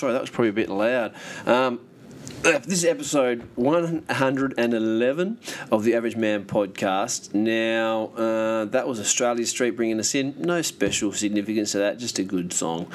Sorry, 0.00 0.14
that 0.14 0.22
was 0.22 0.30
probably 0.30 0.48
a 0.48 0.54
bit 0.54 0.70
loud. 0.70 1.14
Um, 1.44 1.78
uh, 2.42 2.52
this 2.60 2.78
is 2.78 2.84
episode 2.86 3.46
111 3.56 5.38
of 5.70 5.84
the 5.84 5.94
Average 5.94 6.16
Man 6.16 6.46
podcast. 6.46 7.34
Now, 7.34 8.06
uh, 8.16 8.64
that 8.64 8.88
was 8.88 8.98
Australia 8.98 9.44
Street 9.44 9.72
bringing 9.72 10.00
us 10.00 10.14
in. 10.14 10.34
No 10.38 10.62
special 10.62 11.12
significance 11.12 11.72
to 11.72 11.78
that, 11.80 11.98
just 11.98 12.18
a 12.18 12.22
good 12.22 12.54
song. 12.54 12.90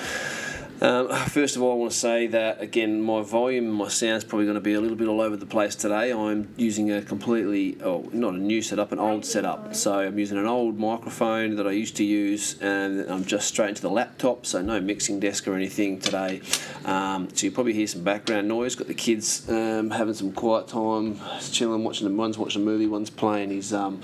Um, 0.85 1.09
first 1.29 1.55
of 1.55 1.63
all, 1.63 1.71
I 1.71 1.75
want 1.75 1.91
to 1.91 1.97
say 1.97 2.27
that 2.27 2.61
again, 2.61 3.01
my 3.01 3.21
volume, 3.21 3.69
my 3.69 3.87
sound's 3.87 4.23
probably 4.23 4.45
going 4.45 4.55
to 4.55 4.61
be 4.61 4.73
a 4.73 4.81
little 4.81 4.97
bit 4.97 5.07
all 5.07 5.21
over 5.21 5.35
the 5.35 5.45
place 5.45 5.75
today. 5.75 6.11
I'm 6.13 6.53
using 6.57 6.91
a 6.91 7.01
completely, 7.01 7.77
oh, 7.81 8.07
not 8.13 8.33
a 8.33 8.37
new 8.37 8.61
setup, 8.61 8.91
an 8.91 8.99
old 8.99 9.25
setup. 9.25 9.75
So 9.75 9.99
I'm 9.99 10.19
using 10.19 10.37
an 10.37 10.45
old 10.45 10.77
microphone 10.77 11.55
that 11.55 11.67
I 11.67 11.71
used 11.71 11.95
to 11.97 12.03
use, 12.03 12.59
and 12.61 13.09
I'm 13.09 13.25
just 13.25 13.47
straight 13.47 13.69
into 13.69 13.81
the 13.81 13.89
laptop. 13.89 14.45
So 14.45 14.61
no 14.61 14.79
mixing 14.79 15.19
desk 15.19 15.47
or 15.47 15.55
anything 15.55 15.99
today. 15.99 16.41
Um, 16.85 17.29
so 17.33 17.45
you 17.45 17.51
probably 17.51 17.73
hear 17.73 17.87
some 17.87 18.03
background 18.03 18.47
noise. 18.47 18.75
Got 18.75 18.87
the 18.87 18.93
kids 18.93 19.49
um, 19.49 19.89
having 19.89 20.13
some 20.13 20.31
quiet 20.31 20.67
time, 20.67 21.19
chilling, 21.51 21.83
watching 21.83 22.07
them. 22.07 22.17
One's 22.17 22.37
watching 22.37 22.61
a 22.61 22.65
movie, 22.65 22.87
one's 22.87 23.09
playing 23.09 23.49
his 23.49 23.73
um, 23.73 24.01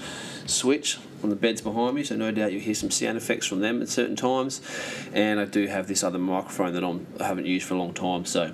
Switch 0.47 0.97
on 1.23 1.29
the 1.29 1.35
beds 1.35 1.61
behind 1.61 1.95
me, 1.95 2.03
so 2.03 2.15
no 2.15 2.31
doubt 2.31 2.51
you'll 2.51 2.61
hear 2.61 2.75
some 2.75 2.91
sound 2.91 3.17
effects 3.17 3.45
from 3.45 3.59
them 3.59 3.81
at 3.81 3.89
certain 3.89 4.15
times. 4.15 4.61
And 5.13 5.39
I 5.39 5.45
do 5.45 5.67
have 5.67 5.87
this 5.87 6.03
other 6.03 6.19
microphone 6.19 6.73
that 6.73 6.83
I'm, 6.83 7.07
I 7.19 7.27
haven't 7.27 7.45
used 7.45 7.67
for 7.67 7.75
a 7.75 7.77
long 7.77 7.93
time, 7.93 8.25
so 8.25 8.53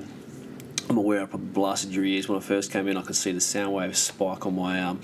I'm 0.89 0.97
aware 0.97 1.21
I 1.21 1.25
probably 1.25 1.49
blasted 1.49 1.91
your 1.91 2.05
ears 2.05 2.29
when 2.29 2.37
I 2.37 2.41
first 2.41 2.71
came 2.71 2.87
in. 2.87 2.97
I 2.97 3.01
could 3.01 3.15
see 3.15 3.31
the 3.31 3.41
sound 3.41 3.73
wave 3.73 3.97
spike 3.97 4.45
on 4.45 4.55
my 4.55 4.81
um, 4.81 5.01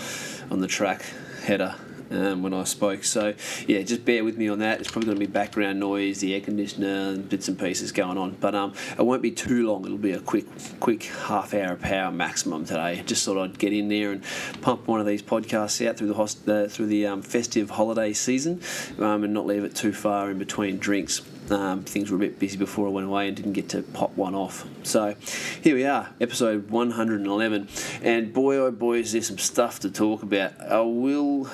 on 0.50 0.60
the 0.60 0.68
track 0.68 1.06
header. 1.44 1.76
Um, 2.12 2.44
when 2.44 2.54
I 2.54 2.64
spoke, 2.64 3.04
so 3.04 3.34
yeah, 3.68 3.82
just 3.82 4.06
bear 4.06 4.24
with 4.24 4.38
me 4.38 4.48
on 4.50 4.60
that. 4.60 4.80
It's 4.80 4.92
probably 4.92 5.08
going 5.08 5.20
to 5.20 5.26
be 5.26 5.32
background 5.32 5.80
noise, 5.80 6.20
the 6.20 6.34
air 6.34 6.42
conditioner, 6.42 7.12
and 7.12 7.28
bits 7.28 7.48
and 7.48 7.58
pieces 7.58 7.92
going 7.92 8.18
on. 8.18 8.38
But 8.40 8.56
um, 8.56 8.74
it 8.98 9.02
won't 9.04 9.22
be 9.22 9.32
too 9.32 9.68
long. 9.68 9.86
It'll 9.86 9.98
be 9.98 10.12
a 10.12 10.20
quick, 10.20 10.46
quick 10.80 11.04
half 11.04 11.54
hour 11.54 11.76
power 11.76 12.12
maximum 12.12 12.66
today. 12.66 13.04
Just 13.06 13.26
thought 13.26 13.38
I'd 13.38 13.58
get 13.58 13.74
in 13.74 13.88
there 13.88 14.12
and 14.12 14.24
pump 14.62 14.88
one 14.88 15.00
of 15.00 15.06
these 15.06 15.24
podcasts 15.24 15.86
out 15.88 15.98
through 15.98 16.08
the 16.08 16.14
host- 16.14 16.44
through 16.44 16.88
the 16.88 17.08
um, 17.08 17.22
festive 17.22 17.72
holiday 17.72 18.14
season, 18.14 18.62
um, 19.00 19.24
and 19.24 19.34
not 19.34 19.46
leave 19.46 19.64
it 19.64 19.76
too 19.76 19.94
far 19.94 20.30
in 20.30 20.38
between 20.38 20.78
drinks. 20.78 21.22
Um, 21.50 21.84
things 21.84 22.10
were 22.10 22.16
a 22.16 22.20
bit 22.20 22.40
busy 22.40 22.58
before 22.58 22.88
I 22.88 22.92
went 22.92 23.08
away 23.08 23.28
and 23.28 23.36
didn't 23.36 23.54
get 23.54 23.70
to 23.70 23.82
pop 23.82 24.16
one 24.16 24.34
off. 24.34 24.66
So 24.84 25.16
here 25.62 25.76
we 25.76 25.86
are, 25.86 26.10
episode 26.22 26.70
111. 26.70 27.68
And 28.02 28.34
boy, 28.34 28.56
oh 28.58 28.72
boy, 28.72 29.00
is 29.00 29.12
there 29.12 29.22
some 29.22 29.38
stuff 29.38 29.80
to 29.82 29.92
talk 29.92 30.24
about. 30.24 30.60
I 30.62 30.80
will 30.82 31.50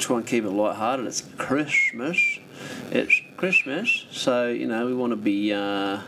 try 0.00 0.16
and 0.16 0.26
keep 0.26 0.44
it 0.44 0.50
light-hearted. 0.50 1.06
It's 1.06 1.22
Christmas. 1.36 2.16
It's 2.90 3.20
Christmas, 3.36 4.06
so 4.10 4.48
you 4.48 4.66
know 4.66 4.86
we 4.86 4.94
want 4.94 5.12
to 5.12 5.16
be 5.16 5.52
uh, 5.52 6.00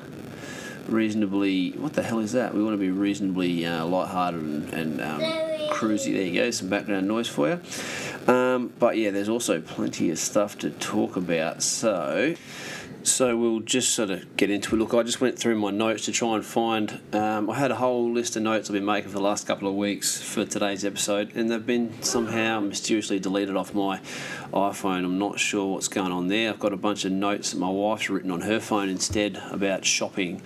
reasonably. 0.88 1.70
What 1.72 1.92
the 1.92 2.02
hell 2.02 2.18
is 2.18 2.32
that? 2.32 2.54
We 2.54 2.62
want 2.62 2.74
to 2.74 2.78
be 2.78 2.90
reasonably 2.90 3.64
uh, 3.64 3.84
light-hearted 3.84 4.40
and, 4.40 4.72
and 4.74 5.00
um, 5.00 5.20
cruisy. 5.70 6.12
There 6.12 6.22
you 6.22 6.34
go. 6.34 6.50
Some 6.50 6.68
background 6.68 7.06
noise 7.08 7.28
for 7.28 7.48
you. 7.48 8.32
Um, 8.32 8.72
but 8.78 8.96
yeah, 8.96 9.10
there's 9.10 9.28
also 9.28 9.60
plenty 9.60 10.10
of 10.10 10.18
stuff 10.18 10.58
to 10.58 10.70
talk 10.70 11.16
about. 11.16 11.62
So. 11.62 12.34
So 13.04 13.36
we'll 13.36 13.60
just 13.60 13.94
sort 13.94 14.10
of 14.10 14.36
get 14.36 14.48
into 14.48 14.76
it. 14.76 14.78
Look, 14.78 14.94
I 14.94 15.02
just 15.02 15.20
went 15.20 15.36
through 15.36 15.58
my 15.58 15.70
notes 15.70 16.04
to 16.04 16.12
try 16.12 16.36
and 16.36 16.44
find. 16.44 17.00
Um, 17.12 17.50
I 17.50 17.58
had 17.58 17.72
a 17.72 17.74
whole 17.74 18.12
list 18.12 18.36
of 18.36 18.42
notes 18.42 18.70
I've 18.70 18.74
been 18.74 18.84
making 18.84 19.10
for 19.10 19.16
the 19.16 19.22
last 19.22 19.46
couple 19.46 19.68
of 19.68 19.74
weeks 19.74 20.22
for 20.22 20.44
today's 20.44 20.84
episode, 20.84 21.34
and 21.34 21.50
they've 21.50 21.66
been 21.66 22.00
somehow 22.02 22.60
mysteriously 22.60 23.18
deleted 23.18 23.56
off 23.56 23.74
my 23.74 23.98
iPhone. 24.52 25.04
I'm 25.04 25.18
not 25.18 25.40
sure 25.40 25.74
what's 25.74 25.88
going 25.88 26.12
on 26.12 26.28
there. 26.28 26.50
I've 26.50 26.60
got 26.60 26.72
a 26.72 26.76
bunch 26.76 27.04
of 27.04 27.10
notes 27.10 27.50
that 27.50 27.58
my 27.58 27.68
wife's 27.68 28.08
written 28.08 28.30
on 28.30 28.42
her 28.42 28.60
phone 28.60 28.88
instead 28.88 29.42
about 29.50 29.84
shopping. 29.84 30.40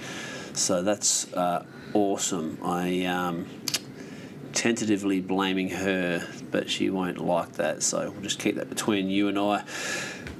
So 0.55 0.83
that's 0.83 1.31
uh, 1.35 1.67
awesome. 1.93 2.59
I 2.63 3.05
um, 3.05 3.47
tentatively 4.55 5.21
blaming 5.21 5.69
her, 5.69 6.27
but 6.51 6.71
she 6.71 6.89
won't 6.89 7.19
like 7.19 7.53
that. 7.53 7.83
So 7.83 8.11
we'll 8.11 8.23
just 8.23 8.39
keep 8.39 8.57
that 8.57 8.71
between 8.71 9.11
you 9.11 9.29
and 9.29 9.39
I. 9.39 9.65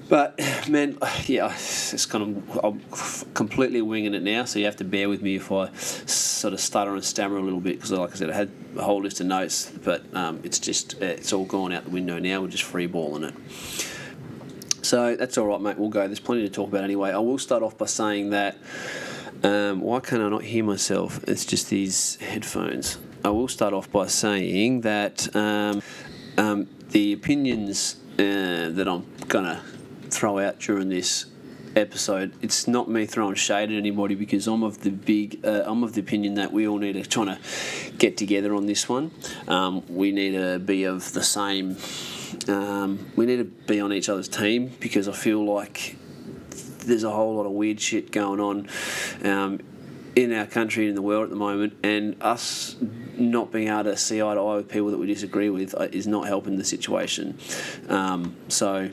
But 0.09 0.39
man, 0.69 0.99
yeah, 1.27 1.53
it's 1.53 2.07
kind 2.07 2.37
of 2.37 2.61
I'm 2.65 2.81
completely 3.35 3.83
winging 3.83 4.15
it 4.15 4.23
now. 4.23 4.45
So 4.45 4.59
you 4.59 4.65
have 4.67 4.77
to 4.77 4.85
bear 4.85 5.09
with 5.09 5.23
me 5.23 5.37
if 5.37 5.51
I 5.51 5.73
sort 5.75 6.55
of 6.55 6.61
stutter 6.61 6.95
and 6.95 7.05
stammer 7.05 7.37
a 7.37 7.43
little 7.43 7.61
bit 7.61 7.77
because, 7.77 7.93
like 7.93 8.13
I 8.13 8.15
said, 8.15 8.31
I 8.31 8.35
had 8.35 8.51
a 8.77 8.83
whole 8.83 9.03
list 9.03 9.21
of 9.21 9.27
notes, 9.27 9.71
but 9.85 10.05
um, 10.15 10.41
it's 10.45 10.59
just 10.59 11.01
it's 11.03 11.33
all 11.33 11.45
gone 11.45 11.73
out 11.73 11.85
the 11.85 11.91
window 11.91 12.19
now. 12.19 12.41
We're 12.41 12.49
just 12.49 12.65
freeballing 12.65 13.29
it. 13.29 13.35
So 14.85 15.17
that's 15.17 15.37
all 15.37 15.47
right, 15.47 15.61
mate. 15.61 15.79
We'll 15.79 15.89
go. 15.89 16.07
There's 16.07 16.21
plenty 16.21 16.43
to 16.43 16.49
talk 16.49 16.69
about 16.69 16.85
anyway. 16.85 17.11
I 17.11 17.19
will 17.19 17.39
start 17.39 17.63
off 17.63 17.77
by 17.77 17.87
saying 17.87 18.31
that 18.31 18.57
um, 19.43 19.81
why 19.81 20.01
can't 20.01 20.23
I 20.23 20.29
not 20.29 20.43
hear 20.43 20.63
myself? 20.63 21.23
It's 21.27 21.45
just 21.45 21.71
these 21.71 22.17
headphones. 22.17 22.99
I 23.25 23.31
will 23.31 23.49
start 23.49 23.75
off 23.75 23.91
by 23.91 24.07
saying 24.07 24.83
that 24.83 25.35
um, 25.35 25.83
um, 26.39 26.69
the 26.91 27.13
opinions 27.13 27.97
uh, 28.19 28.71
that 28.71 28.87
I'm 28.87 29.05
gonna 29.27 29.63
throw 30.11 30.39
out 30.39 30.59
during 30.61 30.89
this 30.89 31.27
episode, 31.77 32.33
it's 32.41 32.67
not 32.67 32.89
me 32.89 33.07
throwing 33.07 33.35
shade 33.35 33.71
at 33.71 33.77
anybody 33.77 34.15
because 34.15 34.47
I'm 34.47 34.63
of 34.63 34.81
the 34.83 34.91
big, 34.91 35.45
uh, 35.45 35.63
I'm 35.67 35.85
of 35.85 35.93
the 35.93 36.01
opinion 36.01 36.35
that 36.35 36.53
we 36.53 36.67
all 36.67 36.79
need 36.79 36.95
to 36.95 37.05
try 37.05 37.27
to 37.27 37.39
get 37.99 38.17
together 38.17 38.55
on 38.55 38.67
this 38.67 38.89
one. 38.89 39.11
Um, 39.47 39.85
we 39.89 40.11
need 40.13 40.33
to 40.33 40.59
be 40.59 40.85
of 40.85 41.13
the 41.13 41.23
same. 41.23 41.77
Um, 42.49 43.11
we 43.15 43.27
need 43.27 43.37
to 43.37 43.45
be 43.45 43.81
on 43.81 43.93
each 43.93 44.09
other's 44.09 44.29
team 44.29 44.73
because 44.81 45.09
I 45.09 45.13
feel 45.13 45.45
like 45.45 45.97
there's 46.87 47.05
a 47.05 47.11
whole 47.11 47.37
lot 47.37 47.47
of 47.47 47.53
weird 47.53 47.81
shit 47.81 48.11
going 48.11 48.41
on 48.41 48.69
um, 49.23 49.61
in 50.15 50.33
our 50.33 50.47
country 50.47 50.85
and 50.85 50.91
in 50.91 50.95
the 50.95 51.03
world 51.03 51.25
at 51.25 51.31
the 51.31 51.37
moment, 51.37 51.77
and 51.83 52.17
us 52.23 52.77
not 53.19 53.53
being 53.53 53.69
able 53.69 53.85
to 53.85 53.97
see 53.97 54.23
eye 54.23 54.35
to 54.35 54.41
eye 54.41 54.57
with 54.57 54.69
people 54.69 54.91
that 54.91 54.99
we 54.99 55.07
disagree 55.07 55.51
with 55.51 55.75
uh, 55.75 55.89
is 55.93 56.07
not 56.07 56.27
helping 56.27 56.57
the 56.57 56.65
situation. 56.65 57.39
Um, 57.89 58.37
so 58.49 58.91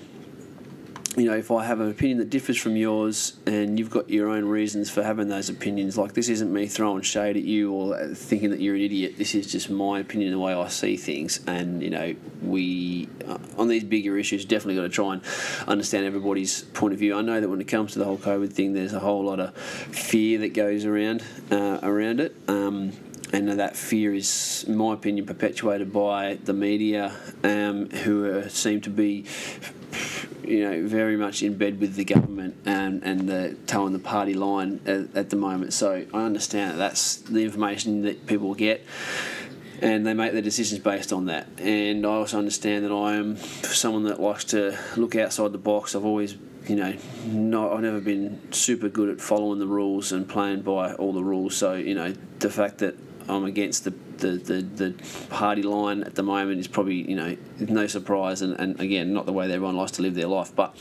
you 1.15 1.25
know, 1.25 1.35
if 1.35 1.51
I 1.51 1.63
have 1.63 1.79
an 1.79 1.89
opinion 1.89 2.17
that 2.19 2.29
differs 2.29 2.57
from 2.57 2.75
yours 2.75 3.33
and 3.45 3.77
you've 3.77 3.91
got 3.91 4.09
your 4.09 4.29
own 4.29 4.45
reasons 4.45 4.89
for 4.89 5.03
having 5.03 5.27
those 5.27 5.49
opinions, 5.49 5.97
like 5.97 6.13
this 6.13 6.27
isn't 6.29 6.51
me 6.51 6.65
throwing 6.67 7.03
shade 7.03 7.37
at 7.37 7.43
you 7.43 7.71
or 7.71 8.07
thinking 8.15 8.49
that 8.49 8.59
you're 8.59 8.75
an 8.75 8.81
idiot. 8.81 9.15
This 9.17 9.35
is 9.35 9.51
just 9.51 9.69
my 9.69 9.99
opinion, 9.99 10.31
the 10.31 10.39
way 10.39 10.53
I 10.53 10.67
see 10.69 10.97
things. 10.97 11.39
And, 11.45 11.83
you 11.83 11.91
know, 11.91 12.15
we, 12.41 13.09
uh, 13.27 13.37
on 13.57 13.67
these 13.67 13.83
bigger 13.83 14.17
issues, 14.17 14.43
definitely 14.43 14.75
got 14.75 14.83
to 14.83 14.89
try 14.89 15.13
and 15.13 15.21
understand 15.67 16.05
everybody's 16.05 16.63
point 16.63 16.93
of 16.93 16.99
view. 16.99 17.15
I 17.15 17.21
know 17.21 17.39
that 17.39 17.49
when 17.49 17.61
it 17.61 17.67
comes 17.67 17.93
to 17.93 17.99
the 17.99 18.05
whole 18.05 18.17
COVID 18.17 18.51
thing, 18.51 18.73
there's 18.73 18.93
a 18.93 18.99
whole 18.99 19.23
lot 19.23 19.39
of 19.39 19.55
fear 19.55 20.39
that 20.39 20.53
goes 20.53 20.85
around, 20.85 21.23
uh, 21.51 21.79
around 21.83 22.21
it. 22.21 22.35
Um, 22.47 22.93
and 23.31 23.49
that 23.49 23.75
fear 23.75 24.13
is, 24.13 24.63
in 24.67 24.75
my 24.75 24.93
opinion, 24.93 25.25
perpetuated 25.25 25.91
by 25.91 26.37
the 26.43 26.53
media, 26.53 27.15
um, 27.43 27.89
who 27.89 28.25
are, 28.25 28.49
seem 28.49 28.79
to 28.81 28.91
be 28.91 29.25
you 30.45 30.63
know, 30.63 30.87
very 30.87 31.17
much 31.17 31.43
in 31.43 31.57
bed 31.57 31.79
with 31.79 31.95
the 31.95 32.03
government 32.03 32.55
and, 32.65 33.03
and 33.03 33.27
the 33.27 33.55
towing 33.67 33.93
the 33.93 33.99
party 33.99 34.33
line 34.33 34.79
at, 34.85 35.15
at 35.15 35.29
the 35.29 35.35
moment. 35.35 35.73
So 35.73 36.05
I 36.13 36.23
understand 36.23 36.71
that 36.71 36.77
that's 36.77 37.17
the 37.17 37.43
information 37.43 38.03
that 38.03 38.25
people 38.25 38.53
get 38.53 38.85
and 39.81 40.07
they 40.07 40.13
make 40.13 40.31
their 40.31 40.41
decisions 40.41 40.79
based 40.79 41.11
on 41.11 41.25
that. 41.25 41.47
And 41.59 42.05
I 42.05 42.09
also 42.09 42.37
understand 42.37 42.85
that 42.85 42.91
I 42.91 43.15
am 43.15 43.37
someone 43.37 44.03
that 44.03 44.19
likes 44.19 44.45
to 44.45 44.79
look 44.95 45.15
outside 45.15 45.51
the 45.51 45.57
box. 45.57 45.93
I've 45.93 46.05
always, 46.05 46.37
you 46.67 46.77
know, 46.77 46.95
not, 47.25 47.73
I've 47.73 47.81
never 47.81 47.99
been 47.99 48.39
super 48.53 48.87
good 48.87 49.09
at 49.09 49.19
following 49.19 49.59
the 49.59 49.67
rules 49.67 50.13
and 50.13 50.27
playing 50.27 50.61
by 50.61 50.93
all 50.93 51.11
the 51.11 51.23
rules. 51.23 51.57
So, 51.57 51.73
you 51.73 51.95
know, 51.95 52.13
the 52.39 52.49
fact 52.49 52.77
that 52.77 52.95
I'm 53.27 53.43
against 53.43 53.83
the, 53.83 53.93
the, 54.23 54.37
the, 54.37 54.61
the 54.61 55.03
party 55.29 55.63
line 55.63 56.03
at 56.03 56.15
the 56.15 56.23
moment 56.23 56.59
is 56.59 56.67
probably 56.67 57.09
you 57.09 57.15
know 57.15 57.37
no 57.59 57.87
surprise 57.87 58.41
and, 58.41 58.59
and 58.59 58.79
again 58.79 59.13
not 59.13 59.25
the 59.25 59.33
way 59.33 59.47
that 59.47 59.53
everyone 59.53 59.77
likes 59.77 59.91
to 59.91 60.01
live 60.01 60.15
their 60.15 60.27
life 60.27 60.55
but 60.55 60.75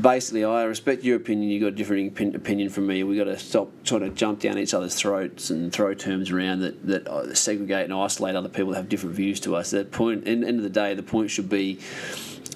basically 0.00 0.44
I 0.44 0.64
respect 0.64 1.04
your 1.04 1.16
opinion. 1.16 1.50
You've 1.50 1.62
got 1.62 1.68
a 1.68 1.70
different 1.70 2.34
opinion 2.34 2.68
from 2.70 2.86
me. 2.86 3.02
We've 3.02 3.18
got 3.18 3.24
to 3.24 3.38
stop 3.38 3.70
trying 3.84 4.02
to 4.02 4.10
jump 4.10 4.40
down 4.40 4.58
each 4.58 4.74
other's 4.74 4.94
throats 4.94 5.50
and 5.50 5.72
throw 5.72 5.94
terms 5.94 6.30
around 6.30 6.60
that, 6.60 6.86
that 6.86 7.08
uh, 7.08 7.34
segregate 7.34 7.84
and 7.84 7.94
isolate 7.94 8.36
other 8.36 8.48
people 8.48 8.72
that 8.72 8.76
have 8.76 8.88
different 8.88 9.14
views 9.14 9.40
to 9.40 9.56
us. 9.56 9.70
The 9.70 9.84
point 9.84 10.26
end, 10.26 10.44
end 10.44 10.58
of 10.58 10.62
the 10.62 10.70
day 10.70 10.94
the 10.94 11.02
point 11.02 11.30
should 11.30 11.48
be 11.48 11.78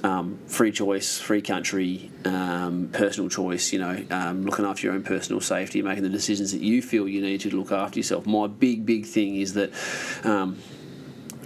um, 0.02 0.38
free 0.46 0.72
choice, 0.72 1.18
free 1.18 1.42
country, 1.42 2.10
um, 2.24 2.88
personal 2.92 3.28
choice, 3.28 3.72
you 3.72 3.78
know, 3.78 4.04
um, 4.10 4.44
looking 4.44 4.64
after 4.64 4.86
your 4.86 4.94
own 4.94 5.02
personal 5.02 5.40
safety, 5.40 5.82
making 5.82 6.02
the 6.02 6.08
decisions 6.08 6.52
that 6.52 6.60
you 6.62 6.82
feel 6.82 7.08
you 7.08 7.20
need 7.20 7.40
to 7.42 7.54
look 7.54 7.72
after 7.72 7.98
yourself. 7.98 8.26
My 8.26 8.46
big, 8.46 8.86
big 8.86 9.06
thing 9.06 9.36
is 9.36 9.54
that 9.54 9.72
um, 10.24 10.58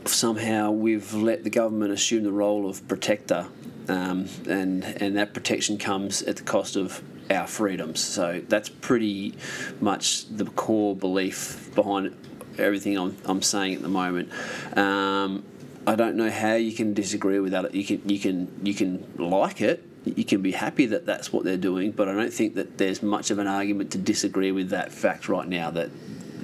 somehow 0.05 0.71
we've 0.71 1.13
let 1.15 1.45
the 1.45 1.51
government 1.51 1.93
assume 1.93 2.25
the 2.25 2.33
role 2.33 2.69
of 2.69 2.87
protector, 2.89 3.47
um, 3.89 4.29
and, 4.49 4.85
and 4.85 5.17
that 5.17 5.35
protection 5.35 5.79
comes 5.79 6.23
at 6.23 6.37
the 6.37 6.43
cost 6.43 6.77
of 6.77 7.03
our 7.31 7.47
freedoms. 7.47 8.01
So 8.01 8.43
that's 8.49 8.69
pretty 8.69 9.35
much 9.81 10.29
the 10.29 10.45
core 10.45 10.95
belief 10.95 11.75
behind 11.75 12.15
everything 12.59 12.97
I'm, 12.97 13.17
I'm 13.25 13.43
saying 13.43 13.75
at 13.75 13.83
the 13.83 13.89
moment. 13.89 14.31
Um, 14.77 15.45
I 15.87 15.97
don't 15.97 16.17
know 16.17 16.31
how 16.31 16.55
you 16.55 16.73
can 16.73 16.95
disagree 16.95 17.39
with 17.39 17.53
that. 17.53 17.75
You 17.75 17.85
can 17.85 18.09
you 18.09 18.19
can 18.19 18.61
you 18.63 18.75
can 18.75 19.07
like 19.19 19.61
it. 19.61 19.85
You 20.05 20.25
can 20.25 20.43
be 20.43 20.53
happy 20.53 20.87
that 20.87 21.07
that's 21.07 21.33
what 21.33 21.45
they're 21.45 21.57
doing, 21.57 21.91
but 21.93 22.09
I 22.09 22.15
don't 22.15 22.33
think 22.33 22.55
that 22.57 22.77
there's 22.77 23.03
much 23.03 23.31
of 23.31 23.39
an 23.39 23.47
argument 23.47 23.91
to 23.93 23.99
disagree 23.99 24.53
with 24.53 24.69
that 24.71 24.93
fact 24.93 25.29
right 25.29 25.49
now. 25.49 25.71
That 25.71 25.91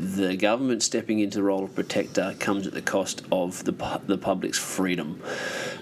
the 0.01 0.35
government 0.35 0.83
stepping 0.83 1.19
into 1.19 1.39
the 1.39 1.43
role 1.43 1.65
of 1.65 1.75
protector 1.75 2.35
comes 2.39 2.67
at 2.67 2.73
the 2.73 2.81
cost 2.81 3.23
of 3.31 3.65
the, 3.65 4.01
the 4.07 4.17
public's 4.17 4.59
freedom. 4.59 5.23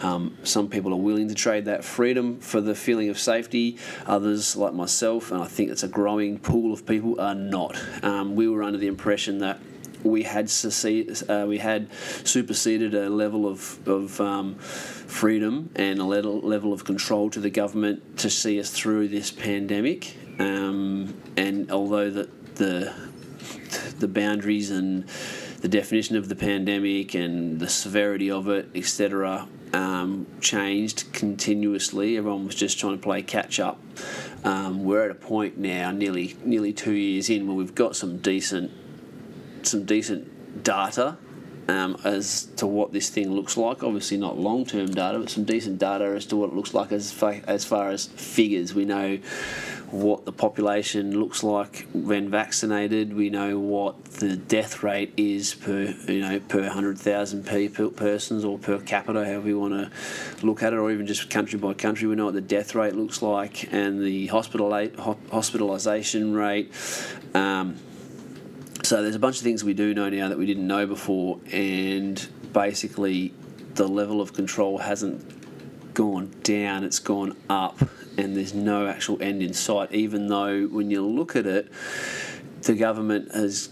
Um, 0.01 0.37
some 0.43 0.69
people 0.69 0.93
are 0.93 0.97
willing 0.97 1.29
to 1.29 1.37
trade 1.37 1.67
that 1.67 1.85
freedom 1.85 2.41
for 2.41 2.61
the 2.61 2.75
feeling 2.75 3.11
of 3.11 3.19
safety. 3.19 3.79
Others, 4.07 4.57
like 4.57 4.75
myself, 4.75 5.31
and 5.31 5.41
I 5.41 5.47
think 5.47 5.71
it's 5.71 5.85
a 5.85 5.89
growing 5.89 6.41
pool 6.41 6.73
of 6.73 6.85
people, 6.85 7.21
are 7.21 7.35
not. 7.35 7.81
Um, 8.03 8.35
we 8.35 8.49
were 8.49 8.65
under 8.65 8.79
the 8.79 8.89
impression 8.89 9.39
that 9.39 9.61
we 10.09 10.23
had 10.23 10.51
uh, 11.29 11.47
we 11.49 11.59
had 11.59 11.89
superseded 12.25 12.95
a 12.95 13.09
level 13.09 13.47
of, 13.47 13.87
of 13.89 14.21
um, 14.21 14.55
freedom 14.57 15.71
and 15.77 15.99
a 15.99 16.05
level, 16.05 16.41
level 16.41 16.73
of 16.73 16.85
control 16.85 17.31
to 17.31 17.41
the 17.41 17.51
government 17.51 18.19
to 18.19 18.31
see 18.31 18.59
us 18.61 18.71
through 18.71 19.09
this 19.09 19.31
pandemic. 19.31 20.17
Um, 20.39 21.21
and 21.37 21.71
although 21.71 22.11
the, 22.11 22.29
the 22.55 22.93
the 23.99 24.09
boundaries 24.09 24.71
and 24.71 25.07
the 25.61 25.69
definition 25.69 26.17
of 26.17 26.29
the 26.29 26.37
pandemic 26.37 27.15
and 27.15 27.59
the 27.59 27.69
severity 27.69 28.31
of 28.31 28.49
it, 28.49 28.69
etc., 28.75 29.49
um, 29.73 30.27
changed 30.41 31.13
continuously. 31.13 32.17
Everyone 32.17 32.47
was 32.47 32.55
just 32.55 32.79
trying 32.79 32.97
to 32.97 33.03
play 33.03 33.23
catch 33.23 33.61
up. 33.61 33.81
Um, 34.45 34.85
we're 34.85 35.05
at 35.05 35.11
a 35.11 35.15
point 35.15 35.59
now, 35.59 35.91
nearly 35.91 36.37
nearly 36.45 36.73
two 36.73 36.93
years 36.93 37.29
in, 37.29 37.47
where 37.47 37.57
we've 37.57 37.75
got 37.75 37.97
some 37.97 38.19
decent 38.19 38.71
some 39.67 39.85
decent 39.85 40.63
data 40.63 41.19
um, 41.69 42.01
as 42.03 42.45
to 42.57 42.67
what 42.67 42.93
this 42.93 43.11
thing 43.11 43.31
looks 43.31 43.57
like. 43.57 43.83
Obviously, 43.83 44.17
not 44.17 44.39
long 44.39 44.65
term 44.65 44.87
data, 44.87 45.19
but 45.19 45.31
some 45.31 45.45
decent 45.45 45.79
data 45.79 46.05
as 46.05 46.27
to 46.27 46.37
what 46.37 46.51
it 46.51 46.55
looks 46.55 46.75
like 46.75 46.93
as 46.93 47.13
far, 47.13 47.37
as 47.47 47.65
far 47.65 47.91
as 47.91 48.07
figures. 48.07 48.75
We 48.75 48.87
know 48.87 49.19
what 49.91 50.27
the 50.27 50.33
population 50.33 51.19
looks 51.19 51.43
like 51.43 51.87
when 51.93 52.31
vaccinated. 52.31 53.15
We 53.15 53.31
know 53.31 53.59
what 53.59 54.05
the 54.05 54.37
death 54.37 54.83
rate 54.83 55.13
is 55.17 55.55
per 55.55 55.95
you 56.07 56.21
know 56.21 56.41
per 56.41 56.69
hundred 56.69 56.99
thousand 56.99 57.47
people 57.47 57.91
persons 57.91 58.45
or 58.45 58.59
per 58.59 58.79
capita, 58.81 59.25
however 59.25 59.49
you 59.49 59.61
want 59.61 59.75
to 59.75 60.47
look 60.47 60.63
at 60.63 60.73
it, 60.73 60.77
or 60.77 60.91
even 60.91 61.07
just 61.07 61.29
country 61.29 61.59
by 61.59 61.75
country. 61.75 62.09
We 62.09 62.17
know 62.17 62.27
what 62.27 62.35
the 62.35 62.41
death 62.41 62.75
rate 62.75 62.95
looks 62.95 63.21
like 63.21 63.73
and 63.73 64.03
the 64.03 64.27
hospital 64.29 64.71
hospitalisation 64.71 66.35
rate. 66.35 66.73
Um, 67.35 67.77
so 68.89 69.03
there's 69.03 69.15
a 69.15 69.19
bunch 69.19 69.37
of 69.37 69.43
things 69.43 69.63
we 69.63 69.75
do 69.75 69.93
know 69.93 70.09
now 70.09 70.31
that 70.31 70.39
we 70.39 70.47
didn't 70.47 70.67
know 70.67 70.87
before, 70.87 71.39
and 71.53 72.27
basically 72.55 73.35
the 73.75 73.87
level 73.87 74.23
of 74.23 74.33
control 74.33 74.79
hasn't 74.79 75.93
gone 75.93 76.35
down; 76.43 76.85
it's 76.85 76.99
gone 76.99 77.37
up, 77.51 77.79
and 78.17 78.35
there's 78.35 78.55
no 78.55 78.87
actual 78.87 79.23
end 79.23 79.43
in 79.43 79.53
sight. 79.53 79.93
Even 79.93 80.29
though 80.29 80.65
when 80.69 80.91
you 80.91 81.05
look 81.05 81.37
at 81.37 81.45
it, 81.45 81.71
the 82.63 82.75
government 82.75 83.31
has 83.35 83.69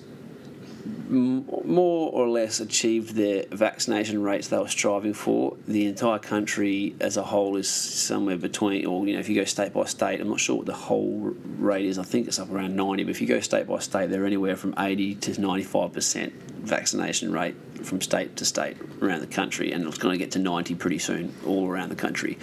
more 1.09 2.11
or 2.13 2.29
less 2.29 2.61
achieved 2.61 3.15
their 3.15 3.45
vaccination 3.51 4.23
rates 4.23 4.49
they 4.49 4.59
were 4.59 4.69
striving 4.69 5.15
for. 5.15 5.57
The 5.67 5.87
entire 5.87 6.19
country 6.19 6.95
as 7.01 7.17
a 7.17 7.23
whole 7.23 7.57
is 7.57 7.69
somewhere 7.69 8.37
between, 8.37 8.87
or 8.87 9.07
you 9.07 9.15
know, 9.15 9.21
if 9.21 9.29
you 9.29 9.35
go 9.35 9.45
state 9.45 9.73
by 9.73 9.85
state, 9.85 10.21
I'm 10.21 10.29
not 10.29 10.41
sure 10.41 10.57
what 10.57 10.67
the 10.67 10.75
whole 10.75 11.35
rate 11.59 11.87
is. 11.87 11.99
I 11.99 12.03
think 12.03 12.29
it's 12.29 12.39
up 12.39 12.51
around 12.51 12.77
90, 12.77 13.05
but 13.05 13.11
if 13.11 13.21
you 13.21 13.27
go 13.27 13.41
state 13.41 13.67
by 13.67 13.79
state, 13.79 14.11
they're 14.11 14.27
anywhere 14.27 14.57
from 14.57 14.75
80 14.79 15.17
to 15.17 15.41
95 15.41 15.93
percent 15.93 16.33
vaccination 16.33 17.33
rate 17.33 17.55
from 17.85 18.01
state 18.01 18.37
to 18.37 18.45
state 18.45 18.77
around 19.01 19.21
the 19.21 19.27
country, 19.27 19.73
and 19.73 19.87
it's 19.87 19.99
going 19.99 20.13
to 20.13 20.19
get 20.19 20.33
to 20.33 20.39
90 20.39 20.75
pretty 20.75 20.99
soon 20.99 21.35
all 21.47 21.69
around 21.69 21.91
the 21.91 21.97
country 21.97 22.39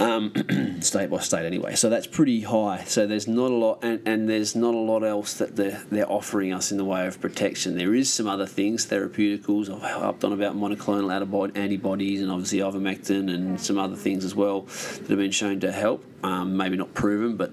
um, 0.00 0.32
state 0.80 1.10
by 1.10 1.18
state 1.18 1.44
anyway. 1.44 1.74
So 1.74 1.88
that's 1.88 2.06
pretty 2.06 2.40
high. 2.42 2.84
So 2.84 3.06
there's 3.06 3.28
not 3.28 3.50
a 3.50 3.54
lot, 3.54 3.78
and, 3.82 4.06
and 4.06 4.28
there's 4.28 4.54
not 4.54 4.74
a 4.74 4.78
lot 4.78 5.02
else 5.02 5.34
that 5.34 5.56
they're, 5.56 5.82
they're 5.90 6.10
offering 6.10 6.52
us 6.52 6.70
in 6.70 6.78
the 6.78 6.84
way 6.84 7.06
of 7.06 7.20
protection. 7.20 7.76
There 7.76 7.94
is 7.94 8.12
some 8.12 8.26
other 8.26 8.46
things, 8.46 8.86
therapeuticals. 8.86 9.70
I've 9.70 10.22
on 10.24 10.32
about 10.32 10.56
monoclonal 10.56 11.12
antibody 11.12 11.58
antibodies 11.58 12.22
and 12.22 12.30
obviously 12.30 12.58
ivermectin 12.58 13.32
and 13.32 13.60
some 13.60 13.78
other 13.78 13.96
things 13.96 14.24
as 14.24 14.34
well 14.34 14.62
that 14.62 15.08
have 15.08 15.18
been 15.18 15.30
shown 15.30 15.60
to 15.60 15.72
help. 15.72 16.04
Um, 16.24 16.56
maybe 16.56 16.76
not 16.76 16.94
proven, 16.94 17.36
but 17.36 17.52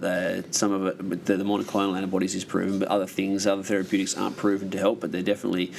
some 0.54 0.72
of 0.72 0.86
it, 0.86 1.26
the, 1.26 1.38
the, 1.38 1.44
monoclonal 1.44 1.98
antibodies 1.98 2.36
is 2.36 2.44
proven, 2.46 2.78
but 2.78 2.88
other 2.88 3.08
things, 3.08 3.48
other 3.48 3.64
therapeutics 3.64 4.16
aren't 4.16 4.38
proven 4.38 4.70
to 4.72 4.78
help, 4.78 5.00
but 5.00 5.12
they're 5.12 5.24
definitely 5.24 5.72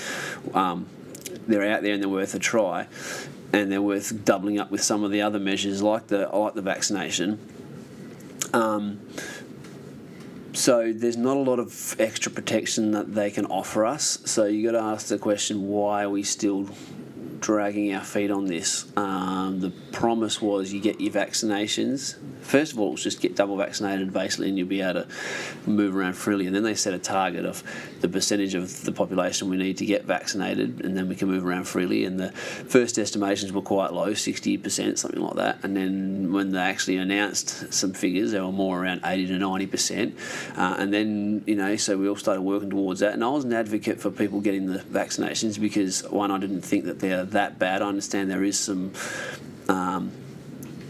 um, 0.55 0.87
they're 1.50 1.70
out 1.70 1.82
there 1.82 1.94
and 1.94 2.02
they're 2.02 2.08
worth 2.08 2.35
a 2.35 2.38
try 2.38 2.87
and 3.52 3.70
they're 3.70 3.82
worth 3.82 4.25
doubling 4.25 4.58
up 4.58 4.70
with 4.70 4.82
some 4.82 5.05
of 5.05 5.11
the 5.11 5.23
other 5.23 5.38
measures 5.38 5.82
like 5.82 6.06
the 6.08 6.29
like 6.29 6.55
the 6.55 6.62
vaccination. 6.62 7.38
Um, 8.52 9.00
so 10.52 10.93
there's 10.93 11.17
not 11.17 11.37
a 11.37 11.41
lot 11.41 11.58
of 11.58 11.97
extra 11.99 12.31
protection 12.32 12.91
that 12.93 13.14
they 13.14 13.31
can 13.31 13.47
offer 13.47 13.87
us. 13.87 14.19
So 14.25 14.47
you 14.47 14.70
got 14.70 14.79
to 14.79 14.85
ask 14.85 15.08
the 15.08 15.19
question: 15.19 15.69
Why 15.69 16.05
are 16.05 16.11
we 16.11 16.23
still 16.23 16.69
dragging 17.40 17.94
our 17.94 18.04
feet 18.04 18.31
on 18.31 18.44
this. 18.46 18.87
Um, 18.96 19.60
the 19.60 19.70
promise 19.92 20.40
was 20.40 20.72
you 20.72 20.81
get 20.81 21.00
your 21.00 21.12
vaccinations. 21.12 22.16
First 22.42 22.72
of 22.72 22.81
all, 22.81 22.94
just 22.96 23.20
get 23.20 23.37
double 23.37 23.56
vaccinated 23.56 24.12
basically, 24.12 24.48
and 24.48 24.58
you'll 24.58 24.69
be 24.69 24.81
able 24.81 25.04
to 25.04 25.08
move 25.67 25.96
around 25.96 26.15
freely. 26.15 26.46
And 26.46 26.55
then 26.55 26.62
they 26.62 26.74
set 26.74 26.94
a 26.94 26.98
target 26.98 27.44
of 27.44 27.62
the 28.00 28.08
percentage 28.08 28.55
of 28.55 28.84
the 28.84 28.93
population 28.93 29.48
we 29.48 29.56
need 29.56 29.79
to 29.79 29.86
get 29.86 30.05
vaccinated, 30.05 30.84
and 30.84 30.96
then 30.96 31.08
we 31.08 31.17
can 31.17 31.29
move 31.29 31.44
around 31.44 31.65
freely. 31.65 32.05
And 32.05 32.19
the 32.19 32.32
first 32.32 32.98
estimations 32.98 33.53
were 33.53 33.62
quite 33.62 33.93
low, 33.93 34.12
60%, 34.12 34.98
something 34.98 35.20
like 35.20 35.36
that. 35.36 35.58
And 35.62 35.76
then 35.76 36.32
when 36.32 36.53
they 36.53 36.60
actually 36.60 36.96
announced 36.96 37.72
some 37.72 37.93
figures, 37.93 38.32
they 38.32 38.41
were 38.41 38.53
more 38.53 38.82
around 38.82 39.00
80 39.05 39.29
to 39.29 39.32
90%. 39.34 40.12
Uh, 40.56 40.76
and 40.79 40.93
then, 40.93 41.43
you 41.46 41.56
know, 41.56 41.76
so 41.76 41.96
we 41.96 42.08
all 42.08 42.17
started 42.17 42.43
working 42.43 42.70
towards 42.70 43.00
that. 43.00 43.15
And 43.15 43.24
I 43.24 43.29
was 43.29 43.44
an 43.44 43.53
advocate 43.53 44.00
for 44.00 44.10
people 44.10 44.41
getting 44.41 44.67
the 44.67 44.79
vaccinations 44.79 45.60
because, 45.60 46.03
one, 46.08 46.31
I 46.31 46.38
didn't 46.38 46.62
think 46.62 46.84
that 46.84 47.00
they're 47.00 47.24
that 47.31 47.58
bad. 47.58 47.82
I 47.82 47.89
understand 47.89 48.31
there 48.31 48.44
is 48.44 48.58
some. 48.58 48.93
Um, 49.69 50.13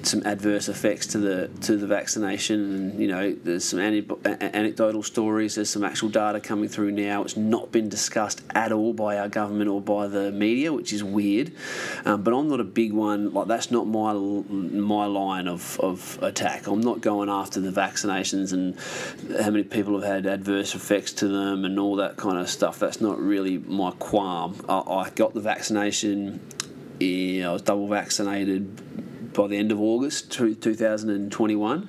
some 0.06 0.22
adverse 0.24 0.68
effects 0.68 1.06
to 1.08 1.18
the 1.18 1.50
to 1.62 1.76
the 1.76 1.86
vaccination, 1.86 2.74
and 2.74 3.00
you 3.00 3.08
know 3.08 3.32
there's 3.32 3.64
some 3.64 3.78
anecdotal 3.78 5.02
stories. 5.02 5.54
There's 5.54 5.70
some 5.70 5.84
actual 5.84 6.08
data 6.08 6.40
coming 6.40 6.68
through 6.68 6.92
now. 6.92 7.22
It's 7.22 7.36
not 7.36 7.72
been 7.72 7.88
discussed 7.88 8.42
at 8.54 8.72
all 8.72 8.92
by 8.92 9.18
our 9.18 9.28
government 9.28 9.70
or 9.70 9.80
by 9.80 10.06
the 10.06 10.30
media, 10.32 10.72
which 10.72 10.92
is 10.92 11.02
weird. 11.02 11.52
Um, 12.04 12.22
but 12.22 12.34
I'm 12.34 12.48
not 12.48 12.60
a 12.60 12.64
big 12.64 12.92
one. 12.92 13.32
Like 13.32 13.48
that's 13.48 13.70
not 13.70 13.86
my 13.86 14.12
my 14.12 15.06
line 15.06 15.48
of, 15.48 15.78
of 15.80 16.18
attack. 16.22 16.66
I'm 16.66 16.80
not 16.80 17.00
going 17.00 17.28
after 17.28 17.60
the 17.60 17.70
vaccinations 17.70 18.52
and 18.52 18.76
how 19.40 19.50
many 19.50 19.64
people 19.64 20.00
have 20.00 20.04
had 20.04 20.26
adverse 20.26 20.74
effects 20.74 21.12
to 21.14 21.28
them 21.28 21.64
and 21.64 21.78
all 21.78 21.96
that 21.96 22.16
kind 22.16 22.38
of 22.38 22.48
stuff. 22.48 22.78
That's 22.78 23.00
not 23.00 23.18
really 23.20 23.58
my 23.58 23.90
qualm. 23.92 24.64
I, 24.68 24.78
I 24.78 25.10
got 25.10 25.34
the 25.34 25.40
vaccination. 25.40 26.40
Yeah, 26.98 27.50
I 27.50 27.52
was 27.54 27.62
double 27.62 27.88
vaccinated 27.88 28.78
by 29.32 29.46
the 29.46 29.56
end 29.56 29.72
of 29.72 29.80
August 29.80 30.30
2021. 30.32 31.88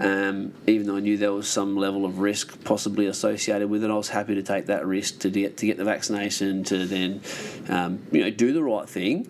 Um, 0.00 0.52
even 0.66 0.86
though 0.86 0.96
I 0.96 1.00
knew 1.00 1.16
there 1.16 1.32
was 1.32 1.48
some 1.48 1.76
level 1.76 2.04
of 2.04 2.18
risk 2.18 2.62
possibly 2.64 3.06
associated 3.06 3.68
with 3.68 3.84
it, 3.84 3.90
I 3.90 3.94
was 3.94 4.08
happy 4.08 4.34
to 4.34 4.42
take 4.42 4.66
that 4.66 4.86
risk 4.86 5.20
to 5.20 5.30
get 5.30 5.56
to 5.58 5.66
get 5.66 5.76
the 5.76 5.84
vaccination 5.84 6.64
to 6.64 6.86
then, 6.86 7.20
um, 7.68 8.00
you 8.12 8.22
know, 8.22 8.30
do 8.30 8.52
the 8.52 8.62
right 8.62 8.88
thing, 8.88 9.28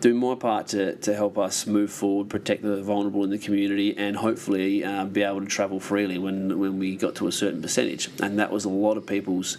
do 0.00 0.14
my 0.14 0.34
part 0.34 0.68
to, 0.68 0.96
to 0.96 1.14
help 1.14 1.38
us 1.38 1.66
move 1.66 1.92
forward, 1.92 2.28
protect 2.28 2.62
the 2.62 2.82
vulnerable 2.82 3.22
in 3.24 3.30
the 3.30 3.38
community, 3.38 3.96
and 3.96 4.16
hopefully 4.16 4.84
uh, 4.84 5.04
be 5.04 5.22
able 5.22 5.40
to 5.40 5.46
travel 5.46 5.78
freely 5.80 6.18
when 6.18 6.58
when 6.58 6.78
we 6.78 6.96
got 6.96 7.14
to 7.16 7.26
a 7.26 7.32
certain 7.32 7.62
percentage. 7.62 8.08
And 8.22 8.38
that 8.38 8.50
was 8.50 8.64
a 8.64 8.68
lot 8.68 8.96
of 8.96 9.06
people's 9.06 9.58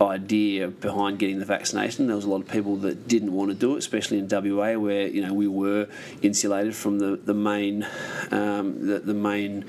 idea 0.00 0.68
behind 0.68 1.18
getting 1.18 1.38
the 1.38 1.44
vaccination. 1.44 2.06
There 2.06 2.16
was 2.16 2.24
a 2.24 2.30
lot 2.30 2.40
of 2.40 2.48
people 2.48 2.76
that 2.78 3.06
didn't 3.06 3.32
want 3.32 3.50
to 3.50 3.54
do 3.54 3.74
it, 3.74 3.78
especially 3.78 4.18
in 4.18 4.28
WA, 4.28 4.74
where 4.74 5.06
you 5.06 5.24
know 5.24 5.34
we 5.34 5.48
were 5.48 5.88
insulated 6.22 6.74
from 6.74 6.98
the 6.98 7.16
the 7.16 7.34
main 7.34 7.86
um, 8.30 8.86
the, 8.86 9.00
the 9.00 9.14
main 9.14 9.64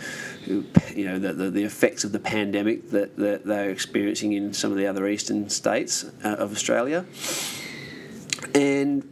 you 0.45 1.05
know 1.05 1.19
the, 1.19 1.33
the, 1.33 1.49
the, 1.49 1.63
effects 1.63 2.03
of 2.03 2.11
the 2.11 2.19
pandemic 2.19 2.89
that, 2.89 3.15
that 3.17 3.45
they're 3.45 3.69
experiencing 3.69 4.33
in 4.33 4.53
some 4.53 4.71
of 4.71 4.77
the 4.77 4.85
other 4.85 5.07
eastern 5.07 5.49
states 5.49 6.05
uh, 6.23 6.29
of 6.29 6.51
Australia, 6.51 7.05
and 8.53 9.09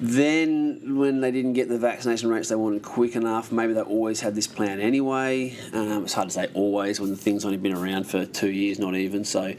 then, 0.00 0.96
when 0.98 1.20
they 1.20 1.30
didn't 1.30 1.52
get 1.52 1.68
the 1.68 1.78
vaccination 1.78 2.28
rates 2.28 2.48
they 2.48 2.56
wanted 2.56 2.82
quick 2.82 3.14
enough, 3.14 3.52
maybe 3.52 3.72
they 3.72 3.80
always 3.80 4.20
had 4.20 4.34
this 4.34 4.46
plan 4.46 4.80
anyway. 4.80 5.56
Um, 5.72 6.04
it's 6.04 6.12
hard 6.12 6.28
to 6.28 6.34
say 6.34 6.48
always 6.54 7.00
when 7.00 7.10
the 7.10 7.16
thing's 7.16 7.44
only 7.44 7.58
been 7.58 7.72
around 7.72 8.04
for 8.04 8.26
two 8.26 8.50
years, 8.50 8.78
not 8.78 8.96
even. 8.96 9.24
So 9.24 9.54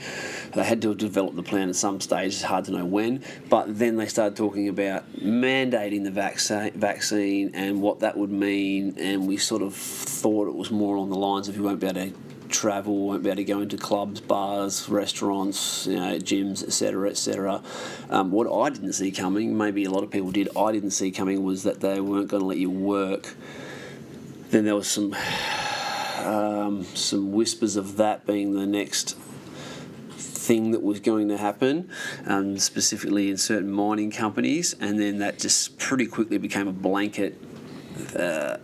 they 0.54 0.64
had 0.64 0.82
to 0.82 0.94
develop 0.94 1.36
the 1.36 1.44
plan 1.44 1.70
at 1.70 1.76
some 1.76 2.02
stage. 2.02 2.34
It's 2.34 2.42
hard 2.42 2.66
to 2.66 2.72
know 2.72 2.86
when. 2.86 3.24
But 3.50 3.80
then 3.80 3.96
they 3.96 4.08
started 4.08 4.36
talking 4.36 4.68
about 4.68 5.10
mandating 5.14 6.04
the 6.04 6.12
vaccine, 6.12 6.72
vaccine 6.74 7.52
and 7.54 7.82
what 7.82 8.02
that 8.02 8.18
would 8.18 8.32
mean. 8.32 8.96
And 9.00 9.28
we 9.28 9.38
sort 9.38 9.62
of 9.62 9.74
thought 9.74 10.48
it 10.48 10.56
was 10.56 10.70
more 10.70 10.96
along 10.96 11.10
the 11.10 11.18
lines 11.18 11.48
of 11.48 11.56
you 11.56 11.64
won't 11.64 11.80
be 11.80 11.88
able 11.88 12.12
to 12.12 12.25
travel, 12.56 13.08
won't 13.08 13.24
be 13.24 13.30
able 13.30 13.38
to 13.38 13.44
go 13.44 13.60
into 13.60 13.78
clubs, 13.78 14.22
bars, 14.22 14.88
restaurants, 14.88 15.86
you 15.88 15.96
know, 15.96 16.18
gyms, 16.18 16.64
etc., 16.64 17.10
etc. 17.10 17.62
Um, 18.10 18.32
what 18.32 18.52
I 18.52 18.70
didn't 18.70 18.94
see 18.94 19.12
coming, 19.12 19.58
maybe 19.58 19.84
a 19.84 19.92
lot 19.92 20.04
of 20.04 20.12
people 20.12 20.32
did, 20.32 20.50
I 20.58 20.72
didn't 20.72 20.92
see 20.92 21.12
coming 21.12 21.44
was 21.44 21.64
that 21.64 21.82
they 21.82 22.00
weren't 22.00 22.30
going 22.30 22.42
to 22.42 22.48
let 22.48 22.58
you 22.58 22.70
work. 22.70 23.36
Then 24.50 24.66
there 24.66 24.76
was 24.76 24.88
some 24.88 25.16
um, 26.20 26.84
some 26.96 27.34
whispers 27.34 27.76
of 27.76 27.98
that 27.98 28.26
being 28.26 28.54
the 28.54 28.66
next 28.66 29.18
thing 30.46 30.72
that 30.72 30.82
was 30.82 31.00
going 31.00 31.28
to 31.28 31.38
happen, 31.38 31.90
um, 32.26 32.58
specifically 32.58 33.30
in 33.30 33.38
certain 33.38 33.72
mining 33.72 34.12
companies, 34.12 34.76
and 34.80 35.00
then 35.00 35.18
that 35.18 35.40
just 35.40 35.78
pretty 35.78 36.06
quickly 36.06 36.38
became 36.38 36.68
a 36.68 36.74
blanket. 36.74 37.38
Uh, 38.16 38.58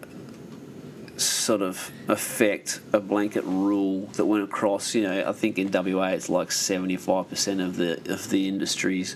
sort 1.24 1.62
of 1.62 1.92
effect 2.08 2.82
a 2.94 3.00
blanket 3.00 3.44
rule 3.44 4.08
that 4.14 4.26
went 4.26 4.44
across. 4.44 4.94
You 4.96 5.04
know, 5.04 5.30
I 5.30 5.34
think 5.34 5.58
in 5.58 5.72
WA 5.72 6.08
it's 6.08 6.30
like 6.30 6.52
seventy 6.52 6.98
five 6.98 7.30
percent 7.30 7.62
of 7.62 7.78
the 7.78 7.98
of 8.12 8.30
the 8.30 8.48
industries 8.48 9.16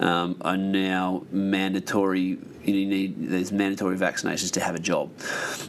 um, 0.00 0.36
are 0.40 0.56
now 0.56 1.24
mandatory. 1.30 2.38
You 2.64 2.72
need 2.72 3.28
there's 3.28 3.52
mandatory 3.52 3.96
vaccinations 3.96 4.50
to 4.52 4.60
have 4.60 4.74
a 4.74 4.80
job. 4.80 5.10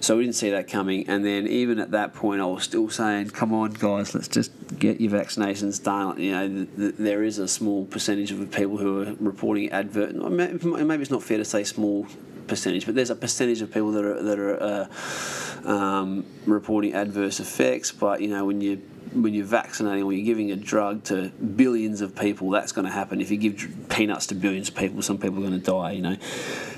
So 0.02 0.18
we 0.18 0.24
didn't 0.24 0.36
see 0.36 0.50
that 0.50 0.68
coming. 0.68 1.08
And 1.08 1.24
then 1.24 1.46
even 1.48 1.80
at 1.80 1.92
that 1.92 2.16
point, 2.16 2.42
I 2.42 2.46
was 2.46 2.64
still 2.64 2.90
saying, 2.90 3.30
"Come 3.30 3.54
on, 3.54 3.72
guys, 3.72 4.16
let's 4.16 4.28
just 4.28 4.52
get 4.80 5.00
your 5.00 5.12
vaccinations 5.12 5.82
done." 5.82 6.20
You 6.20 6.32
know, 6.32 6.48
th- 6.48 6.70
th- 6.76 6.96
there 6.98 7.24
is 7.24 7.38
a 7.38 7.48
small 7.48 7.86
percentage 7.86 8.32
of 8.32 8.52
people 8.52 8.78
who 8.78 9.02
are 9.02 9.14
reporting 9.20 9.70
advert. 9.70 10.16
Maybe 10.16 11.02
it's 11.02 11.12
not 11.12 11.24
fair 11.24 11.38
to 11.38 11.46
say 11.46 11.64
small 11.64 12.08
percentage, 12.48 12.86
but 12.86 12.96
there's 12.96 13.10
a 13.10 13.16
percentage 13.16 13.62
of 13.62 13.72
people 13.72 13.92
that 13.92 14.06
are 14.06 14.22
that 14.22 14.39
are 14.39 14.63
uh, 14.63 15.70
um, 15.70 16.25
reporting 16.46 16.94
adverse 16.94 17.39
effects. 17.39 17.92
But 17.92 18.22
you 18.22 18.30
know, 18.30 18.46
when 18.46 18.62
you 18.62 18.77
when 19.13 19.34
you're 19.34 19.46
vaccinating 19.46 20.04
or 20.04 20.13
you're 20.13 20.25
giving 20.25 20.51
a 20.51 20.56
drug 20.56 21.04
to 21.06 21.30
billions 21.30 22.01
of 22.01 22.16
people, 22.16 22.50
that's 22.50 22.72
going 22.72 22.86
to 22.86 22.92
happen. 22.92 23.22
If 23.22 23.32
you 23.32 23.38
give 23.38 23.89
peanuts 23.89 24.27
to 24.27 24.36
billions 24.36 24.70
of 24.70 24.75
people, 24.75 25.01
some 25.01 25.18
people 25.18 25.38
are 25.39 25.48
going 25.48 25.60
to 25.60 25.66
die. 25.66 25.92
You 25.92 26.01
know, 26.01 26.18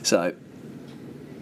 so 0.04 0.34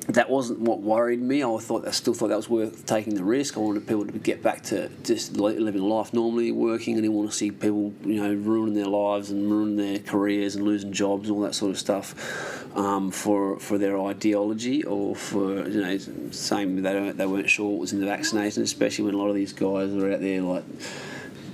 that 0.07 0.29
wasn't 0.29 0.59
what 0.59 0.79
worried 0.79 1.21
me. 1.21 1.43
I 1.43 1.57
thought 1.57 1.85
I 1.85 1.91
still 1.91 2.13
thought 2.13 2.29
that 2.29 2.37
was 2.37 2.49
worth 2.49 2.85
taking 2.85 3.15
the 3.15 3.23
risk. 3.23 3.57
I 3.57 3.59
wanted 3.59 3.85
people 3.87 4.05
to 4.05 4.11
get 4.13 4.41
back 4.41 4.63
to 4.65 4.89
just 5.03 5.35
living 5.35 5.81
life 5.81 6.13
normally, 6.13 6.51
working. 6.53 6.95
I 6.97 7.01
didn't 7.01 7.13
want 7.13 7.29
to 7.29 7.35
see 7.35 7.51
people, 7.51 7.93
you 8.05 8.21
know, 8.21 8.33
ruining 8.33 8.73
their 8.73 8.85
lives 8.85 9.31
and 9.31 9.51
ruining 9.51 9.75
their 9.75 9.99
careers 9.99 10.55
and 10.55 10.63
losing 10.63 10.93
jobs 10.93 11.27
and 11.27 11.37
all 11.37 11.43
that 11.43 11.55
sort 11.55 11.71
of 11.71 11.77
stuff 11.77 12.67
um, 12.77 13.11
for 13.11 13.59
for 13.59 13.77
their 13.77 13.99
ideology 13.99 14.83
or 14.83 15.13
for 15.13 15.67
you 15.67 15.81
know 15.81 15.97
saying 16.31 16.81
they 16.81 16.93
don't 16.93 17.17
they 17.17 17.25
weren't 17.25 17.49
sure 17.49 17.69
what 17.69 17.79
was 17.79 17.91
in 17.91 17.99
the 17.99 18.05
vaccination, 18.05 18.63
especially 18.63 19.05
when 19.05 19.13
a 19.13 19.17
lot 19.17 19.27
of 19.27 19.35
these 19.35 19.51
guys 19.51 19.91
were 19.91 20.13
out 20.13 20.21
there 20.21 20.41
like 20.41 20.63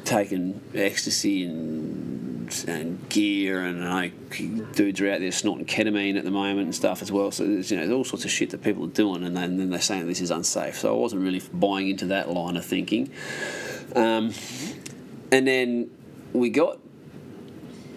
taking 0.06 0.62
ecstasy 0.76 1.46
and 1.46 2.33
and 2.68 3.10
gear 3.10 3.62
and 3.62 3.84
like 3.84 4.14
dudes 4.74 5.00
are 5.02 5.12
out 5.12 5.20
there 5.20 5.32
snorting 5.32 5.66
ketamine 5.66 6.18
at 6.18 6.24
the 6.24 6.32
moment 6.32 6.66
and 6.66 6.76
stuff 6.76 7.02
as 7.02 7.12
well. 7.12 7.32
So 7.32 7.44
there's, 7.46 7.72
you 7.72 7.78
know, 7.78 7.86
there's 7.86 7.96
all 7.96 8.04
sorts 8.04 8.26
of 8.26 8.32
shit 8.32 8.50
that 8.52 8.64
people 8.64 8.86
are 8.86 8.90
doing, 8.90 9.24
and 9.24 9.36
then, 9.36 9.58
then 9.58 9.70
they're 9.70 9.82
saying 9.82 10.08
this 10.08 10.22
is 10.22 10.32
unsafe. 10.32 10.78
So 10.78 10.96
I 10.96 10.98
wasn't 10.98 11.24
really 11.24 11.42
buying 11.54 11.90
into 11.90 12.06
that 12.08 12.30
line 12.30 12.58
of 12.58 12.66
thinking. 12.66 13.12
Um, 13.96 14.34
and 15.32 15.48
then 15.48 15.90
we 16.34 16.50
got 16.50 16.80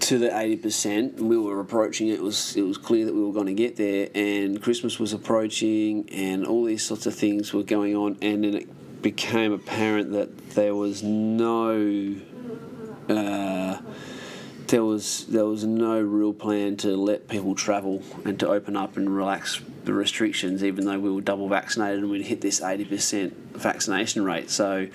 to 0.01 0.19
the 0.19 0.39
eighty 0.39 0.57
percent, 0.57 1.21
we 1.21 1.37
were 1.37 1.59
approaching 1.59 2.09
it. 2.09 2.15
it. 2.15 2.23
Was 2.23 2.57
it 2.57 2.63
was 2.63 2.79
clear 2.79 3.07
that 3.07 3.15
we 3.15 3.23
were 3.23 3.33
going 3.33 3.47
to 3.47 3.55
get 3.55 3.77
there, 3.77 4.09
and 4.15 4.63
Christmas 4.63 4.99
was 4.99 5.13
approaching, 5.13 6.09
and 6.11 6.47
all 6.47 6.65
these 6.65 6.85
sorts 6.85 7.07
of 7.07 7.15
things 7.15 7.53
were 7.53 7.65
going 7.65 7.97
on, 7.97 8.17
and 8.23 8.45
then 8.45 8.55
it 8.55 9.03
became 9.03 9.53
apparent 9.53 10.13
that 10.13 10.51
there 10.51 10.75
was 10.75 11.03
no. 11.03 12.15
Uh, 13.09 13.79
there 14.69 14.85
was 14.85 15.27
there 15.27 15.47
was 15.47 15.65
no 15.65 16.01
real 16.01 16.33
plan 16.33 16.77
to 16.79 16.97
let 16.97 17.29
people 17.29 17.55
travel 17.55 18.03
and 18.25 18.39
to 18.41 18.49
open 18.49 18.77
up 18.77 18.97
and 18.97 19.15
relax 19.15 19.61
the 19.85 19.93
restrictions, 19.93 20.65
even 20.65 20.85
though 20.85 20.99
we 20.99 21.11
were 21.11 21.21
double 21.21 21.49
vaccinated 21.49 22.01
and 22.01 22.11
we'd 22.11 22.27
hit 22.27 22.41
this 22.41 22.61
80% 22.61 23.31
vaccination 23.53 24.25
rate. 24.25 24.51
So 24.51 24.89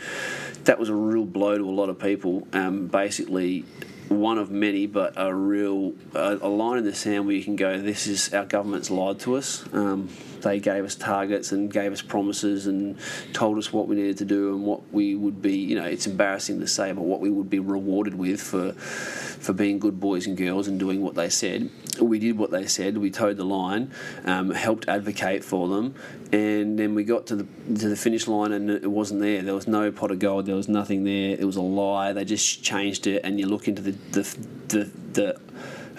that 0.66 0.80
was 0.80 0.90
a 0.90 0.96
real 0.96 1.26
blow 1.26 1.58
to 1.58 1.64
a 1.64 1.72
lot 1.72 1.90
of 1.90 1.98
people. 1.98 2.48
Um, 2.54 2.88
basically, 2.88 3.66
one 4.12 4.38
of 4.38 4.52
many, 4.52 4.86
but 4.86 5.14
a 5.16 5.34
real 5.34 5.94
a, 6.14 6.38
a, 6.42 6.50
line 6.50 6.78
in 6.80 6.86
the 6.86 6.94
sand 6.94 7.26
where 7.26 7.36
you 7.36 7.44
can 7.44 7.56
go, 7.56 7.80
this 7.80 8.08
is 8.08 8.34
our 8.34 8.46
government's 8.46 8.92
lied 8.92 9.20
to 9.22 9.36
us. 9.36 9.64
Um, 9.74 10.10
they 10.42 10.60
gave 10.60 10.84
us 10.84 10.96
targets 10.96 11.52
and 11.52 11.72
gave 11.72 11.92
us 11.92 12.02
promises 12.02 12.68
and 12.68 12.98
told 13.34 13.58
us 13.58 13.72
what 13.72 13.88
we 13.88 13.96
needed 13.96 14.18
to 14.18 14.26
do 14.26 14.54
and 14.54 14.66
what 14.66 14.82
we 14.92 15.16
would 15.16 15.42
be. 15.42 15.58
You 15.58 15.76
know, 15.76 15.86
it's 15.86 16.08
embarrassing 16.08 16.60
to 16.60 16.68
say, 16.68 16.92
but 16.92 17.04
what 17.04 17.20
we 17.22 17.30
would 17.30 17.50
be 17.50 17.60
rewarded 17.60 18.16
with 18.16 18.42
for 18.42 18.74
for 18.74 19.54
being 19.54 19.80
good 19.80 20.00
boys 20.00 20.28
and 20.28 20.38
girls 20.38 20.68
and 20.68 20.80
doing 20.80 21.02
what 21.02 21.16
they 21.16 21.30
said. 21.30 21.70
We 22.00 22.20
did 22.20 22.38
what 22.38 22.52
they 22.52 22.68
said. 22.68 22.98
We 22.98 23.10
towed 23.10 23.38
the 23.38 23.44
line, 23.44 23.92
um, 24.24 24.52
helped 24.52 24.88
advocate 24.88 25.44
for 25.44 25.68
them, 25.68 25.96
and 26.32 26.78
then 26.78 26.96
we 26.96 27.04
got 27.04 27.28
to 27.28 27.36
the 27.36 27.44
to 27.44 27.90
the 27.90 27.96
finish 27.96 28.28
line 28.28 28.52
and 28.52 28.70
it 28.70 28.90
wasn't 28.90 29.22
there. 29.22 29.42
There 29.42 29.56
was 29.56 29.68
no 29.68 29.92
pot 29.92 30.12
of 30.12 30.20
gold. 30.20 30.46
There 30.46 30.56
was 30.56 30.70
nothing 30.70 31.04
there. 31.04 31.36
It 31.38 31.46
was 31.46 31.56
a 31.56 31.62
lie. 31.62 32.14
They 32.14 32.26
just 32.26 32.64
changed 32.64 33.08
it, 33.08 33.22
and 33.24 33.40
you 33.40 33.48
look 33.48 33.68
into 33.68 33.82
the 33.82 33.96
the 34.12 34.24
the, 34.68 34.92
the 35.14 35.42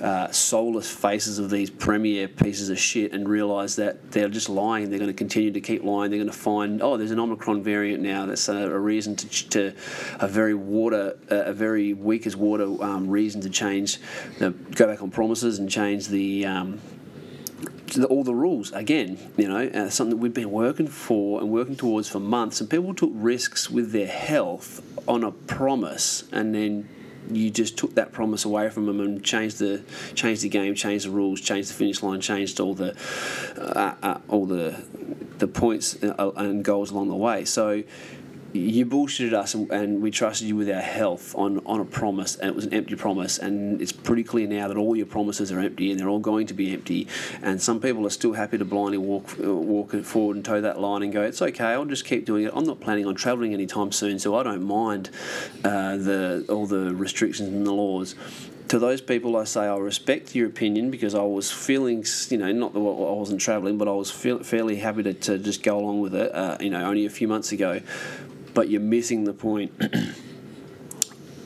uh, 0.03 0.31
soulless 0.33 0.91
faces 0.91 1.39
of 1.39 1.49
these 1.49 1.71
premier 1.71 2.27
pieces 2.27 2.71
of 2.71 2.79
shit 2.79 3.13
and 3.13 3.29
realise 3.29 3.77
that 3.77 4.11
they're 4.11 4.29
just 4.29 4.49
lying. 4.49 4.91
They're 4.91 4.99
going 4.99 5.11
to 5.11 5.17
continue 5.17 5.53
to 5.53 5.61
keep 5.61 5.85
lying. 5.85 6.11
They're 6.11 6.19
going 6.19 6.31
to 6.31 6.37
find 6.37 6.83
oh, 6.83 6.97
there's 6.97 7.13
an 7.13 7.21
Omicron 7.21 7.63
variant 7.63 8.03
now. 8.03 8.27
That's 8.27 8.49
a, 8.49 8.57
a 8.57 8.79
reason 8.79 9.15
to, 9.15 9.49
to 9.51 9.75
a 10.19 10.27
very 10.27 10.55
water, 10.55 11.17
a 11.29 11.53
very 11.53 11.93
weak 11.95 12.27
as 12.27 12.37
water 12.37 12.65
um, 12.83 13.09
reason 13.09 13.41
to 13.43 13.51
change, 13.51 13.99
the, 14.39 14.51
go 14.51 14.89
back 14.89 15.03
on 15.03 15.11
promises 15.11 15.59
and 15.59 15.71
change 15.71 16.09
the. 16.09 16.47
Um, 16.47 16.81
all 18.09 18.25
the 18.25 18.35
rules 18.35 18.73
again, 18.73 19.19
you 19.37 19.47
know, 19.47 19.67
uh, 19.67 19.91
something 19.91 20.17
that 20.17 20.23
we've 20.23 20.33
been 20.33 20.51
working 20.51 20.89
for 20.89 21.43
and 21.43 21.51
working 21.51 21.77
towards 21.77 22.09
for 22.09 22.21
months, 22.21 22.59
and 22.59 22.71
people 22.71 22.95
took 22.95 23.11
risks 23.13 23.69
with 23.69 23.93
their 23.93 24.07
health 24.07 24.81
on 25.07 25.23
a 25.23 25.31
promise, 25.31 26.25
and 26.33 26.55
then 26.55 26.89
you 27.31 27.51
just 27.51 27.77
took 27.77 27.95
that 27.95 28.13
promise 28.13 28.45
away 28.45 28.69
from 28.71 28.87
them 28.87 29.01
and 29.01 29.23
changed 29.23 29.59
the 29.59 29.83
changed 30.15 30.43
the 30.43 30.49
game, 30.49 30.75
changed 30.75 31.07
the 31.07 31.11
rules, 31.11 31.41
changed 31.41 31.71
the 31.71 31.75
finish 31.75 32.03
line, 32.03 32.21
changed 32.21 32.61
all 32.61 32.75
the 32.75 32.97
uh, 33.57 33.95
uh, 34.03 34.19
all 34.29 34.47
the 34.47 34.83
the 35.39 35.47
points 35.47 36.03
uh, 36.03 36.31
and 36.37 36.65
goals 36.65 36.91
along 36.91 37.09
the 37.09 37.17
way. 37.17 37.45
So 37.45 37.83
you 38.53 38.85
bullshitted 38.85 39.33
us 39.33 39.55
and, 39.55 40.03
we 40.03 40.11
trusted 40.11 40.49
you 40.49 40.57
with 40.57 40.69
our 40.71 40.81
health 40.81 41.35
on, 41.37 41.61
on 41.65 41.81
a 41.81 41.85
promise 41.85 42.37
and 42.37 42.49
it 42.49 42.55
was 42.55 42.65
an 42.65 42.75
empty 42.75 42.95
promise 42.95 43.39
and 43.39 43.81
it's 43.81 43.93
pretty 43.93 44.25
clear 44.25 44.47
now 44.47 44.69
that 44.69 44.77
all 44.77 44.97
your 44.97 45.07
promises 45.07 45.53
are 45.53 45.61
empty 45.61 45.91
and 45.91 46.01
they're 46.01 46.09
all 46.09 46.19
going 46.19 46.47
to 46.47 46.55
be 46.55 46.73
empty. 46.73 47.07
And 47.41 47.61
some 47.61 47.81
people 47.81 48.07
are 48.07 48.11
still 48.11 48.33
happy 48.33 48.59
to 48.59 48.65
blindly 48.65 48.99
walk 48.99 49.37
walk 49.39 49.95
forward 50.05 50.37
and 50.37 50.45
toe 50.45 50.61
that 50.61 50.81
line 50.81 51.03
and 51.03 51.13
go 51.13 51.23
it's 51.23 51.41
okay 51.41 51.65
I'll 51.65 51.85
just 51.85 52.05
keep 52.05 52.25
doing 52.25 52.45
it. 52.45 52.53
I'm 52.55 52.65
not 52.65 52.81
planning 52.81 53.07
on 53.07 53.15
travelling 53.15 53.55
anytime 53.55 53.93
soon 53.93 54.19
so 54.19 54.35
I 54.35 54.43
don't 54.43 54.63
mind 54.63 55.11
uh, 55.65 55.97
the 55.97 56.45
all 56.49 56.67
the 56.67 56.95
restrictions 56.95 57.49
and 57.49 57.67
the 57.67 57.73
laws. 57.73 58.15
To 58.69 58.79
those 58.79 59.03
people, 59.03 59.37
I 59.37 59.45
say 59.45 59.67
I 59.67 59.77
respect 59.77 60.35
your 60.35 60.47
opinion 60.47 60.91
because 60.91 61.15
I 61.15 61.23
was 61.23 61.53
feeling, 61.53 62.07
you 62.31 62.39
know, 62.39 62.51
not 62.53 62.73
that 62.73 62.79
I 62.79 62.83
wasn't 62.83 63.39
travelling, 63.39 63.77
but 63.77 63.87
I 63.87 63.93
was 63.93 64.11
fairly 64.11 64.77
happy 64.77 65.03
to, 65.03 65.13
to 65.13 65.37
just 65.37 65.63
go 65.63 65.79
along 65.79 66.01
with 66.01 66.15
it, 66.15 66.35
uh, 66.35 66.57
you 66.59 66.71
know, 66.71 66.83
only 66.83 67.05
a 67.05 67.11
few 67.11 67.29
months 67.29 67.53
ago 67.53 67.83
but 68.55 68.69
you're 68.69 68.81
missing 68.81 69.25
the 69.25 69.33
point. 69.33 69.73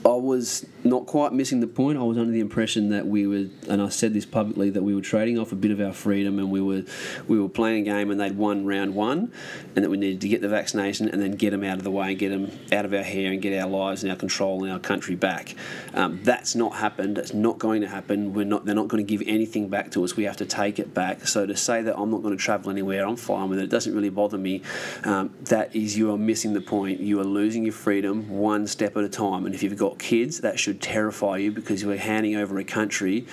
I 0.06 0.14
was 0.14 0.64
not 0.84 1.06
quite 1.06 1.32
missing 1.32 1.58
the 1.58 1.66
point. 1.66 1.98
I 1.98 2.02
was 2.02 2.16
under 2.16 2.30
the 2.30 2.38
impression 2.38 2.90
that 2.90 3.08
we 3.08 3.26
were, 3.26 3.48
and 3.68 3.82
I 3.82 3.88
said 3.88 4.14
this 4.14 4.24
publicly, 4.24 4.70
that 4.70 4.84
we 4.84 4.94
were 4.94 5.00
trading 5.00 5.36
off 5.36 5.50
a 5.50 5.56
bit 5.56 5.72
of 5.72 5.80
our 5.80 5.92
freedom, 5.92 6.38
and 6.38 6.48
we 6.48 6.60
were 6.60 6.84
we 7.26 7.40
were 7.40 7.48
playing 7.48 7.88
a 7.88 7.90
game, 7.90 8.12
and 8.12 8.20
they'd 8.20 8.36
won 8.36 8.64
round 8.64 8.94
one, 8.94 9.32
and 9.74 9.84
that 9.84 9.90
we 9.90 9.96
needed 9.96 10.20
to 10.20 10.28
get 10.28 10.42
the 10.42 10.48
vaccination 10.48 11.08
and 11.08 11.20
then 11.20 11.32
get 11.32 11.50
them 11.50 11.64
out 11.64 11.78
of 11.78 11.82
the 11.82 11.90
way 11.90 12.10
and 12.10 12.18
get 12.20 12.28
them 12.28 12.56
out 12.70 12.84
of 12.84 12.94
our 12.94 13.02
hair 13.02 13.32
and 13.32 13.42
get 13.42 13.60
our 13.60 13.68
lives 13.68 14.04
and 14.04 14.12
our 14.12 14.16
control 14.16 14.62
and 14.62 14.72
our 14.72 14.78
country 14.78 15.16
back. 15.16 15.56
Um, 15.92 16.20
that's 16.22 16.54
not 16.54 16.76
happened. 16.76 17.18
It's 17.18 17.34
not 17.34 17.58
going 17.58 17.80
to 17.80 17.88
happen. 17.88 18.32
We're 18.32 18.44
not. 18.44 18.64
They're 18.64 18.76
not 18.76 18.86
going 18.86 19.04
to 19.04 19.16
give 19.16 19.26
anything 19.26 19.68
back 19.68 19.90
to 19.92 20.04
us. 20.04 20.16
We 20.16 20.22
have 20.22 20.36
to 20.36 20.46
take 20.46 20.78
it 20.78 20.94
back. 20.94 21.26
So 21.26 21.46
to 21.46 21.56
say 21.56 21.82
that 21.82 21.98
I'm 21.98 22.12
not 22.12 22.22
going 22.22 22.36
to 22.36 22.42
travel 22.42 22.70
anywhere, 22.70 23.04
I'm 23.04 23.16
fine 23.16 23.48
with 23.48 23.58
it. 23.58 23.64
It 23.64 23.70
doesn't 23.70 23.92
really 23.92 24.10
bother 24.10 24.38
me. 24.38 24.62
Um, 25.02 25.34
that 25.46 25.74
is, 25.74 25.98
you 25.98 26.12
are 26.12 26.18
missing 26.18 26.52
the 26.52 26.60
point. 26.60 27.00
You 27.00 27.18
are 27.18 27.24
losing 27.24 27.64
your 27.64 27.72
freedom 27.72 28.28
one 28.30 28.68
step 28.68 28.96
at 28.96 29.02
a 29.02 29.08
time, 29.08 29.46
and 29.46 29.52
if 29.52 29.64
you've 29.64 29.76
got 29.76 29.95
kids 29.98 30.40
that 30.40 30.58
should 30.58 30.80
terrify 30.80 31.38
you 31.38 31.52
because 31.52 31.84
we're 31.84 31.96
handing 31.96 32.36
over 32.36 32.58
a 32.58 32.64
country 32.64 33.26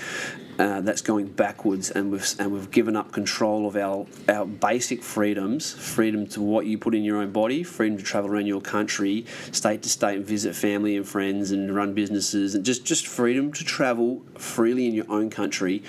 uh, 0.59 0.81
that's 0.81 1.01
going 1.01 1.27
backwards, 1.27 1.89
and 1.89 2.11
we've 2.11 2.35
and 2.37 2.51
we've 2.51 2.69
given 2.69 2.95
up 2.95 3.11
control 3.11 3.65
of 3.65 3.75
our 3.75 4.05
our 4.29 4.45
basic 4.45 5.01
freedoms, 5.01 5.73
freedom 5.73 6.27
to 6.27 6.41
what 6.41 6.65
you 6.65 6.77
put 6.77 6.93
in 6.93 7.03
your 7.03 7.17
own 7.17 7.31
body, 7.31 7.63
freedom 7.63 7.97
to 7.97 8.03
travel 8.03 8.29
around 8.29 8.45
your 8.45 8.61
country, 8.61 9.25
state 9.51 9.81
to 9.83 9.89
state, 9.89 10.17
and 10.17 10.25
visit 10.25 10.55
family 10.55 10.95
and 10.95 11.07
friends, 11.07 11.51
and 11.51 11.73
run 11.75 11.93
businesses, 11.93 12.53
and 12.53 12.63
just 12.63 12.85
just 12.85 13.07
freedom 13.07 13.51
to 13.51 13.63
travel 13.63 14.21
freely 14.37 14.85
in 14.85 14.93
your 14.93 15.09
own 15.09 15.29
country. 15.29 15.81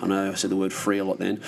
I 0.00 0.06
know 0.06 0.30
I 0.30 0.34
said 0.34 0.50
the 0.50 0.56
word 0.56 0.72
free 0.72 0.98
a 0.98 1.04
lot 1.04 1.18
then. 1.18 1.40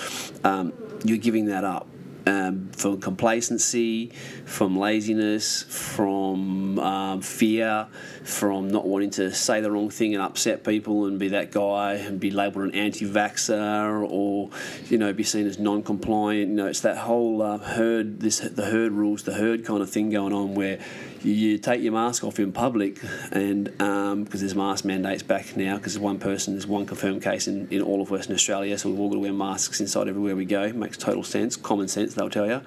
Um, 0.43 0.73
you're 1.03 1.17
giving 1.17 1.45
that 1.45 1.63
up 1.63 1.87
um, 2.27 2.69
from 2.71 2.99
complacency, 2.99 4.11
from 4.45 4.77
laziness, 4.77 5.63
from 5.63 6.79
um, 6.79 7.21
fear, 7.21 7.87
from 8.23 8.67
not 8.69 8.87
wanting 8.87 9.11
to 9.11 9.31
say 9.33 9.61
the 9.61 9.71
wrong 9.71 9.89
thing 9.89 10.15
and 10.15 10.23
upset 10.23 10.63
people 10.63 11.05
and 11.05 11.19
be 11.19 11.29
that 11.29 11.51
guy 11.51 11.93
and 11.93 12.19
be 12.19 12.31
labelled 12.31 12.65
an 12.65 12.73
anti-vaxxer 12.73 14.07
or 14.09 14.49
you 14.85 14.97
know 14.97 15.13
be 15.13 15.23
seen 15.23 15.45
as 15.45 15.59
non-compliant. 15.59 16.49
You 16.49 16.55
know, 16.55 16.67
it's 16.67 16.81
that 16.81 16.97
whole 16.97 17.41
uh, 17.41 17.57
herd, 17.59 18.19
this 18.19 18.39
the 18.39 18.65
herd 18.65 18.91
rules, 18.91 19.23
the 19.23 19.35
herd 19.35 19.65
kind 19.65 19.81
of 19.81 19.89
thing 19.89 20.09
going 20.09 20.33
on 20.33 20.55
where 20.55 20.79
you 21.25 21.57
take 21.57 21.81
your 21.81 21.93
mask 21.93 22.23
off 22.23 22.39
in 22.39 22.51
public, 22.51 23.01
and 23.31 23.65
because 23.65 24.11
um, 24.13 24.25
there's 24.25 24.55
mask 24.55 24.85
mandates 24.85 25.23
back 25.23 25.57
now, 25.57 25.77
because 25.77 25.97
one 25.97 26.19
person, 26.19 26.53
there's 26.53 26.67
one 26.67 26.85
confirmed 26.85 27.23
case 27.23 27.47
in, 27.47 27.67
in 27.71 27.81
all 27.81 28.01
of 28.01 28.11
Western 28.11 28.35
Australia, 28.35 28.77
so 28.77 28.89
we've 28.89 28.99
all 28.99 29.09
got 29.09 29.15
to 29.15 29.21
wear 29.21 29.33
masks 29.33 29.81
inside 29.81 30.07
everywhere 30.07 30.35
we 30.35 30.45
go. 30.45 30.71
Makes 30.73 30.97
total 30.97 31.23
sense, 31.23 31.55
common 31.55 31.87
sense, 31.87 32.13
they'll 32.13 32.29
tell 32.29 32.47
you. 32.47 32.61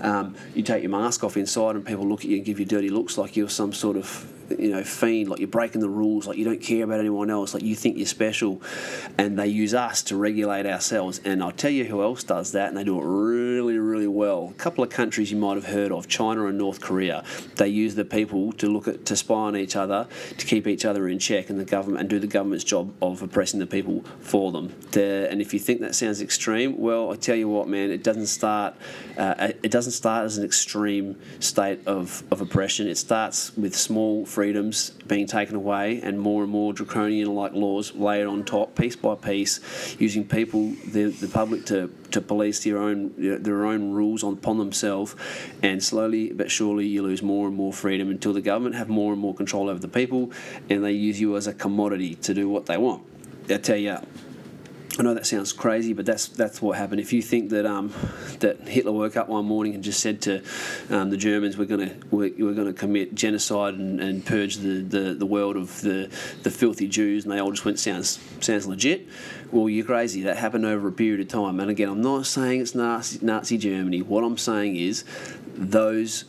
Um, 0.00 0.34
you 0.54 0.62
take 0.62 0.82
your 0.82 0.90
mask 0.90 1.22
off 1.24 1.36
inside, 1.36 1.76
and 1.76 1.86
people 1.86 2.06
look 2.06 2.20
at 2.20 2.26
you 2.26 2.36
and 2.36 2.44
give 2.44 2.58
you 2.58 2.66
dirty 2.66 2.88
looks 2.88 3.16
like 3.16 3.36
you're 3.36 3.48
some 3.48 3.72
sort 3.72 3.96
of 3.96 4.26
you 4.58 4.70
know 4.70 4.82
fiend, 4.82 5.28
like 5.28 5.38
you're 5.38 5.48
breaking 5.48 5.80
the 5.80 5.88
rules, 5.88 6.26
like 6.26 6.38
you 6.38 6.44
don't 6.44 6.60
care 6.60 6.84
about 6.84 7.00
anyone 7.00 7.30
else, 7.30 7.54
like 7.54 7.62
you 7.62 7.74
think 7.74 7.96
you're 7.96 8.06
special, 8.06 8.62
and 9.18 9.38
they 9.38 9.46
use 9.46 9.74
us 9.74 10.02
to 10.04 10.16
regulate 10.16 10.66
ourselves. 10.66 11.20
And 11.24 11.42
I'll 11.42 11.52
tell 11.52 11.70
you 11.70 11.84
who 11.84 12.02
else 12.02 12.24
does 12.24 12.52
that, 12.52 12.68
and 12.68 12.76
they 12.76 12.84
do 12.84 12.98
it 12.98 13.04
really, 13.04 13.78
really 13.78 14.06
well. 14.06 14.48
A 14.50 14.54
couple 14.54 14.84
of 14.84 14.90
countries 14.90 15.30
you 15.30 15.38
might 15.38 15.54
have 15.54 15.66
heard 15.66 15.92
of, 15.92 16.08
China 16.08 16.46
and 16.46 16.58
North 16.58 16.80
Korea, 16.80 17.24
they 17.56 17.68
use 17.68 17.94
the 17.94 18.04
people 18.04 18.52
to 18.52 18.68
look 18.68 18.88
at 18.88 19.06
to 19.06 19.16
spy 19.16 19.34
on 19.34 19.56
each 19.56 19.76
other, 19.76 20.06
to 20.36 20.46
keep 20.46 20.66
each 20.66 20.84
other 20.84 21.08
in 21.08 21.18
check, 21.18 21.50
and 21.50 21.58
the 21.58 21.64
government 21.64 22.00
and 22.00 22.10
do 22.10 22.18
the 22.18 22.26
government's 22.26 22.64
job 22.64 22.92
of 23.00 23.22
oppressing 23.22 23.60
the 23.60 23.66
people 23.66 24.02
for 24.20 24.52
them. 24.52 24.74
The, 24.92 25.28
and 25.30 25.40
if 25.40 25.52
you 25.52 25.60
think 25.60 25.80
that 25.80 25.94
sounds 25.94 26.20
extreme, 26.20 26.78
well, 26.78 27.12
I 27.12 27.16
tell 27.16 27.36
you 27.36 27.48
what, 27.48 27.68
man, 27.68 27.90
it 27.90 28.02
doesn't 28.02 28.26
start. 28.26 28.74
Uh, 29.16 29.52
it 29.62 29.70
doesn't 29.70 29.92
start 29.92 30.24
as 30.24 30.38
an 30.38 30.44
extreme 30.44 31.18
state 31.40 31.80
of, 31.86 32.22
of 32.30 32.40
oppression. 32.40 32.88
It 32.88 32.96
starts 32.96 33.56
with 33.56 33.76
small 33.76 34.24
freedoms 34.32 34.90
being 35.06 35.26
taken 35.26 35.54
away 35.54 36.00
and 36.02 36.18
more 36.18 36.42
and 36.42 36.50
more 36.50 36.72
draconian 36.72 37.34
like 37.34 37.52
laws 37.52 37.94
layered 37.94 38.26
on 38.26 38.44
top, 38.44 38.74
piece 38.74 38.96
by 38.96 39.14
piece, 39.14 39.60
using 39.98 40.26
people, 40.26 40.70
the, 40.86 41.10
the 41.20 41.28
public, 41.28 41.66
to, 41.66 41.92
to 42.10 42.20
police 42.20 42.64
their 42.64 42.78
own 42.78 43.12
their 43.16 43.64
own 43.64 43.92
rules 43.92 44.22
upon 44.22 44.58
themselves, 44.58 45.14
and 45.62 45.82
slowly 45.82 46.32
but 46.32 46.50
surely 46.50 46.86
you 46.86 47.02
lose 47.02 47.22
more 47.22 47.46
and 47.46 47.56
more 47.56 47.72
freedom 47.72 48.10
until 48.10 48.32
the 48.32 48.40
government 48.40 48.74
have 48.74 48.88
more 48.88 49.12
and 49.12 49.20
more 49.20 49.34
control 49.34 49.68
over 49.68 49.78
the 49.78 49.88
people, 49.88 50.32
and 50.68 50.84
they 50.84 50.92
use 50.92 51.20
you 51.20 51.36
as 51.36 51.46
a 51.46 51.54
commodity 51.54 52.14
to 52.16 52.34
do 52.34 52.48
what 52.48 52.66
they 52.66 52.76
want. 52.76 53.02
I 53.48 53.58
tell 53.58 53.76
you. 53.76 53.98
I 54.98 55.02
know 55.02 55.14
that 55.14 55.26
sounds 55.26 55.54
crazy, 55.54 55.94
but 55.94 56.04
that's 56.04 56.28
that's 56.28 56.60
what 56.60 56.76
happened. 56.76 57.00
If 57.00 57.14
you 57.14 57.22
think 57.22 57.48
that 57.50 57.64
um, 57.64 57.94
that 58.40 58.68
Hitler 58.68 58.92
woke 58.92 59.16
up 59.16 59.26
one 59.26 59.46
morning 59.46 59.74
and 59.74 59.82
just 59.82 60.00
said 60.00 60.20
to 60.22 60.42
um, 60.90 61.08
the 61.08 61.16
Germans, 61.16 61.56
"We're 61.56 61.64
going 61.64 61.88
to 61.88 61.94
we're, 62.10 62.52
going 62.52 62.66
to 62.66 62.74
commit 62.74 63.14
genocide 63.14 63.74
and, 63.74 64.00
and 64.00 64.24
purge 64.24 64.56
the, 64.56 64.82
the, 64.82 65.14
the 65.14 65.24
world 65.24 65.56
of 65.56 65.80
the, 65.80 66.10
the 66.42 66.50
filthy 66.50 66.88
Jews," 66.88 67.24
and 67.24 67.32
they 67.32 67.38
all 67.38 67.50
just 67.50 67.64
went, 67.64 67.78
"Sounds 67.78 68.18
sounds 68.40 68.66
legit." 68.66 69.08
Well, 69.50 69.70
you're 69.70 69.86
crazy. 69.86 70.22
That 70.22 70.36
happened 70.36 70.66
over 70.66 70.88
a 70.88 70.92
period 70.92 71.20
of 71.20 71.28
time. 71.28 71.58
And 71.58 71.70
again, 71.70 71.88
I'm 71.88 72.02
not 72.02 72.26
saying 72.26 72.60
it's 72.60 72.74
Nazi, 72.74 73.18
Nazi 73.24 73.56
Germany. 73.56 74.02
What 74.02 74.24
I'm 74.24 74.36
saying 74.36 74.76
is 74.76 75.04
those 75.54 76.24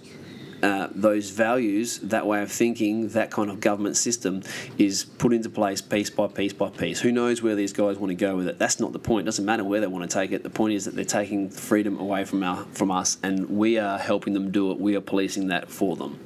uh, 0.63 0.87
those 0.95 1.29
values, 1.29 1.99
that 1.99 2.25
way 2.25 2.41
of 2.41 2.49
thinking, 2.49 3.09
that 3.09 3.29
kind 3.29 3.49
of 3.49 3.59
government 3.59 3.97
system 3.97 4.41
is 4.77 5.03
put 5.03 5.33
into 5.33 5.49
place 5.49 5.81
piece 5.81 6.09
by 6.09 6.25
piece 6.27 6.53
by 6.53 6.69
piece. 6.69 7.01
Who 7.01 7.11
knows 7.11 7.41
where 7.41 7.53
these 7.53 7.73
guys 7.73 7.97
want 7.97 8.11
to 8.11 8.15
go 8.15 8.37
with 8.37 8.47
it? 8.47 8.57
That's 8.59 8.79
not 8.79 8.93
the 8.93 8.99
point. 8.99 9.23
It 9.23 9.25
doesn't 9.25 9.43
matter 9.43 9.65
where 9.65 9.81
they 9.81 9.87
want 9.87 10.09
to 10.09 10.13
take 10.13 10.31
it. 10.31 10.41
The 10.41 10.49
point 10.49 10.73
is 10.73 10.85
that 10.85 10.95
they're 10.95 11.03
taking 11.03 11.49
freedom 11.49 11.99
away 11.99 12.23
from 12.23 12.43
our 12.43 12.63
from 12.71 12.91
us, 12.91 13.17
and 13.21 13.49
we 13.49 13.77
are 13.77 13.99
helping 13.99 14.33
them 14.33 14.51
do 14.51 14.71
it. 14.71 14.79
We 14.79 14.95
are 14.95 15.01
policing 15.01 15.47
that 15.47 15.69
for 15.69 15.97
them. 15.97 16.17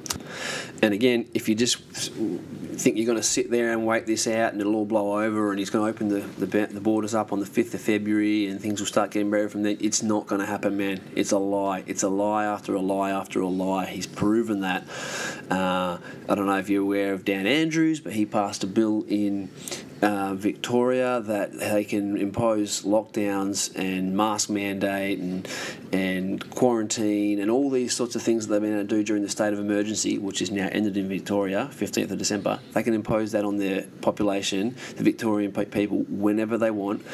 And 0.82 0.94
again, 0.94 1.28
if 1.34 1.48
you 1.48 1.54
just 1.54 1.78
think 1.78 2.96
you're 2.96 3.06
going 3.06 3.18
to 3.18 3.22
sit 3.22 3.50
there 3.50 3.72
and 3.72 3.84
wait 3.84 4.06
this 4.06 4.26
out 4.26 4.52
and 4.52 4.60
it'll 4.60 4.76
all 4.76 4.84
blow 4.84 5.20
over 5.22 5.50
and 5.50 5.58
he's 5.58 5.70
going 5.70 5.84
to 5.84 5.90
open 5.90 6.08
the, 6.08 6.20
the, 6.44 6.66
the 6.66 6.80
borders 6.80 7.14
up 7.14 7.32
on 7.32 7.40
the 7.40 7.46
5th 7.46 7.74
of 7.74 7.80
February 7.80 8.46
and 8.46 8.60
things 8.60 8.80
will 8.80 8.86
start 8.86 9.10
getting 9.10 9.30
better 9.30 9.48
from 9.48 9.64
there, 9.64 9.76
it's 9.80 10.02
not 10.02 10.26
going 10.26 10.40
to 10.40 10.46
happen, 10.46 10.76
man. 10.76 11.00
It's 11.16 11.32
a 11.32 11.38
lie. 11.38 11.82
It's 11.86 12.02
a 12.04 12.08
lie 12.08 12.44
after 12.44 12.74
a 12.74 12.80
lie 12.80 13.10
after 13.10 13.40
a 13.40 13.48
lie. 13.48 13.86
He's 13.86 14.06
proven 14.28 14.60
that. 14.60 14.86
Uh, 15.50 15.96
I 16.28 16.34
don't 16.34 16.44
know 16.44 16.58
if 16.58 16.68
you're 16.68 16.82
aware 16.82 17.14
of 17.14 17.24
Dan 17.24 17.46
Andrews, 17.46 17.98
but 17.98 18.12
he 18.12 18.26
passed 18.26 18.62
a 18.62 18.66
bill 18.66 19.06
in 19.08 19.48
uh, 20.02 20.34
Victoria 20.34 21.20
that 21.20 21.58
they 21.58 21.82
can 21.84 22.18
impose 22.18 22.82
lockdowns 22.82 23.74
and 23.74 24.14
mask 24.14 24.50
mandate 24.50 25.18
and 25.18 25.48
and 25.90 26.50
quarantine 26.50 27.40
and 27.40 27.50
all 27.50 27.70
these 27.70 27.96
sorts 27.96 28.14
of 28.14 28.22
things 28.22 28.46
that 28.46 28.52
they've 28.52 28.62
been 28.62 28.74
able 28.74 28.86
to 28.86 28.96
do 28.96 29.02
during 29.02 29.22
the 29.22 29.28
state 29.28 29.54
of 29.54 29.58
emergency, 29.58 30.18
which 30.18 30.42
is 30.42 30.50
now 30.50 30.68
ended 30.70 30.98
in 30.98 31.08
Victoria, 31.08 31.70
15th 31.72 32.10
of 32.10 32.18
December. 32.18 32.60
They 32.74 32.82
can 32.82 32.92
impose 32.92 33.32
that 33.32 33.46
on 33.46 33.56
their 33.56 33.86
population, 34.02 34.76
the 34.96 35.02
Victorian 35.02 35.52
people, 35.52 36.04
whenever 36.10 36.58
they 36.58 36.70
want, 36.70 37.04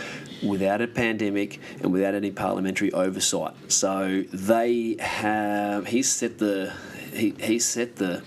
without 0.43 0.81
a 0.81 0.89
pandemic 0.89 1.61
and 1.81 1.93
without 1.93 2.15
any 2.15 2.33
parliamentary 2.33 2.93
oversight. 2.93 3.55
So 3.69 4.25
they 4.33 4.97
have. 4.99 5.87
He's 5.87 6.11
set 6.11 6.39
the 6.39 6.73
he, 7.15 7.35
he 7.39 7.59
set 7.59 7.97
the 7.97 8.23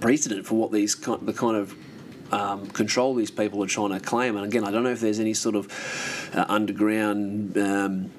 precedent 0.00 0.46
for 0.46 0.54
what 0.54 0.72
these 0.72 0.94
the 0.96 1.32
kind 1.32 1.56
of 1.56 1.74
um, 2.32 2.66
control 2.68 3.14
these 3.14 3.30
people 3.30 3.62
are 3.62 3.66
trying 3.66 3.90
to 3.90 4.00
claim. 4.00 4.36
And 4.36 4.44
again, 4.44 4.64
I 4.64 4.70
don't 4.70 4.82
know 4.82 4.90
if 4.90 5.00
there's 5.00 5.20
any 5.20 5.34
sort 5.34 5.54
of 5.54 6.30
uh, 6.34 6.44
underground. 6.48 7.56
Um, 7.58 8.10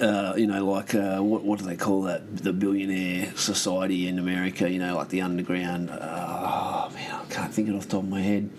uh, 0.00 0.32
you 0.36 0.46
know, 0.46 0.64
like 0.64 0.94
uh, 0.94 1.18
what, 1.18 1.44
what 1.44 1.58
do 1.58 1.66
they 1.66 1.76
call 1.76 2.02
that? 2.02 2.38
The 2.38 2.52
billionaire 2.52 3.34
society 3.36 4.08
in 4.08 4.18
America. 4.18 4.70
You 4.70 4.78
know, 4.78 4.96
like 4.96 5.08
the 5.08 5.20
underground. 5.20 5.90
Uh, 5.90 6.86
oh 6.88 6.94
man, 6.94 7.14
I 7.14 7.24
can't 7.32 7.52
think 7.52 7.68
it 7.68 7.74
off 7.74 7.84
the 7.84 7.90
top 7.90 8.02
of 8.04 8.08
my 8.08 8.22
head. 8.22 8.50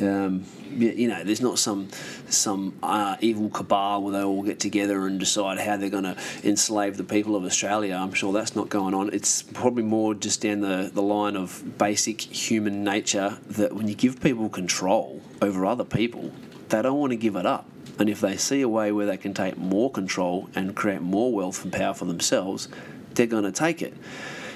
Um, 0.00 0.44
you 0.70 1.08
know, 1.08 1.24
there's 1.24 1.40
not 1.40 1.58
some 1.58 1.88
some 2.28 2.78
uh, 2.82 3.16
evil 3.20 3.50
cabal 3.50 4.02
where 4.02 4.12
they 4.12 4.22
all 4.22 4.42
get 4.42 4.60
together 4.60 5.06
and 5.06 5.18
decide 5.18 5.58
how 5.58 5.76
they're 5.76 5.90
going 5.90 6.04
to 6.04 6.16
enslave 6.44 6.96
the 6.96 7.04
people 7.04 7.34
of 7.34 7.44
Australia. 7.44 7.96
I'm 7.96 8.12
sure 8.12 8.32
that's 8.32 8.54
not 8.54 8.68
going 8.68 8.94
on. 8.94 9.12
It's 9.12 9.42
probably 9.42 9.82
more 9.82 10.14
just 10.14 10.42
down 10.42 10.60
the, 10.60 10.90
the 10.92 11.02
line 11.02 11.36
of 11.36 11.76
basic 11.76 12.20
human 12.20 12.84
nature 12.84 13.38
that 13.48 13.74
when 13.74 13.88
you 13.88 13.94
give 13.94 14.20
people 14.20 14.48
control 14.48 15.20
over 15.42 15.66
other 15.66 15.84
people, 15.84 16.30
they 16.68 16.82
don't 16.82 16.98
want 16.98 17.10
to 17.10 17.16
give 17.16 17.36
it 17.36 17.46
up. 17.46 17.66
And 17.98 18.08
if 18.08 18.20
they 18.20 18.36
see 18.36 18.62
a 18.62 18.68
way 18.68 18.92
where 18.92 19.06
they 19.06 19.16
can 19.16 19.34
take 19.34 19.58
more 19.58 19.90
control 19.90 20.48
and 20.54 20.74
create 20.74 21.02
more 21.02 21.32
wealth 21.32 21.64
and 21.64 21.72
power 21.72 21.92
for 21.92 22.06
themselves, 22.06 22.68
they're 23.14 23.26
going 23.26 23.44
to 23.44 23.52
take 23.52 23.82
it. 23.82 23.94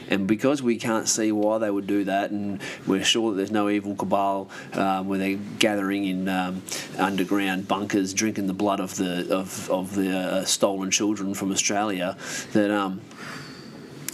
And 0.09 0.27
because 0.27 0.62
we 0.62 0.77
can't 0.77 1.09
see 1.09 1.33
why 1.33 1.59
they 1.59 1.71
would 1.71 1.87
do 1.87 2.05
that, 2.05 2.31
and 2.31 2.61
we're 2.87 3.05
sure 3.05 3.31
that 3.31 3.37
there's 3.37 3.51
no 3.51 3.69
evil 3.69 3.95
cabal 3.95 4.51
um, 4.75 5.09
where 5.09 5.19
they're 5.19 5.38
gathering 5.59 6.05
in 6.05 6.29
um, 6.29 6.62
underground 6.99 7.69
bunkers, 7.69 8.14
drinking 8.14 8.47
the 8.47 8.55
blood 8.55 8.81
of 8.81 8.97
the 8.97 9.35
of, 9.35 9.71
of 9.71 9.95
the 9.95 10.17
uh, 10.17 10.45
stolen 10.45 10.90
children 10.90 11.35
from 11.35 11.51
Australia, 11.51 12.17
that 12.53 12.71
um, 12.71 13.01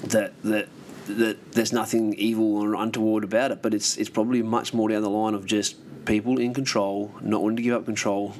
that 0.04 0.40
that 0.42 0.68
that 1.06 1.52
there's 1.52 1.72
nothing 1.72 2.14
evil 2.14 2.58
or 2.58 2.74
untoward 2.74 3.24
about 3.24 3.50
it. 3.50 3.62
But 3.62 3.74
it's 3.74 3.96
it's 3.96 4.10
probably 4.10 4.42
much 4.42 4.72
more 4.72 4.88
down 4.88 5.02
the 5.02 5.10
line 5.10 5.34
of 5.34 5.44
just 5.44 5.76
people 6.04 6.38
in 6.38 6.54
control, 6.54 7.14
not 7.20 7.42
wanting 7.42 7.56
to 7.56 7.62
give 7.62 7.74
up 7.74 7.84
control, 7.84 8.34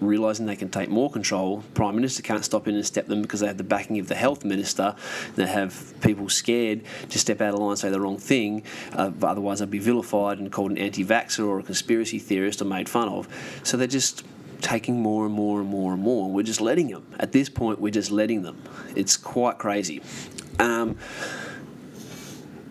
realising 0.00 0.46
they 0.46 0.56
can 0.56 0.68
take 0.68 0.88
more 0.88 1.10
control. 1.10 1.62
Prime 1.74 1.94
Minister 1.94 2.22
can't 2.22 2.44
stop 2.44 2.68
in 2.68 2.74
and 2.74 2.84
step 2.84 3.06
them 3.06 3.22
because 3.22 3.40
they 3.40 3.46
have 3.46 3.58
the 3.58 3.64
backing 3.64 3.98
of 3.98 4.08
the 4.08 4.14
Health 4.14 4.44
Minister. 4.44 4.94
They 5.34 5.46
have 5.46 5.94
people 6.00 6.28
scared 6.28 6.82
to 7.10 7.18
step 7.18 7.40
out 7.40 7.54
of 7.54 7.60
line 7.60 7.70
and 7.70 7.78
say 7.78 7.90
the 7.90 8.00
wrong 8.00 8.18
thing, 8.18 8.62
uh, 8.92 9.10
otherwise 9.22 9.60
they'd 9.60 9.70
be 9.70 9.78
vilified 9.78 10.38
and 10.38 10.50
called 10.50 10.70
an 10.70 10.78
anti-vaxxer 10.78 11.46
or 11.46 11.58
a 11.58 11.62
conspiracy 11.62 12.18
theorist 12.18 12.60
or 12.62 12.66
made 12.66 12.88
fun 12.88 13.08
of. 13.08 13.28
So 13.62 13.76
they're 13.76 13.86
just 13.86 14.24
taking 14.60 15.00
more 15.00 15.26
and 15.26 15.34
more 15.34 15.60
and 15.60 15.68
more 15.68 15.92
and 15.92 16.02
more. 16.02 16.30
We're 16.30 16.42
just 16.42 16.60
letting 16.60 16.88
them. 16.88 17.06
At 17.18 17.32
this 17.32 17.48
point, 17.48 17.80
we're 17.80 17.92
just 17.92 18.10
letting 18.10 18.42
them. 18.42 18.62
It's 18.94 19.16
quite 19.16 19.58
crazy. 19.58 20.02
Um, 20.58 20.96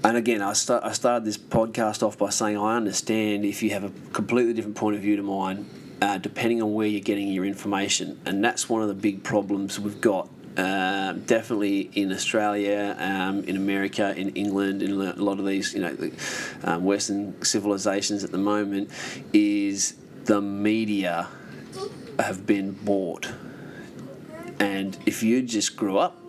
and 0.03 0.17
again, 0.17 0.41
I, 0.41 0.53
start, 0.53 0.83
I 0.83 0.91
started 0.91 1.25
this 1.25 1.37
podcast 1.37 2.03
off 2.03 2.17
by 2.17 2.29
saying 2.29 2.57
I 2.57 2.77
understand 2.77 3.45
if 3.45 3.63
you 3.63 3.71
have 3.71 3.83
a 3.83 3.91
completely 4.11 4.53
different 4.53 4.75
point 4.75 4.95
of 4.95 5.01
view 5.01 5.15
to 5.15 5.23
mine 5.23 5.67
uh, 6.01 6.17
depending 6.17 6.61
on 6.61 6.73
where 6.73 6.87
you're 6.87 7.01
getting 7.01 7.27
your 7.29 7.45
information. 7.45 8.19
And 8.25 8.43
that's 8.43 8.69
one 8.69 8.81
of 8.81 8.87
the 8.87 8.93
big 8.93 9.23
problems 9.23 9.79
we've 9.79 10.01
got 10.01 10.29
uh, 10.57 11.13
definitely 11.13 11.89
in 11.93 12.11
Australia, 12.11 12.95
um, 12.99 13.43
in 13.43 13.57
America, 13.57 14.15
in 14.15 14.29
England, 14.29 14.81
in 14.81 14.91
a 14.91 15.13
lot 15.15 15.39
of 15.39 15.45
these, 15.45 15.73
you 15.73 15.81
know, 15.81 15.93
the, 15.93 16.11
um, 16.63 16.85
Western 16.85 17.41
civilizations 17.43 18.23
at 18.23 18.31
the 18.31 18.37
moment, 18.37 18.89
is 19.33 19.95
the 20.25 20.41
media 20.41 21.27
have 22.19 22.45
been 22.45 22.71
bought. 22.71 23.33
And 24.59 24.97
if 25.05 25.21
you 25.21 25.41
just 25.41 25.75
grew 25.75 25.97
up 25.97 26.21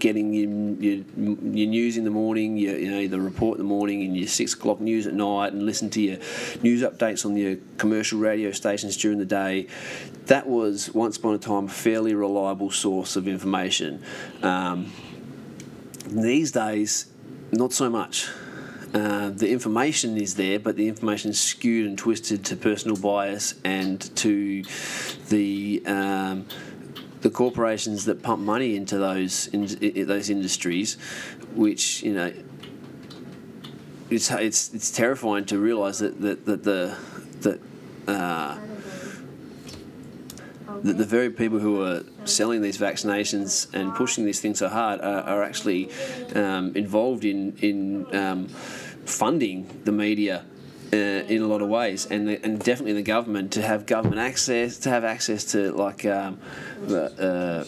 getting 0.00 0.32
your, 0.32 0.50
your, 0.82 1.04
your 1.16 1.68
news 1.68 1.96
in 1.96 2.04
the 2.04 2.10
morning, 2.10 2.56
your, 2.56 2.76
you 2.76 2.90
know, 2.90 3.06
the 3.06 3.20
report 3.20 3.58
in 3.58 3.64
the 3.64 3.68
morning, 3.68 4.02
and 4.02 4.16
your 4.16 4.26
six 4.26 4.54
o'clock 4.54 4.80
news 4.80 5.06
at 5.06 5.14
night, 5.14 5.52
and 5.52 5.64
listen 5.64 5.90
to 5.90 6.00
your 6.00 6.16
news 6.62 6.82
updates 6.82 7.24
on 7.24 7.36
your 7.36 7.56
commercial 7.78 8.18
radio 8.18 8.50
stations 8.50 8.96
during 8.96 9.18
the 9.18 9.24
day. 9.24 9.68
That 10.26 10.46
was 10.46 10.92
once 10.92 11.16
upon 11.16 11.34
a 11.34 11.38
time 11.38 11.66
a 11.66 11.68
fairly 11.68 12.14
reliable 12.14 12.70
source 12.70 13.16
of 13.16 13.28
information. 13.28 14.02
Um, 14.42 14.92
these 16.08 16.50
days, 16.50 17.06
not 17.52 17.72
so 17.72 17.88
much. 17.88 18.28
Uh, 18.92 19.30
the 19.30 19.50
information 19.50 20.16
is 20.16 20.34
there, 20.34 20.58
but 20.58 20.74
the 20.74 20.88
information 20.88 21.30
is 21.30 21.38
skewed 21.38 21.86
and 21.86 21.96
twisted 21.96 22.44
to 22.44 22.56
personal 22.56 22.96
bias 22.96 23.54
and 23.64 24.14
to 24.16 24.64
the 25.28 25.80
um, 25.86 26.44
the 27.20 27.30
corporations 27.30 28.04
that 28.06 28.22
pump 28.22 28.42
money 28.42 28.76
into 28.76 28.98
those 28.98 29.48
in, 29.48 29.64
in, 29.82 30.06
those 30.06 30.30
industries, 30.30 30.96
which 31.54 32.02
you 32.02 32.14
know, 32.14 32.32
it's 34.08 34.30
it's 34.30 34.74
it's 34.74 34.90
terrifying 34.90 35.44
to 35.46 35.58
realise 35.58 35.98
that 35.98 36.20
that, 36.20 36.44
that 36.46 36.64
the 36.64 36.96
that. 37.40 37.60
Uh, 38.08 38.58
that 40.82 40.96
the 40.96 41.04
very 41.04 41.28
people 41.28 41.58
who 41.58 41.82
are 41.82 42.02
selling 42.24 42.62
these 42.62 42.78
vaccinations 42.78 43.72
and 43.74 43.94
pushing 43.94 44.24
these 44.24 44.40
things 44.40 44.60
so 44.60 44.68
hard 44.68 44.98
are, 45.00 45.22
are 45.22 45.42
actually 45.42 45.90
um, 46.34 46.74
involved 46.74 47.24
in 47.24 47.54
in 47.58 48.16
um, 48.16 48.48
funding 48.48 49.66
the 49.84 49.92
media 49.92 50.44
uh, 50.92 50.96
in 50.96 51.42
a 51.42 51.46
lot 51.46 51.62
of 51.62 51.68
ways, 51.68 52.06
and 52.06 52.28
the, 52.28 52.44
and 52.44 52.58
definitely 52.58 52.94
the 52.94 53.02
government 53.02 53.52
to 53.52 53.62
have 53.62 53.86
government 53.86 54.20
access 54.20 54.78
to 54.78 54.90
have 54.90 55.04
access 55.04 55.44
to 55.44 55.72
like 55.72 56.04
um, 56.04 56.38
uh, 56.88 57.64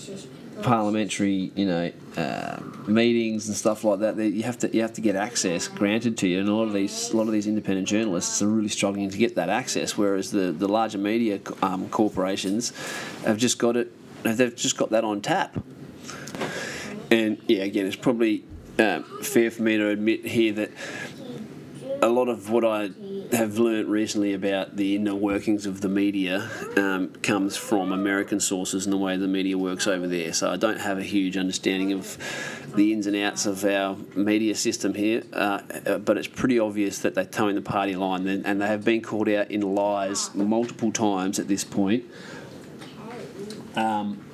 parliamentary, 0.63 1.53
you 1.55 1.67
know, 1.67 1.93
uh, 2.17 2.61
meetings 2.87 3.49
and 3.49 3.57
stuff 3.57 3.85
like 3.85 4.01
that. 4.01 4.17
You 4.19 4.43
have 4.43 4.59
to 4.59 4.75
you 4.75 4.83
have 4.83 4.93
to 4.95 5.01
get 5.01 5.17
access 5.17 5.69
granted 5.69 6.19
to 6.19 6.29
you, 6.29 6.41
and 6.41 6.49
a 6.49 6.55
lot 6.55 6.65
of 6.65 6.73
these 6.73 7.11
a 7.11 7.17
lot 7.17 7.27
of 7.27 7.33
these 7.33 7.47
independent 7.47 7.89
journalists 7.89 8.43
are 8.43 8.49
really 8.49 8.69
struggling 8.69 9.11
to 9.11 9.19
get 9.19 9.37
that 9.37 9.49
access. 9.49 9.97
Whereas 9.97 10.31
the 10.31 10.53
the 10.53 10.69
larger 10.69 10.99
media 10.99 11.41
um, 11.63 11.89
corporations 11.91 12.73
have 13.25 13.39
just 13.39 13.59
got 13.59 13.77
it, 13.77 13.93
they've 14.23 14.55
just 14.55 14.77
got 14.77 14.91
that 14.91 15.05
on 15.05 15.21
tap. 15.21 15.63
And 17.11 17.39
yeah, 17.47 17.65
again, 17.65 17.87
it's 17.87 17.97
probably 17.97 18.45
um, 18.79 19.05
fair 19.23 19.51
for 19.51 19.63
me 19.63 19.77
to 19.77 19.89
admit 19.89 20.25
here 20.25 20.53
that 20.55 20.71
a 22.03 22.09
lot 22.09 22.29
of 22.29 22.51
what 22.51 22.65
I 22.65 22.91
have 23.31 23.59
learnt 23.59 23.89
recently 23.89 24.35
about 24.35 24.77
the 24.77 24.97
inner 24.97 25.15
workings 25.15 25.67
of 25.67 25.81
the 25.83 25.89
media 25.89 26.51
um, 26.77 27.11
comes 27.23 27.57
from 27.57 27.93
American 27.93 28.41
sources 28.41 28.85
and 28.85 28.93
the 28.93 28.97
way 28.99 29.17
the 29.17 29.29
media 29.29 29.57
works 29.57 29.87
over 29.87 30.09
there. 30.09 30.33
So 30.33 30.51
I 30.51 30.57
don't 30.57 30.81
have 30.81 30.99
a 30.99 31.05
huge 31.05 31.37
understanding 31.37 31.93
of 31.93 32.19
the 32.75 32.93
ins 32.93 33.07
and 33.07 33.15
outs 33.17 33.47
of 33.47 33.65
our 33.65 33.97
media 34.17 34.57
system 34.57 34.95
here, 34.95 35.23
uh, 35.33 35.61
uh 35.87 35.99
but 35.99 36.19
it's 36.19 36.27
pretty 36.27 36.59
obvious 36.59 36.99
that 36.99 37.15
they're 37.15 37.25
towing 37.25 37.55
the 37.55 37.63
party 37.63 37.95
line 37.95 38.27
and 38.27 38.61
they 38.61 38.67
have 38.67 38.85
been 38.85 39.01
called 39.01 39.29
out 39.29 39.51
in 39.51 39.61
lies 39.61 40.35
multiple 40.35 40.91
times 40.91 41.39
at 41.39 41.47
this 41.47 41.63
point. 41.63 42.05
Um, 43.77 44.25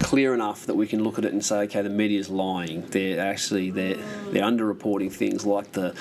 clear 0.00 0.34
enough 0.34 0.66
that 0.66 0.74
we 0.74 0.86
can 0.86 1.02
look 1.02 1.18
at 1.18 1.24
it 1.24 1.32
and 1.32 1.44
say, 1.44 1.60
okay, 1.60 1.82
the 1.82 1.90
media's 1.90 2.28
lying. 2.28 2.86
They're 2.88 3.20
actually 3.20 3.70
they're 3.70 3.96
they're 4.30 4.44
underreporting 4.44 5.12
things 5.12 5.44
like 5.44 5.72
the 5.72 5.94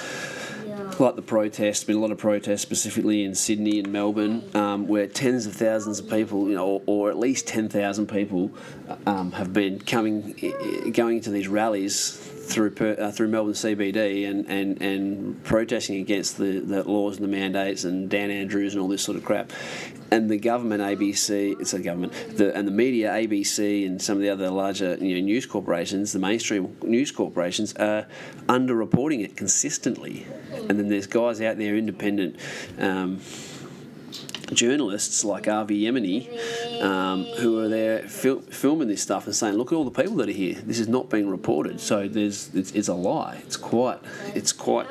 like 0.99 1.15
the 1.15 1.21
protests, 1.21 1.83
been 1.83 1.97
a 1.97 1.99
lot 1.99 2.11
of 2.11 2.17
protests, 2.17 2.61
specifically 2.61 3.23
in 3.23 3.35
Sydney 3.35 3.79
and 3.79 3.91
Melbourne, 3.91 4.49
um, 4.55 4.87
where 4.87 5.07
tens 5.07 5.45
of 5.45 5.53
thousands 5.55 5.99
of 5.99 6.09
people, 6.09 6.47
you 6.47 6.55
know, 6.55 6.65
or, 6.67 6.81
or 6.85 7.09
at 7.09 7.17
least 7.17 7.47
ten 7.47 7.69
thousand 7.69 8.07
people, 8.07 8.51
um, 9.05 9.31
have 9.33 9.53
been 9.53 9.79
coming, 9.79 10.35
going 10.93 11.21
to 11.21 11.29
these 11.29 11.47
rallies 11.47 12.33
through 12.47 12.73
uh, 12.79 13.11
through 13.11 13.27
Melbourne 13.27 13.53
CBD 13.53 14.29
and, 14.29 14.47
and, 14.47 14.81
and 14.81 15.43
protesting 15.43 15.99
against 15.99 16.37
the, 16.37 16.59
the 16.59 16.83
laws 16.83 17.17
and 17.17 17.23
the 17.23 17.29
mandates 17.29 17.83
and 17.83 18.09
Dan 18.09 18.31
Andrews 18.31 18.73
and 18.73 18.81
all 18.81 18.87
this 18.87 19.03
sort 19.03 19.17
of 19.17 19.23
crap. 19.23 19.51
And 20.09 20.29
the 20.29 20.37
government, 20.37 20.81
ABC, 20.81 21.59
it's 21.59 21.73
a 21.73 21.79
government, 21.79 22.13
the, 22.37 22.55
and 22.55 22.65
the 22.65 22.71
media, 22.71 23.11
ABC, 23.11 23.85
and 23.85 24.01
some 24.01 24.15
of 24.15 24.21
the 24.21 24.29
other 24.29 24.49
larger 24.49 24.95
you 24.95 25.15
know, 25.15 25.21
news 25.21 25.45
corporations, 25.45 26.13
the 26.13 26.19
mainstream 26.19 26.77
news 26.81 27.11
corporations, 27.11 27.73
are 27.75 28.07
underreporting 28.47 29.21
it 29.21 29.35
consistently. 29.35 30.25
And 30.53 30.79
then 30.79 30.87
there's 30.87 31.07
guys 31.07 31.41
out 31.41 31.57
there, 31.57 31.75
independent. 31.75 32.37
Um, 32.79 33.19
journalists 34.53 35.23
like 35.23 35.47
Avi 35.47 35.83
Yemini 35.83 36.81
um, 36.81 37.23
who 37.39 37.59
are 37.59 37.67
there 37.67 38.03
fil- 38.03 38.41
filming 38.41 38.87
this 38.87 39.01
stuff 39.01 39.25
and 39.25 39.35
saying, 39.35 39.55
"Look 39.55 39.71
at 39.71 39.75
all 39.75 39.85
the 39.85 39.91
people 39.91 40.15
that 40.17 40.29
are 40.29 40.33
here. 40.33 40.55
This 40.55 40.79
is 40.79 40.87
not 40.87 41.09
being 41.09 41.29
reported." 41.29 41.79
So 41.79 42.07
there's 42.07 42.53
it's, 42.53 42.71
it's 42.71 42.87
a 42.87 42.93
lie. 42.93 43.41
It's 43.45 43.57
quite 43.57 43.99
it's 44.33 44.53
quite 44.53 44.87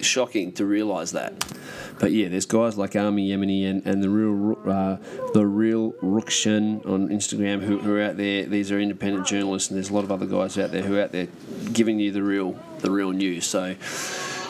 shocking 0.00 0.52
to 0.52 0.66
realise 0.66 1.12
that. 1.12 1.32
But 1.98 2.12
yeah, 2.12 2.28
there's 2.28 2.46
guys 2.46 2.76
like 2.76 2.96
Avi 2.96 3.28
Yemini 3.28 3.68
and, 3.68 3.86
and 3.86 4.02
the 4.02 4.10
real 4.10 4.58
uh, 4.68 4.96
the 5.34 5.46
real 5.46 5.92
Rukshan 6.02 6.84
on 6.86 7.08
Instagram 7.08 7.62
who, 7.62 7.78
who 7.78 7.94
are 7.94 8.02
out 8.02 8.16
there. 8.16 8.44
These 8.44 8.72
are 8.72 8.80
independent 8.80 9.26
journalists, 9.26 9.70
and 9.70 9.76
there's 9.76 9.90
a 9.90 9.94
lot 9.94 10.04
of 10.04 10.10
other 10.10 10.26
guys 10.26 10.58
out 10.58 10.72
there 10.72 10.82
who 10.82 10.96
are 10.96 11.02
out 11.02 11.12
there 11.12 11.28
giving 11.72 12.00
you 12.00 12.10
the 12.10 12.22
real 12.22 12.58
the 12.80 12.90
real 12.90 13.12
news. 13.12 13.46
So 13.46 13.76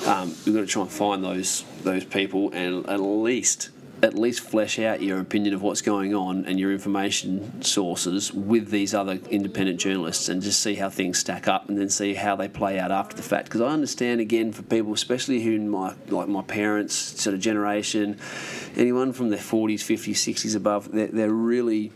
um, 0.07 0.35
we've 0.47 0.55
got 0.55 0.63
to 0.63 0.67
try 0.67 0.83
and 0.83 0.91
find 0.91 1.23
those 1.23 1.65
those 1.83 2.05
people 2.05 2.51
and 2.53 2.89
at 2.89 3.01
least 3.01 3.71
at 4.03 4.15
least 4.15 4.41
flesh 4.41 4.81
out 4.81 5.01
your 5.01 5.21
opinion 5.21 5.55
of 5.55 5.63
what's 5.63 5.81
going 5.81 6.13
on 6.13 6.45
and 6.47 6.59
your 6.59 6.73
information 6.73 7.63
sources 7.63 8.33
with 8.33 8.71
these 8.71 8.93
other 8.95 9.21
independent 9.31 9.79
journalists 9.79 10.29
and 10.29 10.43
just 10.43 10.61
see 10.61 10.75
how 10.75 10.91
things 10.91 11.21
stack 11.21 11.47
up 11.47 11.69
and 11.69 11.79
then 11.79 11.89
see 11.89 12.15
how 12.15 12.35
they 12.35 12.49
play 12.49 12.81
out 12.81 12.91
after 12.91 13.15
the 13.15 13.23
fact. 13.23 13.45
Because 13.45 13.61
I 13.61 13.69
understand 13.69 14.21
again 14.21 14.53
for 14.53 14.63
people, 14.63 14.93
especially 14.93 15.41
who 15.41 15.61
my 15.61 15.95
like 16.09 16.27
my 16.27 16.43
parents 16.43 16.95
sort 16.95 17.35
of 17.35 17.41
generation, 17.41 18.19
anyone 18.77 19.13
from 19.13 19.29
their 19.29 19.39
40s, 19.39 19.75
50s, 19.75 20.35
60s 20.35 20.57
above, 20.57 20.91
they're, 20.91 21.07
they're 21.07 21.33
really 21.33 21.93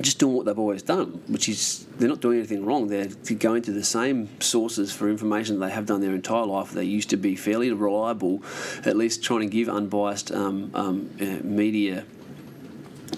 just 0.00 0.18
doing 0.18 0.34
what 0.34 0.46
they've 0.46 0.58
always 0.58 0.82
done, 0.82 1.22
which 1.26 1.48
is 1.48 1.86
they're 1.96 2.08
not 2.08 2.20
doing 2.20 2.38
anything 2.38 2.64
wrong. 2.64 2.88
They're 2.88 3.08
going 3.38 3.62
to 3.62 3.72
the 3.72 3.84
same 3.84 4.28
sources 4.40 4.92
for 4.92 5.08
information 5.08 5.58
they 5.58 5.70
have 5.70 5.86
done 5.86 6.00
their 6.00 6.14
entire 6.14 6.44
life. 6.44 6.72
They 6.72 6.84
used 6.84 7.10
to 7.10 7.16
be 7.16 7.34
fairly 7.34 7.70
reliable, 7.72 8.42
at 8.84 8.96
least 8.96 9.24
trying 9.24 9.40
to 9.40 9.46
give 9.46 9.68
unbiased 9.68 10.30
um, 10.32 10.70
um, 10.74 11.10
uh, 11.20 11.44
media. 11.44 12.04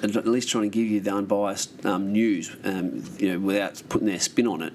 At 0.03 0.27
least 0.27 0.49
trying 0.49 0.71
to 0.71 0.79
give 0.79 0.87
you 0.87 1.01
the 1.01 1.13
unbiased 1.13 1.85
um, 1.85 2.13
news, 2.13 2.55
um, 2.63 3.03
you 3.19 3.33
know, 3.33 3.39
without 3.41 3.83
putting 3.89 4.07
their 4.07 4.21
spin 4.21 4.47
on 4.47 4.63
it. 4.63 4.73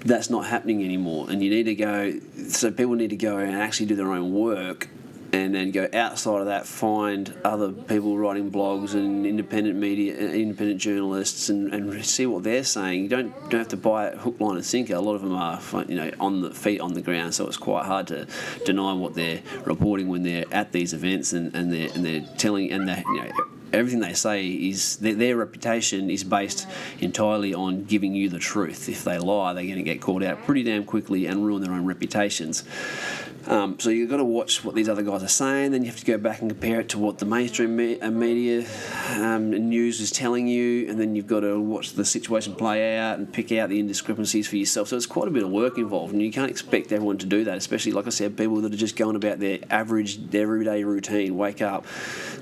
That's 0.00 0.30
not 0.30 0.46
happening 0.46 0.82
anymore, 0.82 1.26
and 1.28 1.42
you 1.44 1.50
need 1.50 1.64
to 1.64 1.74
go. 1.74 2.18
So 2.48 2.72
people 2.72 2.94
need 2.94 3.10
to 3.10 3.16
go 3.16 3.36
and 3.36 3.54
actually 3.54 3.86
do 3.86 3.94
their 3.94 4.10
own 4.10 4.32
work 4.32 4.88
and 5.32 5.54
then 5.54 5.70
go 5.70 5.88
outside 5.92 6.40
of 6.40 6.46
that, 6.46 6.66
find 6.66 7.34
other 7.44 7.70
people 7.70 8.18
writing 8.18 8.50
blogs 8.50 8.94
and 8.94 9.24
independent 9.26 9.76
media, 9.76 10.14
uh, 10.14 10.32
independent 10.32 10.80
journalists, 10.80 11.48
and, 11.48 11.72
and 11.72 12.04
see 12.04 12.26
what 12.26 12.42
they're 12.42 12.64
saying. 12.64 13.02
You 13.02 13.08
don't 13.08 13.50
don't 13.50 13.60
have 13.60 13.68
to 13.68 13.76
buy 13.76 14.08
it 14.08 14.18
hook, 14.18 14.40
line, 14.40 14.56
and 14.56 14.64
sinker. 14.64 14.94
A 14.94 15.00
lot 15.00 15.14
of 15.14 15.22
them 15.22 15.34
are 15.34 15.60
you 15.88 15.96
know 15.96 16.10
on 16.18 16.42
the 16.42 16.50
feet 16.50 16.80
on 16.80 16.94
the 16.94 17.02
ground, 17.02 17.34
so 17.34 17.46
it's 17.46 17.56
quite 17.56 17.86
hard 17.86 18.08
to 18.08 18.26
deny 18.64 18.92
what 18.92 19.14
they're 19.14 19.42
reporting 19.64 20.08
when 20.08 20.22
they're 20.22 20.46
at 20.50 20.72
these 20.72 20.92
events 20.92 21.32
and, 21.32 21.54
and 21.54 21.72
they're 21.72 21.90
and 21.94 22.04
they're 22.04 22.24
telling 22.36 22.70
and 22.72 22.88
they 22.88 23.02
you 23.06 23.22
know 23.22 23.30
everything 23.72 24.00
they 24.00 24.14
say 24.14 24.48
is 24.48 24.96
their, 24.96 25.14
their, 25.14 25.36
reputation 25.36 26.10
is 26.10 26.24
based 26.24 26.66
entirely 27.00 27.54
on 27.54 27.84
giving 27.84 28.14
you 28.14 28.28
the 28.28 28.38
truth. 28.38 28.88
If 28.88 29.04
they 29.04 29.18
lie, 29.18 29.52
they're 29.52 29.64
going 29.64 29.76
to 29.76 29.82
get 29.82 30.00
called 30.00 30.22
out 30.22 30.44
pretty 30.44 30.62
damn 30.62 30.84
quickly 30.84 31.26
and 31.26 31.44
ruin 31.46 31.62
their 31.62 31.72
own 31.72 31.86
reputations. 31.86 32.64
Um, 33.46 33.78
so 33.80 33.90
you've 33.90 34.10
got 34.10 34.18
to 34.18 34.24
watch 34.24 34.64
what 34.64 34.74
these 34.74 34.88
other 34.88 35.02
guys 35.02 35.22
are 35.22 35.28
saying. 35.28 35.72
Then 35.72 35.82
you 35.82 35.90
have 35.90 35.98
to 35.98 36.04
go 36.04 36.18
back 36.18 36.40
and 36.40 36.50
compare 36.50 36.80
it 36.80 36.90
to 36.90 36.98
what 36.98 37.18
the 37.18 37.24
mainstream 37.24 37.74
me- 37.74 38.00
uh, 38.00 38.10
media 38.10 38.66
um, 39.16 39.50
news 39.50 40.00
is 40.00 40.10
telling 40.10 40.46
you, 40.46 40.88
and 40.88 41.00
then 41.00 41.16
you've 41.16 41.26
got 41.26 41.40
to 41.40 41.58
watch 41.58 41.94
the 41.94 42.04
situation 42.04 42.54
play 42.54 42.98
out 42.98 43.18
and 43.18 43.32
pick 43.32 43.50
out 43.52 43.70
the 43.70 43.82
indiscrepancies 43.82 44.46
for 44.46 44.56
yourself. 44.56 44.88
So 44.88 44.96
it's 44.96 45.06
quite 45.06 45.28
a 45.28 45.30
bit 45.30 45.42
of 45.42 45.50
work 45.50 45.78
involved, 45.78 46.12
and 46.12 46.20
you 46.20 46.30
can't 46.30 46.50
expect 46.50 46.92
everyone 46.92 47.18
to 47.18 47.26
do 47.26 47.44
that. 47.44 47.56
Especially, 47.56 47.92
like 47.92 48.06
I 48.06 48.10
said, 48.10 48.36
people 48.36 48.60
that 48.60 48.74
are 48.74 48.76
just 48.76 48.96
going 48.96 49.16
about 49.16 49.38
their 49.38 49.58
average, 49.70 50.34
everyday 50.34 50.84
routine. 50.84 51.36
Wake 51.36 51.62
up, 51.62 51.86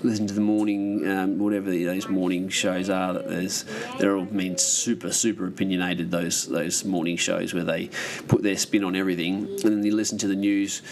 listen 0.03 0.27
to 0.27 0.35
the 0.35 0.41
morning, 0.41 1.09
um, 1.09 1.39
whatever 1.39 1.71
these 1.71 2.09
morning 2.09 2.49
shows 2.49 2.91
are. 2.91 3.13
That 3.15 3.29
there's 3.29 3.65
they're 3.99 4.17
all 4.17 4.27
mean 4.27 4.59
super 4.59 5.13
super 5.13 5.47
opinionated. 5.47 6.11
Those 6.11 6.49
those 6.49 6.85
morning 6.85 7.17
shows 7.17 7.55
where 7.55 7.65
they 7.65 7.91
put 8.27 8.43
their 8.43 8.57
spin 8.57 8.83
on 8.83 8.97
everything, 8.97 9.47
and 9.47 9.59
then 9.59 9.85
you 9.85 9.95
listen 9.95 10.19
to 10.19 10.27
the 10.27 10.37
news 10.37 10.83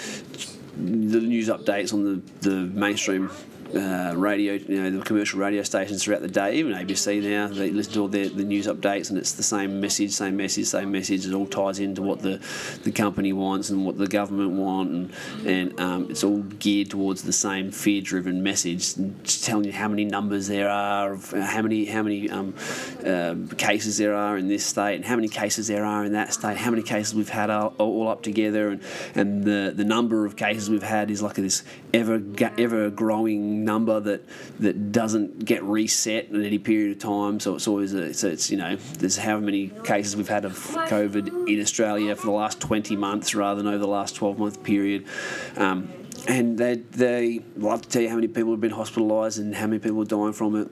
the 0.76 1.20
news 1.20 1.48
updates 1.48 1.92
on 1.92 2.04
the, 2.04 2.48
the 2.48 2.56
mainstream 2.78 3.30
uh, 3.74 4.14
radio, 4.16 4.54
you 4.54 4.82
know, 4.82 4.90
the 4.98 5.04
commercial 5.04 5.40
radio 5.40 5.62
stations 5.62 6.04
throughout 6.04 6.22
the 6.22 6.28
day, 6.28 6.56
even 6.56 6.72
ABC 6.72 7.22
now, 7.22 7.48
they 7.48 7.70
listen 7.70 7.92
to 7.94 8.00
all 8.00 8.08
their, 8.08 8.28
the 8.28 8.44
news 8.44 8.66
updates 8.66 9.10
and 9.10 9.18
it's 9.18 9.32
the 9.32 9.42
same 9.42 9.80
message, 9.80 10.12
same 10.12 10.36
message, 10.36 10.66
same 10.66 10.92
message. 10.92 11.26
It 11.26 11.34
all 11.34 11.46
ties 11.46 11.78
into 11.78 12.02
what 12.02 12.20
the, 12.20 12.40
the 12.84 12.92
company 12.92 13.32
wants 13.32 13.70
and 13.70 13.84
what 13.84 13.98
the 13.98 14.06
government 14.06 14.52
want, 14.52 14.90
and, 14.90 15.12
and 15.46 15.80
um, 15.80 16.10
it's 16.10 16.22
all 16.22 16.38
geared 16.38 16.90
towards 16.90 17.22
the 17.22 17.32
same 17.32 17.70
fear-driven 17.70 18.42
message, 18.42 18.94
telling 19.42 19.64
you 19.64 19.72
how 19.72 19.88
many 19.88 20.04
numbers 20.04 20.46
there 20.46 20.68
are, 20.68 21.14
uh, 21.14 21.40
how 21.40 21.62
many 21.62 21.86
how 21.86 22.02
many 22.02 22.30
um, 22.30 22.54
uh, 23.04 23.34
cases 23.56 23.98
there 23.98 24.14
are 24.14 24.36
in 24.36 24.48
this 24.48 24.64
state, 24.64 24.96
and 24.96 25.04
how 25.04 25.16
many 25.16 25.28
cases 25.28 25.66
there 25.66 25.84
are 25.84 26.04
in 26.04 26.12
that 26.12 26.32
state, 26.32 26.56
how 26.56 26.70
many 26.70 26.82
cases 26.82 27.14
we've 27.14 27.28
had 27.28 27.50
all, 27.50 27.74
all 27.78 28.08
up 28.08 28.22
together, 28.22 28.68
and, 28.68 28.82
and 29.14 29.44
the, 29.44 29.72
the 29.74 29.84
number 29.84 30.24
of 30.24 30.36
cases 30.36 30.70
we've 30.70 30.82
had 30.82 31.10
is 31.10 31.22
like 31.22 31.34
this 31.34 31.64
ever 31.92 32.22
ever 32.58 32.90
growing 32.90 33.55
number 33.64 34.00
that 34.00 34.22
that 34.60 34.92
doesn't 34.92 35.44
get 35.44 35.62
reset 35.62 36.28
in 36.30 36.44
any 36.44 36.58
period 36.58 36.92
of 36.92 36.98
time. 36.98 37.40
So 37.40 37.54
it's 37.54 37.66
always 37.66 37.92
a, 37.92 38.14
so 38.14 38.28
it's 38.28 38.50
you 38.50 38.56
know 38.56 38.76
there's 38.98 39.16
how 39.16 39.38
many 39.38 39.68
cases 39.84 40.16
we've 40.16 40.28
had 40.28 40.44
of 40.44 40.54
COVID 40.54 41.48
in 41.48 41.60
Australia 41.60 42.14
for 42.16 42.26
the 42.26 42.32
last 42.32 42.60
20 42.60 42.96
months 42.96 43.34
rather 43.34 43.62
than 43.62 43.72
over 43.72 43.78
the 43.78 43.88
last 43.88 44.16
12 44.16 44.38
month 44.38 44.62
period. 44.62 45.06
Um, 45.56 45.90
and 46.28 46.58
they, 46.58 46.76
they 46.76 47.40
love 47.56 47.82
to 47.82 47.88
tell 47.88 48.02
you 48.02 48.08
how 48.08 48.16
many 48.16 48.28
people 48.28 48.50
have 48.50 48.60
been 48.60 48.72
hospitalised 48.72 49.38
and 49.38 49.54
how 49.54 49.66
many 49.66 49.78
people 49.78 50.02
are 50.02 50.06
dying 50.06 50.32
from 50.32 50.56
it. 50.56 50.68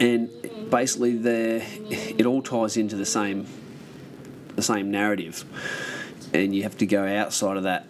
And 0.00 0.30
basically, 0.70 1.16
it 1.18 2.24
all 2.24 2.42
ties 2.42 2.76
into 2.76 2.96
the 2.96 3.06
same 3.06 3.46
the 4.56 4.62
same 4.62 4.90
narrative, 4.90 5.44
and 6.32 6.54
you 6.54 6.62
have 6.62 6.78
to 6.78 6.86
go 6.86 7.04
outside 7.06 7.56
of 7.56 7.64
that 7.64 7.86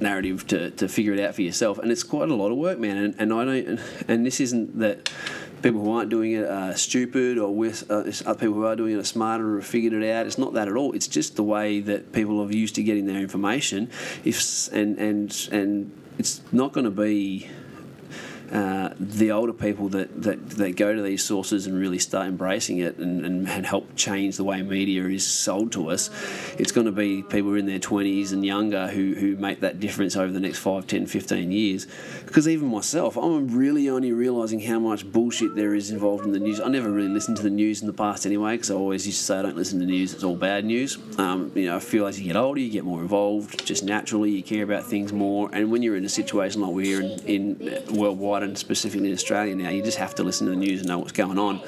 narrative 0.00 0.46
to, 0.48 0.70
to 0.72 0.88
figure 0.88 1.12
it 1.12 1.20
out 1.20 1.34
for 1.34 1.42
yourself. 1.42 1.78
And 1.78 1.90
it's 1.90 2.02
quite 2.02 2.28
a 2.28 2.34
lot 2.34 2.50
of 2.50 2.58
work, 2.58 2.78
man. 2.78 2.96
And, 2.96 3.14
and 3.18 3.32
I 3.32 3.44
don't. 3.44 3.80
And 4.08 4.26
this 4.26 4.40
isn't 4.40 4.78
that 4.78 5.10
people 5.62 5.82
who 5.82 5.92
aren't 5.92 6.10
doing 6.10 6.32
it 6.32 6.44
are 6.44 6.76
stupid 6.76 7.38
or 7.38 7.54
with 7.54 7.90
uh, 7.90 8.04
other 8.26 8.38
people 8.38 8.54
who 8.54 8.66
are 8.66 8.76
doing 8.76 8.94
it 8.94 8.98
are 8.98 9.04
smarter 9.04 9.56
or 9.56 9.62
figured 9.62 9.94
it 9.94 10.10
out. 10.10 10.26
It's 10.26 10.38
not 10.38 10.52
that 10.54 10.68
at 10.68 10.76
all. 10.76 10.92
It's 10.92 11.08
just 11.08 11.36
the 11.36 11.42
way 11.42 11.80
that 11.80 12.12
people 12.12 12.40
are 12.42 12.52
used 12.52 12.74
to 12.74 12.82
getting 12.82 13.06
their 13.06 13.18
information. 13.18 13.90
If 14.24 14.68
and 14.72 14.98
and 14.98 15.48
and 15.50 15.90
it's 16.18 16.42
not 16.52 16.72
going 16.72 16.84
to 16.84 16.90
be 16.90 17.48
uh, 18.52 18.94
the 18.98 19.30
older 19.30 19.52
people 19.52 19.88
that, 19.88 20.22
that, 20.22 20.50
that 20.50 20.76
go 20.76 20.94
to 20.94 21.02
these 21.02 21.24
sources 21.24 21.66
and 21.66 21.78
really 21.78 21.98
start 21.98 22.26
embracing 22.26 22.78
it 22.78 22.98
and, 22.98 23.24
and, 23.24 23.48
and, 23.48 23.66
help 23.66 23.96
change 23.96 24.36
the 24.36 24.44
way 24.44 24.60
media 24.62 25.04
is 25.06 25.26
sold 25.26 25.72
to 25.72 25.88
us, 25.88 26.10
it's 26.58 26.70
going 26.70 26.84
to 26.84 26.92
be 26.92 27.22
people 27.22 27.54
in 27.54 27.66
their 27.66 27.78
20s 27.78 28.32
and 28.32 28.44
younger 28.44 28.88
who, 28.88 29.14
who 29.14 29.36
make 29.36 29.60
that 29.60 29.80
difference 29.80 30.14
over 30.16 30.30
the 30.30 30.40
next 30.40 30.58
5, 30.58 30.86
10, 30.86 31.06
15 31.06 31.50
years. 31.50 31.86
Because 32.26 32.46
even 32.46 32.68
myself, 32.68 33.16
I'm 33.16 33.48
really 33.56 33.88
only 33.88 34.12
realising 34.12 34.60
how 34.60 34.78
much 34.78 35.10
bullshit 35.10 35.54
there 35.54 35.74
is 35.74 35.90
involved 35.90 36.26
in 36.26 36.32
the 36.32 36.38
news. 36.38 36.60
I 36.60 36.68
never 36.68 36.90
really 36.90 37.08
listened 37.08 37.38
to 37.38 37.42
the 37.42 37.50
news 37.50 37.80
in 37.80 37.86
the 37.86 37.92
past 37.92 38.26
anyway, 38.26 38.52
because 38.52 38.70
I 38.70 38.74
always 38.74 39.06
used 39.06 39.20
to 39.20 39.24
say 39.24 39.38
I 39.38 39.42
don't 39.42 39.56
listen 39.56 39.80
to 39.80 39.86
news, 39.86 40.12
it's 40.12 40.24
all 40.24 40.36
bad 40.36 40.64
news. 40.64 40.98
Um, 41.18 41.50
you 41.54 41.66
know, 41.66 41.76
I 41.76 41.80
feel 41.80 42.06
as 42.06 42.20
you 42.20 42.26
get 42.26 42.36
older, 42.36 42.60
you 42.60 42.70
get 42.70 42.84
more 42.84 43.00
involved, 43.00 43.64
just 43.64 43.84
naturally, 43.84 44.30
you 44.30 44.42
care 44.42 44.64
about 44.64 44.84
things 44.84 45.12
more. 45.12 45.48
And 45.52 45.70
when 45.70 45.82
you're 45.82 45.96
in 45.96 46.04
a 46.04 46.08
situation 46.10 46.60
like 46.60 46.72
we're 46.72 47.00
in, 47.00 47.58
in 47.58 47.84
worldwide, 47.96 48.33
and 48.42 48.56
specifically 48.58 49.08
in 49.08 49.14
Australia 49.14 49.54
now, 49.54 49.70
you 49.70 49.82
just 49.82 49.98
have 49.98 50.14
to 50.16 50.22
listen 50.22 50.46
to 50.46 50.50
the 50.50 50.56
news 50.56 50.80
and 50.80 50.88
know 50.88 50.98
what's 50.98 51.12
going 51.12 51.38
on. 51.38 51.62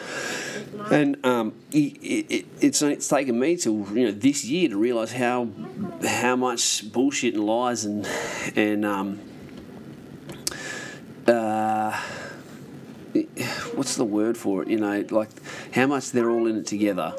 And 0.90 1.24
um, 1.24 1.54
it, 1.72 1.96
it, 2.02 2.46
it's 2.60 2.82
it's 2.82 3.08
taken 3.08 3.38
me 3.38 3.56
to 3.58 3.86
you 3.94 4.06
know 4.06 4.10
this 4.10 4.44
year 4.44 4.68
to 4.68 4.76
realise 4.76 5.12
how 5.12 5.48
how 6.06 6.36
much 6.36 6.90
bullshit 6.92 7.34
and 7.34 7.44
lies 7.44 7.84
and 7.84 8.06
and 8.54 8.84
um, 8.84 9.20
uh, 11.26 12.00
what's 13.74 13.96
the 13.96 14.04
word 14.04 14.36
for 14.36 14.62
it? 14.62 14.68
You 14.68 14.78
know, 14.78 15.04
like 15.10 15.30
how 15.72 15.86
much 15.86 16.10
they're 16.10 16.30
all 16.30 16.46
in 16.46 16.56
it 16.56 16.66
together 16.66 17.14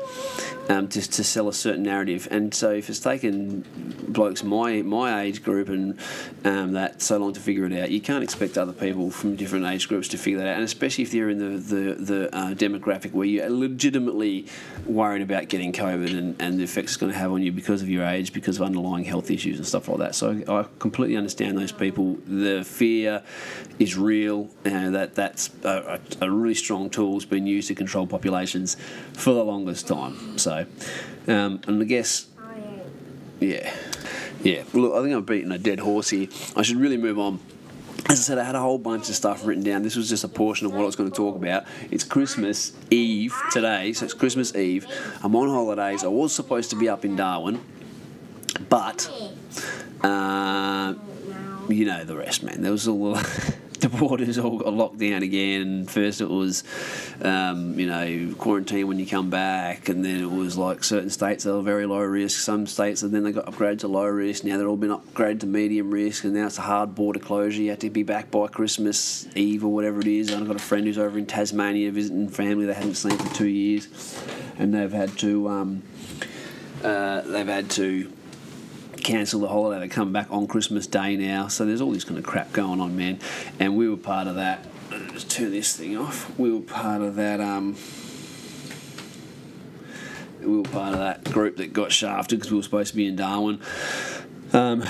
um, 0.70 0.88
to, 0.90 1.02
to 1.02 1.24
sell 1.24 1.48
a 1.48 1.54
certain 1.54 1.84
narrative. 1.84 2.28
And 2.32 2.54
so 2.54 2.72
if 2.72 2.90
it's 2.90 3.00
taken 3.00 3.64
blokes 4.08 4.44
my 4.44 4.82
my 4.82 5.22
age 5.22 5.44
group 5.44 5.70
and 5.70 5.98
um, 6.44 6.74
that 6.74 7.02
so 7.02 7.18
long 7.18 7.34
to 7.34 7.40
figure 7.40 7.66
it 7.66 7.74
out, 7.74 7.92
you 7.92 8.02
can't 8.02 8.24
expect 8.24 8.58
other 8.58 8.74
people 8.74 9.12
from 9.12 9.36
different 9.36 9.66
age 9.66 9.88
groups 9.88 10.08
to 10.10 10.18
figure 10.18 10.40
that 10.40 10.48
out. 10.48 10.56
And 10.56 10.64
especially 10.64 11.04
if 11.04 11.12
they're 11.12 11.30
in 11.30 11.40
the 11.40 11.58
the, 11.58 11.94
the 11.94 12.36
uh, 12.36 12.54
demographic 12.54 13.12
where 13.12 13.28
you're 13.28 13.50
legitimately 13.50 14.48
worried 14.86 15.22
about 15.22 15.50
getting 15.50 15.74
COVID 15.74 16.18
and, 16.18 16.42
and 16.42 16.60
the 16.60 16.64
effects 16.64 16.92
it's 16.92 16.98
going 16.98 17.12
to 17.12 17.18
have 17.18 17.32
on 17.32 17.42
you 17.44 17.52
because 17.52 17.82
of 17.82 17.90
your 17.90 18.06
age, 18.06 18.34
because 18.34 18.58
of 18.58 18.64
underlying 18.64 19.04
health 19.04 19.30
issues 19.30 19.58
and 19.58 19.68
stuff 19.68 19.88
like 19.88 20.00
that. 20.00 20.16
So 20.16 20.42
I 20.48 20.66
completely 20.80 21.18
understand 21.18 21.58
those 21.58 21.72
people. 21.72 22.18
The 22.26 22.64
fear 22.64 23.24
is 23.80 23.98
real. 23.98 24.50
and 24.66 24.96
that 24.96 25.16
that's 25.16 25.50
a, 25.64 26.00
a 26.22 26.30
really 26.30 26.54
strong 26.54 26.90
tool 26.90 27.14
has 27.14 27.26
been 27.26 27.48
used 27.48 27.68
to 27.68 27.76
control 27.76 28.08
populations 28.08 28.76
for 29.14 29.34
the 29.34 29.44
longest 29.44 29.88
time. 29.88 30.38
So 30.38 30.57
um, 31.28 31.62
and 31.68 31.82
I 31.82 31.86
guess, 31.86 32.28
yeah, 33.40 33.74
yeah. 34.44 34.64
Look, 34.74 34.94
I 34.94 35.02
think 35.04 35.16
I'm 35.16 35.24
beating 35.24 35.52
a 35.52 35.58
dead 35.58 35.80
horse 35.80 36.10
here. 36.10 36.28
I 36.56 36.62
should 36.62 36.78
really 36.78 36.98
move 36.98 37.20
on. 37.20 37.40
As 38.10 38.20
I 38.20 38.24
said, 38.24 38.38
I 38.38 38.44
had 38.46 38.56
a 38.56 38.62
whole 38.62 38.78
bunch 38.78 39.10
of 39.10 39.16
stuff 39.16 39.46
written 39.46 39.64
down. 39.64 39.84
This 39.84 39.96
was 39.96 40.08
just 40.08 40.24
a 40.24 40.30
portion 40.30 40.66
of 40.66 40.74
what 40.74 40.84
I 40.84 40.86
was 40.86 40.96
going 40.96 41.12
to 41.12 41.16
talk 41.16 41.36
about. 41.36 41.66
It's 41.92 42.06
Christmas 42.06 42.72
Eve 42.90 43.36
today, 43.52 43.92
so 43.94 44.06
it's 44.06 44.14
Christmas 44.14 44.56
Eve. 44.56 44.88
I'm 45.24 45.36
on 45.36 45.50
holidays. 45.50 46.04
I 46.04 46.08
was 46.08 46.34
supposed 46.34 46.70
to 46.70 46.78
be 46.78 46.88
up 46.88 47.04
in 47.04 47.18
Darwin, 47.18 47.60
but 48.70 49.10
uh, 50.04 50.94
you 51.68 51.86
know 51.86 52.06
the 52.06 52.16
rest, 52.16 52.44
man. 52.44 52.62
There 52.62 52.72
was 52.72 52.88
a 52.88 52.94
little. 52.94 53.22
the 53.80 53.90
borders 53.90 54.40
all 54.40 54.58
got 54.58 54.74
locked 54.74 54.98
down 54.98 55.22
again. 55.22 55.86
First 55.86 56.20
it 56.20 56.30
was, 56.30 56.64
um, 57.22 57.78
you 57.80 57.86
know, 57.86 58.34
quarantine 58.40 58.88
when 58.88 58.98
you 58.98 59.06
come 59.06 59.30
back, 59.30 59.88
and 59.88 60.04
then 60.04 60.20
it 60.20 60.32
was 60.32 60.58
like 60.58 60.84
certain 60.84 61.12
states 61.12 61.44
that 61.44 61.54
were 61.54 61.62
very 61.62 61.86
low 61.86 62.02
risk, 62.02 62.40
some 62.40 62.66
states, 62.66 63.04
and 63.04 63.14
then 63.14 63.24
they 63.24 63.32
got 63.32 63.46
upgraded 63.46 63.80
to 63.80 63.88
low 63.88 64.08
risk. 64.08 64.44
Now 64.44 64.58
they're 64.58 64.68
all 64.68 64.78
been 64.78 64.90
upgraded 64.90 65.42
to 65.42 65.46
medium 65.46 65.92
risk, 65.92 66.24
and 66.24 66.34
now 66.34 66.48
it's 66.48 66.58
a 66.58 66.64
hard 66.64 66.96
border 66.96 67.20
closure. 67.20 67.62
You 67.62 67.70
have 67.70 67.80
to 67.80 67.92
be 67.92 68.02
back 68.02 68.32
by 68.32 68.48
Christmas 68.48 69.28
Eve 69.36 69.64
or 69.64 69.72
whatever 69.72 70.00
it 70.00 70.08
is. 70.08 70.34
I've 70.34 70.48
got 70.48 70.56
a 70.56 70.60
friend 70.60 70.88
who's 70.88 70.98
over 70.98 71.20
in 71.20 71.28
Tasmania 71.28 71.92
visiting 71.92 72.30
family 72.30 72.66
they 72.66 72.74
hadn't 72.74 72.96
seen 72.96 73.18
for 73.18 73.36
two 73.36 73.48
years, 73.48 73.88
and 74.58 74.74
they've 74.74 74.92
had 74.92 75.16
to, 75.20 75.48
um, 75.50 75.84
uh, 76.84 77.22
they've 77.22 77.46
had 77.46 77.70
to 77.72 78.12
cancel 79.08 79.40
the 79.40 79.48
holiday. 79.48 79.80
They 79.80 79.88
come 79.88 80.12
back 80.12 80.28
on 80.30 80.48
Christmas 80.48 80.86
Day 80.86 81.16
now. 81.16 81.48
So 81.48 81.66
there's 81.66 81.80
all 81.80 81.92
this 81.92 82.04
kind 82.04 82.18
of 82.18 82.26
crap 82.26 82.52
going 82.52 82.82
on, 82.82 82.98
man. 82.98 83.20
And 83.58 83.78
we 83.78 83.88
were 83.88 83.96
part 83.96 84.28
of 84.28 84.36
that. 84.36 84.66
Just 85.14 85.32
turn 85.32 85.52
this 85.52 85.76
thing 85.78 85.96
off. 85.96 86.38
We 86.38 86.52
were 86.52 86.60
part 86.60 87.02
of 87.02 87.16
that. 87.16 87.40
Um, 87.40 87.78
we 90.42 90.58
were 90.58 90.64
part 90.64 90.94
of 90.94 91.00
that 91.00 91.24
group 91.24 91.56
that 91.58 91.72
got 91.72 91.94
shafted 91.94 92.40
because 92.40 92.52
we 92.52 92.58
were 92.58 92.64
supposed 92.64 92.92
to 92.92 92.98
be 92.98 93.08
in 93.08 93.16
Darwin. 93.16 93.62
Um, 94.52 94.84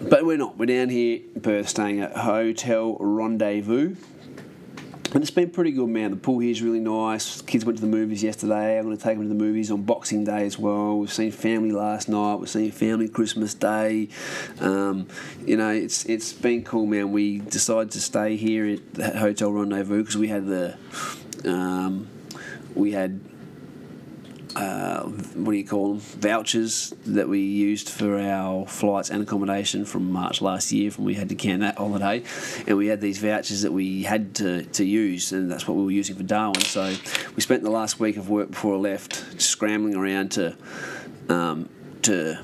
but 0.00 0.24
we're 0.24 0.38
not. 0.38 0.56
We're 0.56 0.66
down 0.66 0.88
here 0.88 1.20
in 1.34 1.40
Perth, 1.40 1.68
staying 1.68 2.00
at 2.00 2.16
Hotel 2.16 2.96
Rendezvous. 3.00 3.96
And 5.14 5.22
it's 5.22 5.30
been 5.30 5.50
pretty 5.50 5.70
good, 5.70 5.88
man. 5.88 6.10
The 6.10 6.16
pool 6.16 6.40
here 6.40 6.50
is 6.50 6.60
really 6.60 6.80
nice. 6.80 7.40
Kids 7.42 7.64
went 7.64 7.78
to 7.78 7.80
the 7.80 7.88
movies 7.88 8.24
yesterday. 8.24 8.76
I'm 8.76 8.84
going 8.84 8.96
to 8.96 9.02
take 9.02 9.16
them 9.16 9.28
to 9.28 9.28
the 9.28 9.40
movies 9.40 9.70
on 9.70 9.82
Boxing 9.82 10.24
Day 10.24 10.44
as 10.44 10.58
well. 10.58 10.98
We've 10.98 11.12
seen 11.12 11.30
family 11.30 11.70
last 11.70 12.08
night. 12.08 12.34
We've 12.34 12.48
seen 12.48 12.72
family 12.72 13.08
Christmas 13.08 13.54
Day. 13.54 14.08
Um, 14.58 15.06
you 15.46 15.56
know, 15.56 15.70
it's 15.70 16.04
it's 16.06 16.32
been 16.32 16.64
cool, 16.64 16.86
man. 16.86 17.12
We 17.12 17.38
decided 17.38 17.92
to 17.92 18.00
stay 18.00 18.34
here 18.34 18.66
at 18.66 18.94
the 18.94 19.16
Hotel 19.16 19.52
Rendezvous 19.52 20.02
because 20.02 20.16
we 20.16 20.26
had 20.26 20.46
the 20.46 20.76
um, 21.44 22.08
we 22.74 22.90
had 22.90 23.20
uh, 24.56 25.02
what 25.02 25.52
do 25.52 25.58
you 25.58 25.66
call 25.66 25.94
them? 25.94 25.98
Vouchers 25.98 26.94
that 27.06 27.28
we 27.28 27.40
used 27.40 27.88
for 27.88 28.18
our 28.18 28.66
flights 28.66 29.10
and 29.10 29.22
accommodation 29.22 29.84
from 29.84 30.10
March 30.10 30.40
last 30.40 30.72
year 30.72 30.90
when 30.92 31.06
we 31.06 31.14
had 31.14 31.28
to 31.28 31.34
can 31.34 31.60
that 31.60 31.76
holiday. 31.76 32.22
And 32.66 32.76
we 32.76 32.86
had 32.86 33.00
these 33.00 33.18
vouchers 33.18 33.62
that 33.62 33.72
we 33.72 34.02
had 34.04 34.34
to, 34.36 34.64
to 34.64 34.84
use 34.84 35.32
and 35.32 35.50
that's 35.50 35.66
what 35.66 35.76
we 35.76 35.84
were 35.84 35.90
using 35.90 36.16
for 36.16 36.22
Darwin. 36.22 36.60
So 36.60 36.94
we 37.34 37.42
spent 37.42 37.62
the 37.62 37.70
last 37.70 37.98
week 37.98 38.16
of 38.16 38.28
work 38.28 38.50
before 38.50 38.74
I 38.74 38.78
left 38.78 39.40
scrambling 39.40 39.94
around 39.94 40.32
to 40.32 40.56
um, 41.28 41.68
to 42.02 42.38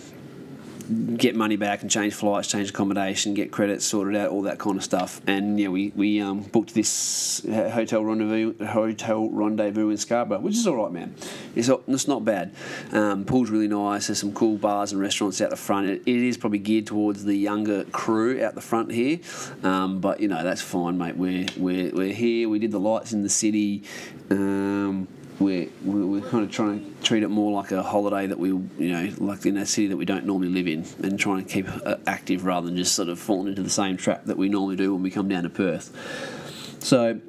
get 1.16 1.37
money 1.37 1.57
back 1.57 1.83
and 1.83 1.90
change 1.90 2.14
flights, 2.14 2.48
change 2.48 2.70
accommodation, 2.70 3.35
get 3.35 3.53
credits 3.53 3.85
sorted 3.85 4.16
out, 4.16 4.31
all 4.31 4.42
that 4.42 4.59
kind 4.59 4.76
of 4.76 4.85
stuff. 4.85 5.20
And 5.26 5.59
yeah, 5.59 5.68
we 5.68 5.92
we 5.94 6.20
um, 6.20 6.40
booked 6.40 6.74
this 6.74 7.44
hotel 7.46 8.05
rendezvous 8.05 8.66
hotel 8.66 9.29
rendezvous 9.29 9.90
in 9.90 9.96
Scarborough, 9.96 10.40
which 10.40 10.55
is 10.55 10.66
all 10.66 10.76
right, 10.76 10.92
man. 10.92 11.14
It's 11.55 11.68
not, 11.68 11.83
it's 11.87 12.09
not 12.09 12.24
bad. 12.24 12.55
Um, 12.92 13.24
pool's 13.24 13.50
really 13.50 13.68
nice. 13.68 14.09
There's 14.09 14.18
some 14.18 14.33
cool 14.33 14.57
bars 14.57 14.92
and 14.92 15.00
restaurants 15.00 15.40
out 15.40 15.50
the 15.50 15.57
front. 15.57 15.88
It, 15.88 16.03
it 16.07 16.16
is 16.16 16.37
probably 16.37 16.59
geared 16.59 16.87
towards 16.87 17.24
the 17.24 17.37
younger 17.37 17.85
crew 17.85 18.42
out 18.42 18.55
the 18.55 18.61
front 18.61 18.90
here, 18.90 19.20
um, 19.62 20.00
but 20.00 20.20
you 20.20 20.29
know 20.29 20.42
that's 20.42 20.62
fine, 20.62 20.98
mate. 20.98 21.16
We're 21.16 21.46
we're 21.57 21.92
we're 21.92 22.12
here. 22.12 22.48
We 22.48 22.59
did 22.59 22.72
the 22.72 22.81
lights 22.81 23.12
in 23.12 23.22
the 23.22 23.29
city. 23.29 23.85
Um, 24.31 25.09
we're, 25.40 25.68
we're 25.83 26.20
kind 26.20 26.44
of 26.44 26.50
trying 26.50 26.85
to 26.85 27.03
treat 27.03 27.22
it 27.22 27.29
more 27.29 27.50
like 27.50 27.72
a 27.72 27.83
holiday 27.83 28.26
that 28.26 28.38
we, 28.38 28.48
you 28.50 28.92
know, 28.92 29.12
like 29.18 29.46
in 29.46 29.57
a 29.57 29.66
city 29.66 29.88
that 29.88 29.96
we 29.96 30.05
don't 30.05 30.26
normally 30.26 30.50
live 30.50 30.68
in, 30.68 30.85
and 31.03 31.18
trying 31.18 31.44
to 31.44 31.50
keep 31.50 31.66
uh, 31.68 31.96
active 32.07 32.44
rather 32.44 32.66
than 32.66 32.76
just 32.76 32.94
sort 32.94 33.09
of 33.09 33.18
falling 33.18 33.48
into 33.48 33.62
the 33.62 33.70
same 33.70 33.96
trap 33.96 34.26
that 34.26 34.37
we 34.37 34.48
normally 34.48 34.76
do 34.76 34.92
when 34.92 35.03
we 35.03 35.11
come 35.11 35.29
down 35.29 35.42
to 35.42 35.50
Perth. 35.50 36.76
So 36.81 37.20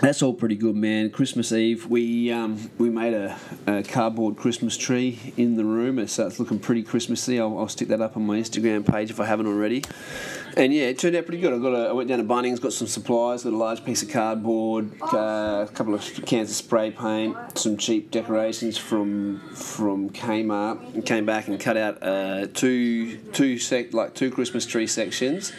that's 0.00 0.22
all 0.22 0.34
pretty 0.34 0.56
good, 0.56 0.76
man. 0.76 1.10
Christmas 1.10 1.52
Eve, 1.52 1.86
we 1.86 2.30
um, 2.30 2.70
we 2.78 2.90
made 2.90 3.14
a, 3.14 3.38
a 3.66 3.82
cardboard 3.82 4.36
Christmas 4.36 4.76
tree 4.76 5.32
in 5.36 5.56
the 5.56 5.64
room, 5.64 6.06
so 6.06 6.26
it's 6.26 6.38
looking 6.38 6.58
pretty 6.58 6.82
Christmassy. 6.82 7.40
I'll, 7.40 7.58
I'll 7.58 7.68
stick 7.68 7.88
that 7.88 8.00
up 8.00 8.16
on 8.16 8.26
my 8.26 8.38
Instagram 8.38 8.86
page 8.86 9.10
if 9.10 9.20
I 9.20 9.26
haven't 9.26 9.46
already. 9.46 9.82
And 10.56 10.72
yeah, 10.72 10.84
it 10.84 10.98
turned 10.98 11.14
out 11.16 11.26
pretty 11.26 11.40
good. 11.40 11.52
I 11.52 11.58
got 11.58 11.74
a, 11.74 11.88
I 11.88 11.92
went 11.92 12.08
down 12.08 12.18
to 12.18 12.24
Bunnings, 12.24 12.60
got 12.60 12.72
some 12.72 12.86
supplies, 12.86 13.44
got 13.44 13.52
a 13.52 13.56
large 13.56 13.84
piece 13.84 14.02
of 14.02 14.08
cardboard, 14.08 14.90
uh, 15.02 15.66
a 15.68 15.70
couple 15.74 15.94
of 15.94 16.00
cans 16.24 16.48
of 16.48 16.56
spray 16.56 16.90
paint, 16.90 17.36
some 17.58 17.76
cheap 17.76 18.10
decorations 18.10 18.78
from 18.78 19.40
from 19.50 20.10
Kmart, 20.10 20.94
and 20.94 21.04
came 21.04 21.26
back 21.26 21.48
and 21.48 21.60
cut 21.60 21.76
out 21.76 22.02
uh, 22.02 22.46
two 22.54 23.18
two 23.32 23.58
sec 23.58 23.92
like 23.92 24.14
two 24.14 24.30
Christmas 24.30 24.64
tree 24.64 24.86
sections, 24.86 25.52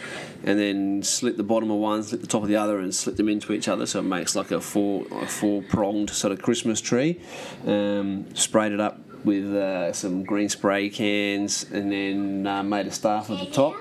and 0.44 0.58
then 0.58 1.02
slit 1.02 1.36
the 1.36 1.42
bottom 1.42 1.70
of 1.70 1.78
one, 1.78 2.02
slit 2.02 2.20
the 2.20 2.26
top 2.26 2.42
of 2.42 2.48
the 2.48 2.56
other, 2.56 2.78
and 2.78 2.94
slit 2.94 3.16
them 3.16 3.28
into 3.28 3.52
each 3.52 3.68
other, 3.68 3.86
so 3.86 4.00
it 4.00 4.04
makes 4.04 4.34
like 4.36 4.50
a 4.50 4.60
four 4.60 5.06
a 5.10 5.26
four 5.26 5.62
pronged 5.62 6.10
sort 6.10 6.32
of 6.32 6.42
Christmas 6.42 6.80
tree. 6.80 7.20
Um, 7.66 8.34
sprayed 8.34 8.72
it 8.72 8.80
up 8.80 9.00
with 9.24 9.52
uh, 9.54 9.92
some 9.92 10.24
green 10.24 10.48
spray 10.48 10.88
cans 10.88 11.66
and 11.72 11.90
then 11.90 12.46
uh, 12.46 12.62
made 12.62 12.86
a 12.86 12.90
staff 12.90 13.30
at 13.30 13.38
the 13.38 13.50
top 13.50 13.74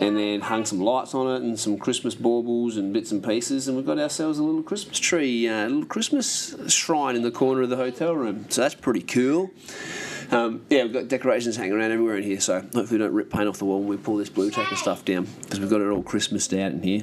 and 0.00 0.16
then 0.16 0.40
hung 0.40 0.64
some 0.64 0.80
lights 0.80 1.14
on 1.14 1.36
it 1.36 1.42
and 1.42 1.58
some 1.58 1.76
Christmas 1.78 2.14
baubles 2.14 2.76
and 2.76 2.92
bits 2.92 3.12
and 3.12 3.22
pieces 3.22 3.68
and 3.68 3.76
we've 3.76 3.86
got 3.86 3.98
ourselves 3.98 4.38
a 4.38 4.42
little 4.42 4.62
Christmas 4.62 4.98
tree, 4.98 5.48
uh, 5.48 5.66
a 5.66 5.68
little 5.68 5.84
Christmas 5.84 6.56
shrine 6.72 7.16
in 7.16 7.22
the 7.22 7.30
corner 7.30 7.62
of 7.62 7.70
the 7.70 7.76
hotel 7.76 8.14
room. 8.14 8.46
So 8.48 8.62
that's 8.62 8.74
pretty 8.74 9.02
cool. 9.02 9.50
Um, 10.32 10.64
yeah, 10.70 10.84
we've 10.84 10.94
got 10.94 11.08
decorations 11.08 11.56
hanging 11.56 11.74
around 11.74 11.92
everywhere 11.92 12.16
in 12.16 12.22
here, 12.22 12.40
so 12.40 12.60
hopefully 12.60 12.92
we 12.92 12.98
don't 12.98 13.12
rip 13.12 13.30
paint 13.30 13.48
off 13.48 13.58
the 13.58 13.66
wall 13.66 13.80
when 13.80 13.88
we 13.88 13.96
pull 13.98 14.16
this 14.16 14.30
Blu 14.30 14.50
Tack 14.50 14.70
and 14.70 14.78
stuff 14.78 15.04
down 15.04 15.28
because 15.42 15.60
we've 15.60 15.68
got 15.68 15.82
it 15.82 15.88
all 15.88 16.02
Christmased 16.02 16.58
out 16.58 16.72
in 16.72 16.82
here. 16.82 17.02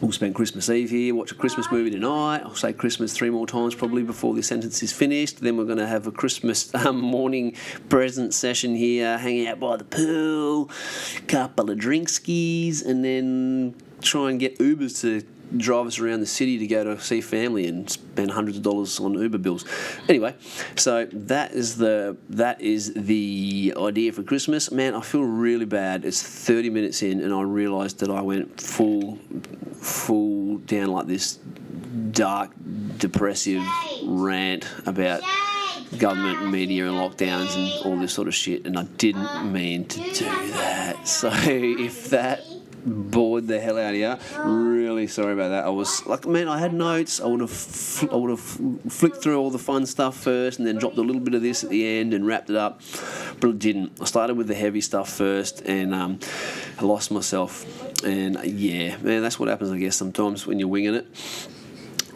We'll 0.00 0.12
spend 0.12 0.34
Christmas 0.34 0.68
Eve 0.68 0.90
here, 0.90 1.14
watch 1.14 1.32
a 1.32 1.34
Christmas 1.34 1.72
movie 1.72 1.90
tonight. 1.90 2.42
I'll 2.44 2.54
say 2.54 2.72
Christmas 2.72 3.14
three 3.14 3.30
more 3.30 3.46
times 3.46 3.74
probably 3.74 4.02
before 4.02 4.34
this 4.34 4.46
sentence 4.46 4.82
is 4.82 4.92
finished. 4.92 5.40
Then 5.40 5.56
we're 5.56 5.64
going 5.64 5.78
to 5.78 5.86
have 5.86 6.06
a 6.06 6.12
Christmas 6.12 6.72
um, 6.86 7.00
morning 7.00 7.56
present 7.88 8.32
session 8.32 8.76
here, 8.76 9.18
hanging 9.18 9.48
out 9.48 9.58
by 9.58 9.76
the 9.76 9.84
pool, 9.84 10.70
couple 11.26 11.70
of 11.70 11.78
drink 11.78 12.08
skis, 12.10 12.82
and 12.82 13.04
then 13.04 13.74
try 14.02 14.30
and 14.30 14.38
get 14.38 14.58
Ubers 14.58 15.00
to 15.00 15.26
drive 15.56 15.86
us 15.86 15.98
around 15.98 16.20
the 16.20 16.26
city 16.26 16.58
to 16.58 16.66
go 16.66 16.84
to 16.84 17.00
see 17.00 17.20
family 17.20 17.66
and 17.66 17.88
spend 17.90 18.30
hundreds 18.30 18.56
of 18.56 18.62
dollars 18.62 18.98
on 19.00 19.14
Uber 19.14 19.38
bills. 19.38 19.64
Anyway, 20.08 20.34
so 20.76 21.06
that 21.12 21.52
is 21.52 21.76
the 21.76 22.16
that 22.30 22.60
is 22.60 22.92
the 22.94 23.74
idea 23.76 24.12
for 24.12 24.22
Christmas. 24.22 24.70
Man, 24.70 24.94
I 24.94 25.00
feel 25.00 25.22
really 25.22 25.64
bad. 25.64 26.04
It's 26.04 26.22
30 26.22 26.70
minutes 26.70 27.02
in 27.02 27.20
and 27.20 27.34
I 27.34 27.42
realised 27.42 28.00
that 28.00 28.10
I 28.10 28.22
went 28.22 28.60
full 28.60 29.18
full 29.80 30.58
down 30.58 30.88
like 30.88 31.06
this 31.06 31.38
dark, 32.12 32.50
depressive 32.98 33.62
rant 34.04 34.66
about 34.86 35.22
government 35.98 36.40
and 36.40 36.52
media 36.52 36.86
and 36.86 36.96
lockdowns 36.96 37.56
and 37.56 37.86
all 37.86 37.98
this 37.98 38.12
sort 38.12 38.28
of 38.28 38.34
shit, 38.34 38.66
and 38.66 38.78
I 38.78 38.84
didn't 38.84 39.52
mean 39.52 39.86
to 39.86 39.98
do 39.98 40.24
that. 40.24 41.06
So 41.06 41.30
if 41.34 42.10
that 42.10 42.44
bored 42.86 43.46
the 43.48 43.60
hell 43.60 43.78
out 43.78 43.94
of 43.94 44.00
you. 44.00 44.16
Really 44.40 45.06
sorry 45.06 45.32
about 45.32 45.48
that. 45.48 45.64
I 45.64 45.70
was 45.70 46.06
like, 46.06 46.26
man, 46.26 46.48
I 46.48 46.58
had 46.58 46.72
notes. 46.72 47.20
I 47.20 47.26
would 47.26 47.40
have, 47.40 47.50
fl- 47.50 48.12
I 48.12 48.16
would 48.16 48.30
have 48.30 48.40
flicked 48.40 49.22
through 49.22 49.36
all 49.38 49.50
the 49.50 49.58
fun 49.58 49.84
stuff 49.86 50.16
first, 50.16 50.58
and 50.58 50.66
then 50.66 50.76
dropped 50.76 50.96
a 50.96 51.02
little 51.02 51.20
bit 51.20 51.34
of 51.34 51.42
this 51.42 51.64
at 51.64 51.70
the 51.70 51.86
end 51.86 52.14
and 52.14 52.26
wrapped 52.26 52.50
it 52.50 52.56
up. 52.56 52.80
But 53.40 53.50
it 53.50 53.58
didn't. 53.58 54.00
I 54.00 54.04
started 54.04 54.36
with 54.36 54.46
the 54.46 54.54
heavy 54.54 54.80
stuff 54.80 55.12
first, 55.12 55.62
and 55.66 55.94
um, 55.94 56.20
I 56.78 56.84
lost 56.84 57.10
myself. 57.10 57.64
And 58.04 58.42
yeah, 58.44 58.96
man, 58.98 59.22
that's 59.22 59.38
what 59.38 59.48
happens, 59.48 59.70
I 59.72 59.78
guess, 59.78 59.96
sometimes 59.96 60.46
when 60.46 60.58
you're 60.58 60.68
winging 60.68 60.94
it. 60.94 61.06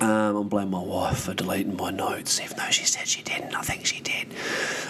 Um, 0.00 0.36
I'm 0.36 0.48
blaming 0.48 0.70
my 0.70 0.82
wife 0.82 1.18
for 1.18 1.34
deleting 1.34 1.76
my 1.76 1.90
notes, 1.90 2.40
even 2.40 2.56
though 2.56 2.70
she 2.70 2.84
said 2.84 3.06
she 3.06 3.22
didn't. 3.22 3.54
I 3.54 3.60
think 3.60 3.84
she 3.84 4.00
did. 4.00 4.28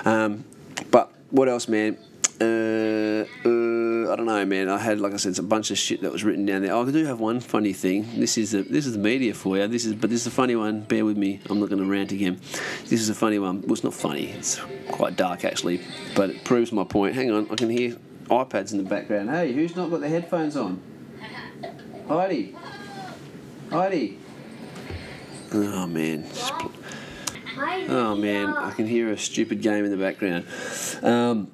Um, 0.04 0.44
but 0.90 1.12
what 1.30 1.48
else, 1.48 1.66
man? 1.66 1.98
Uh, 2.40 3.24
uh, 3.44 3.69
I 4.08 4.16
don't 4.16 4.26
know, 4.26 4.44
man. 4.44 4.68
I 4.68 4.78
had, 4.78 5.00
like 5.00 5.12
I 5.12 5.16
said, 5.16 5.38
a 5.38 5.42
bunch 5.42 5.70
of 5.70 5.78
shit 5.78 6.02
that 6.02 6.12
was 6.12 6.24
written 6.24 6.46
down 6.46 6.62
there. 6.62 6.72
Oh, 6.72 6.86
I 6.86 6.90
do 6.90 7.04
have 7.04 7.20
one 7.20 7.40
funny 7.40 7.72
thing. 7.72 8.06
This 8.18 8.38
is 8.38 8.52
the 8.52 8.62
this 8.62 8.86
is 8.86 8.92
the 8.94 8.98
media 8.98 9.34
for 9.34 9.56
you. 9.56 9.66
This 9.66 9.84
is, 9.84 9.94
but 9.94 10.10
this 10.10 10.20
is 10.22 10.26
a 10.26 10.30
funny 10.30 10.56
one. 10.56 10.82
Bear 10.82 11.04
with 11.04 11.16
me. 11.16 11.40
I'm 11.48 11.60
not 11.60 11.68
going 11.68 11.82
to 11.82 11.88
rant 11.88 12.12
again. 12.12 12.40
This 12.82 13.00
is 13.00 13.08
a 13.08 13.14
funny 13.14 13.38
one. 13.38 13.62
Well, 13.62 13.72
it's 13.72 13.84
not 13.84 13.94
funny. 13.94 14.30
It's 14.30 14.60
quite 14.90 15.16
dark 15.16 15.44
actually, 15.44 15.80
but 16.14 16.30
it 16.30 16.44
proves 16.44 16.72
my 16.72 16.84
point. 16.84 17.14
Hang 17.14 17.30
on, 17.30 17.50
I 17.50 17.54
can 17.54 17.70
hear 17.70 17.96
iPads 18.28 18.72
in 18.72 18.78
the 18.78 18.84
background. 18.84 19.30
Hey, 19.30 19.52
who's 19.52 19.74
not 19.76 19.90
got 19.90 20.00
the 20.00 20.08
headphones 20.08 20.56
on? 20.56 20.80
Heidi. 22.08 22.56
Heidi. 23.70 24.18
Oh 25.52 25.86
man. 25.86 26.26
Oh 27.88 28.14
man, 28.14 28.48
I 28.48 28.70
can 28.70 28.86
hear 28.86 29.10
a 29.10 29.18
stupid 29.18 29.60
game 29.62 29.84
in 29.84 29.90
the 29.90 29.96
background. 29.96 30.46
Um, 31.02 31.50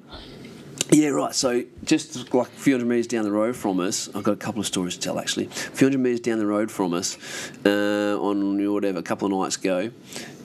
yeah, 0.91 1.09
right. 1.09 1.35
So 1.35 1.63
just 1.83 2.33
like 2.33 2.47
a 2.47 2.51
few 2.51 2.73
hundred 2.73 2.87
metres 2.87 3.07
down 3.07 3.23
the 3.23 3.31
road 3.31 3.55
from 3.55 3.79
us, 3.79 4.09
I've 4.15 4.23
got 4.23 4.33
a 4.33 4.37
couple 4.37 4.59
of 4.59 4.67
stories 4.67 4.95
to 4.95 4.99
tell 4.99 5.19
actually. 5.19 5.45
A 5.45 5.49
few 5.49 5.85
hundred 5.87 5.99
metres 5.99 6.21
down 6.21 6.39
the 6.39 6.45
road 6.45 6.71
from 6.71 6.93
us, 6.93 7.17
uh, 7.65 8.17
on 8.19 8.57
whatever, 8.73 8.99
a 8.99 9.03
couple 9.03 9.25
of 9.25 9.31
nights 9.31 9.57
ago, 9.57 9.91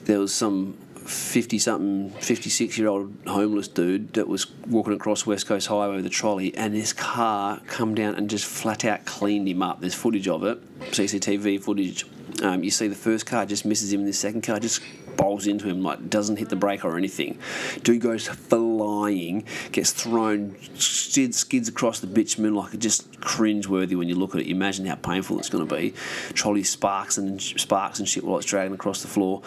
there 0.04 0.18
was 0.18 0.34
some 0.34 0.76
50 1.06 1.58
something, 1.58 2.10
56 2.10 2.78
year 2.78 2.88
old 2.88 3.14
homeless 3.26 3.68
dude 3.68 4.12
that 4.14 4.28
was 4.28 4.50
walking 4.66 4.92
across 4.92 5.26
West 5.26 5.46
Coast 5.46 5.66
Highway 5.66 5.96
with 5.96 6.06
a 6.06 6.10
trolley, 6.10 6.54
and 6.56 6.74
this 6.74 6.92
car 6.92 7.60
come 7.66 7.94
down 7.94 8.14
and 8.14 8.30
just 8.30 8.46
flat 8.46 8.84
out 8.84 9.04
cleaned 9.04 9.48
him 9.48 9.62
up. 9.62 9.80
There's 9.80 9.94
footage 9.94 10.28
of 10.28 10.44
it, 10.44 10.80
CCTV 10.92 11.62
footage. 11.62 12.06
Um, 12.42 12.64
you 12.64 12.70
see 12.70 12.88
the 12.88 12.94
first 12.94 13.26
car 13.26 13.46
just 13.46 13.64
misses 13.64 13.92
him, 13.92 14.00
and 14.00 14.08
the 14.08 14.12
second 14.12 14.42
car 14.42 14.58
just 14.58 14.80
bowls 15.16 15.46
into 15.46 15.68
him, 15.68 15.82
like 15.82 16.08
doesn't 16.08 16.36
hit 16.36 16.48
the 16.48 16.56
brake 16.56 16.84
or 16.84 16.96
anything. 16.96 17.38
Dude 17.82 18.00
goes 18.00 18.28
flying, 18.28 19.44
gets 19.72 19.92
thrown, 19.92 20.56
skids, 20.74 21.38
skids 21.38 21.68
across 21.68 22.00
the 22.00 22.06
bitumen 22.06 22.54
like 22.54 22.78
just 22.78 23.20
cringe-worthy 23.20 23.94
when 23.94 24.08
you 24.08 24.14
look 24.14 24.34
at 24.34 24.40
it. 24.40 24.46
You 24.46 24.54
imagine 24.54 24.86
how 24.86 24.96
painful 24.96 25.38
it's 25.38 25.48
going 25.48 25.66
to 25.66 25.74
be. 25.74 25.94
Trolley 26.34 26.64
sparks 26.64 27.18
and 27.18 27.40
sparks 27.40 27.98
and 27.98 28.08
shit 28.08 28.24
while 28.24 28.38
it's 28.38 28.46
dragging 28.46 28.74
across 28.74 29.02
the 29.02 29.08
floor, 29.08 29.42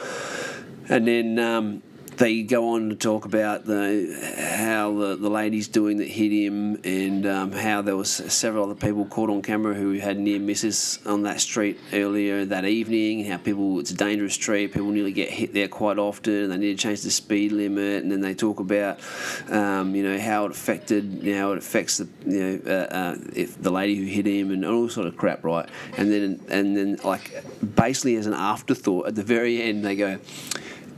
and 0.89 1.07
then. 1.07 1.39
Um, 1.39 1.83
they 2.17 2.43
go 2.43 2.69
on 2.69 2.89
to 2.89 2.95
talk 2.95 3.25
about 3.25 3.65
the 3.65 4.55
how 4.57 4.93
the, 4.93 5.15
the 5.15 5.29
lady's 5.29 5.67
doing 5.67 5.97
that 5.97 6.07
hit 6.07 6.31
him 6.31 6.79
and 6.83 7.25
um, 7.25 7.51
how 7.51 7.81
there 7.81 7.97
was 7.97 8.09
several 8.09 8.63
other 8.63 8.75
people 8.75 9.05
caught 9.05 9.29
on 9.29 9.41
camera 9.41 9.73
who 9.73 9.93
had 9.93 10.17
near 10.17 10.39
misses 10.39 10.99
on 11.05 11.23
that 11.23 11.41
street 11.41 11.79
earlier 11.93 12.45
that 12.45 12.65
evening 12.65 13.25
how 13.25 13.37
people 13.37 13.79
it's 13.79 13.91
a 13.91 13.95
dangerous 13.95 14.33
street 14.33 14.73
people 14.73 14.89
nearly 14.89 15.11
get 15.11 15.29
hit 15.29 15.53
there 15.53 15.67
quite 15.67 15.97
often 15.97 16.49
they 16.49 16.57
need 16.57 16.77
to 16.77 16.81
change 16.81 17.01
the 17.01 17.11
speed 17.11 17.51
limit. 17.51 18.03
And 18.03 18.11
then 18.11 18.21
they 18.21 18.33
talk 18.33 18.59
about 18.59 18.99
um, 19.49 19.95
you 19.95 20.03
know 20.03 20.19
how 20.19 20.45
it 20.45 20.51
affected 20.51 21.23
you 21.23 21.33
know 21.33 21.39
how 21.39 21.51
it 21.53 21.57
affects 21.57 21.97
the 21.97 22.07
you 22.25 22.43
know 22.43 22.61
uh, 22.71 22.93
uh, 22.93 23.15
if 23.33 23.61
the 23.61 23.71
lady 23.71 23.95
who 23.95 24.05
hit 24.05 24.25
him 24.25 24.51
and 24.51 24.65
all 24.65 24.89
sort 24.89 25.07
of 25.07 25.17
crap 25.17 25.43
right? 25.43 25.67
And 25.97 26.11
then 26.11 26.41
and 26.49 26.77
then 26.77 26.97
like 27.03 27.43
basically 27.75 28.15
as 28.15 28.27
an 28.27 28.33
afterthought 28.33 29.07
at 29.07 29.15
the 29.15 29.23
very 29.23 29.61
end 29.61 29.83
they 29.83 29.95
go 29.95 30.19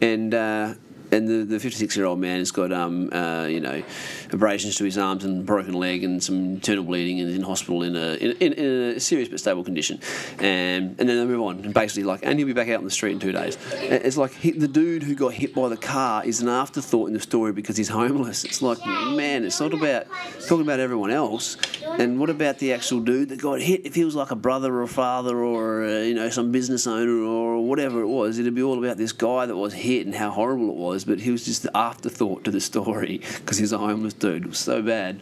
and 0.01 0.33
uh, 0.33 0.73
and 1.11 1.27
the, 1.27 1.43
the 1.43 1.59
56 1.59 1.95
year 1.95 2.05
old 2.05 2.19
man 2.19 2.39
has 2.39 2.51
got 2.51 2.71
um, 2.71 3.09
uh, 3.13 3.45
you 3.45 3.59
know 3.59 3.83
abrasions 4.31 4.75
to 4.75 4.83
his 4.83 4.97
arms 4.97 5.23
and 5.23 5.45
broken 5.45 5.73
leg 5.73 6.03
and 6.03 6.23
some 6.23 6.35
internal 6.55 6.83
bleeding 6.83 7.19
and 7.19 7.29
is 7.29 7.35
in 7.35 7.43
hospital 7.43 7.83
in 7.83 7.95
a 7.95 8.15
in, 8.15 8.31
in, 8.37 8.53
in 8.53 8.65
a 8.95 8.99
serious 8.99 9.29
but 9.29 9.39
stable 9.39 9.63
condition. 9.63 9.99
And 10.39 10.95
and 10.99 11.09
then 11.09 11.17
they 11.17 11.25
move 11.25 11.41
on. 11.41 11.59
And 11.63 11.73
basically 11.73 12.03
like 12.03 12.21
and 12.23 12.37
he'll 12.37 12.47
be 12.47 12.53
back 12.53 12.69
out 12.69 12.79
on 12.79 12.83
the 12.83 12.91
street 12.91 13.13
in 13.13 13.19
two 13.19 13.31
days. 13.31 13.57
It's 13.73 14.17
like 14.17 14.31
he, 14.33 14.51
the 14.51 14.67
dude 14.67 15.03
who 15.03 15.15
got 15.15 15.33
hit 15.33 15.53
by 15.53 15.69
the 15.69 15.77
car 15.77 16.25
is 16.25 16.41
an 16.41 16.49
afterthought 16.49 17.07
in 17.07 17.13
the 17.13 17.19
story 17.19 17.53
because 17.53 17.77
he's 17.77 17.89
homeless. 17.89 18.43
It's 18.43 18.61
like 18.61 18.85
man 18.85 19.45
it's 19.45 19.59
not 19.59 19.73
about 19.73 20.07
talking 20.47 20.61
about 20.61 20.79
everyone 20.79 21.11
else. 21.11 21.57
And 21.99 22.19
what 22.19 22.29
about 22.29 22.59
the 22.59 22.73
actual 22.73 22.99
dude 22.99 23.29
that 23.29 23.41
got 23.41 23.61
hit? 23.61 23.85
If 23.85 23.95
he 23.95 24.03
was 24.03 24.15
like 24.15 24.31
a 24.31 24.35
brother 24.35 24.73
or 24.73 24.83
a 24.83 24.87
father 24.87 25.37
or 25.37 25.83
uh, 25.83 25.99
you 25.99 26.13
know 26.13 26.29
some 26.29 26.51
business 26.51 26.87
owner 26.87 27.23
or 27.23 27.63
whatever 27.63 28.01
it 28.01 28.07
was 28.07 28.39
it'd 28.39 28.55
be 28.55 28.63
all 28.63 28.77
about 28.77 28.97
this 28.97 29.11
guy 29.11 29.45
that 29.45 29.55
was 29.55 29.73
hit 29.73 30.05
and 30.05 30.15
how 30.15 30.29
horrible 30.29 30.69
it 30.69 30.75
was 30.75 30.96
but 31.03 31.19
he 31.19 31.31
was 31.31 31.45
just 31.45 31.63
the 31.63 31.75
afterthought 31.75 32.43
to 32.45 32.51
the 32.51 32.61
story 32.61 33.21
because 33.39 33.57
he's 33.57 33.71
a 33.71 33.77
homeless 33.77 34.13
dude. 34.13 34.43
It 34.43 34.49
was 34.49 34.59
so 34.59 34.81
bad, 34.81 35.21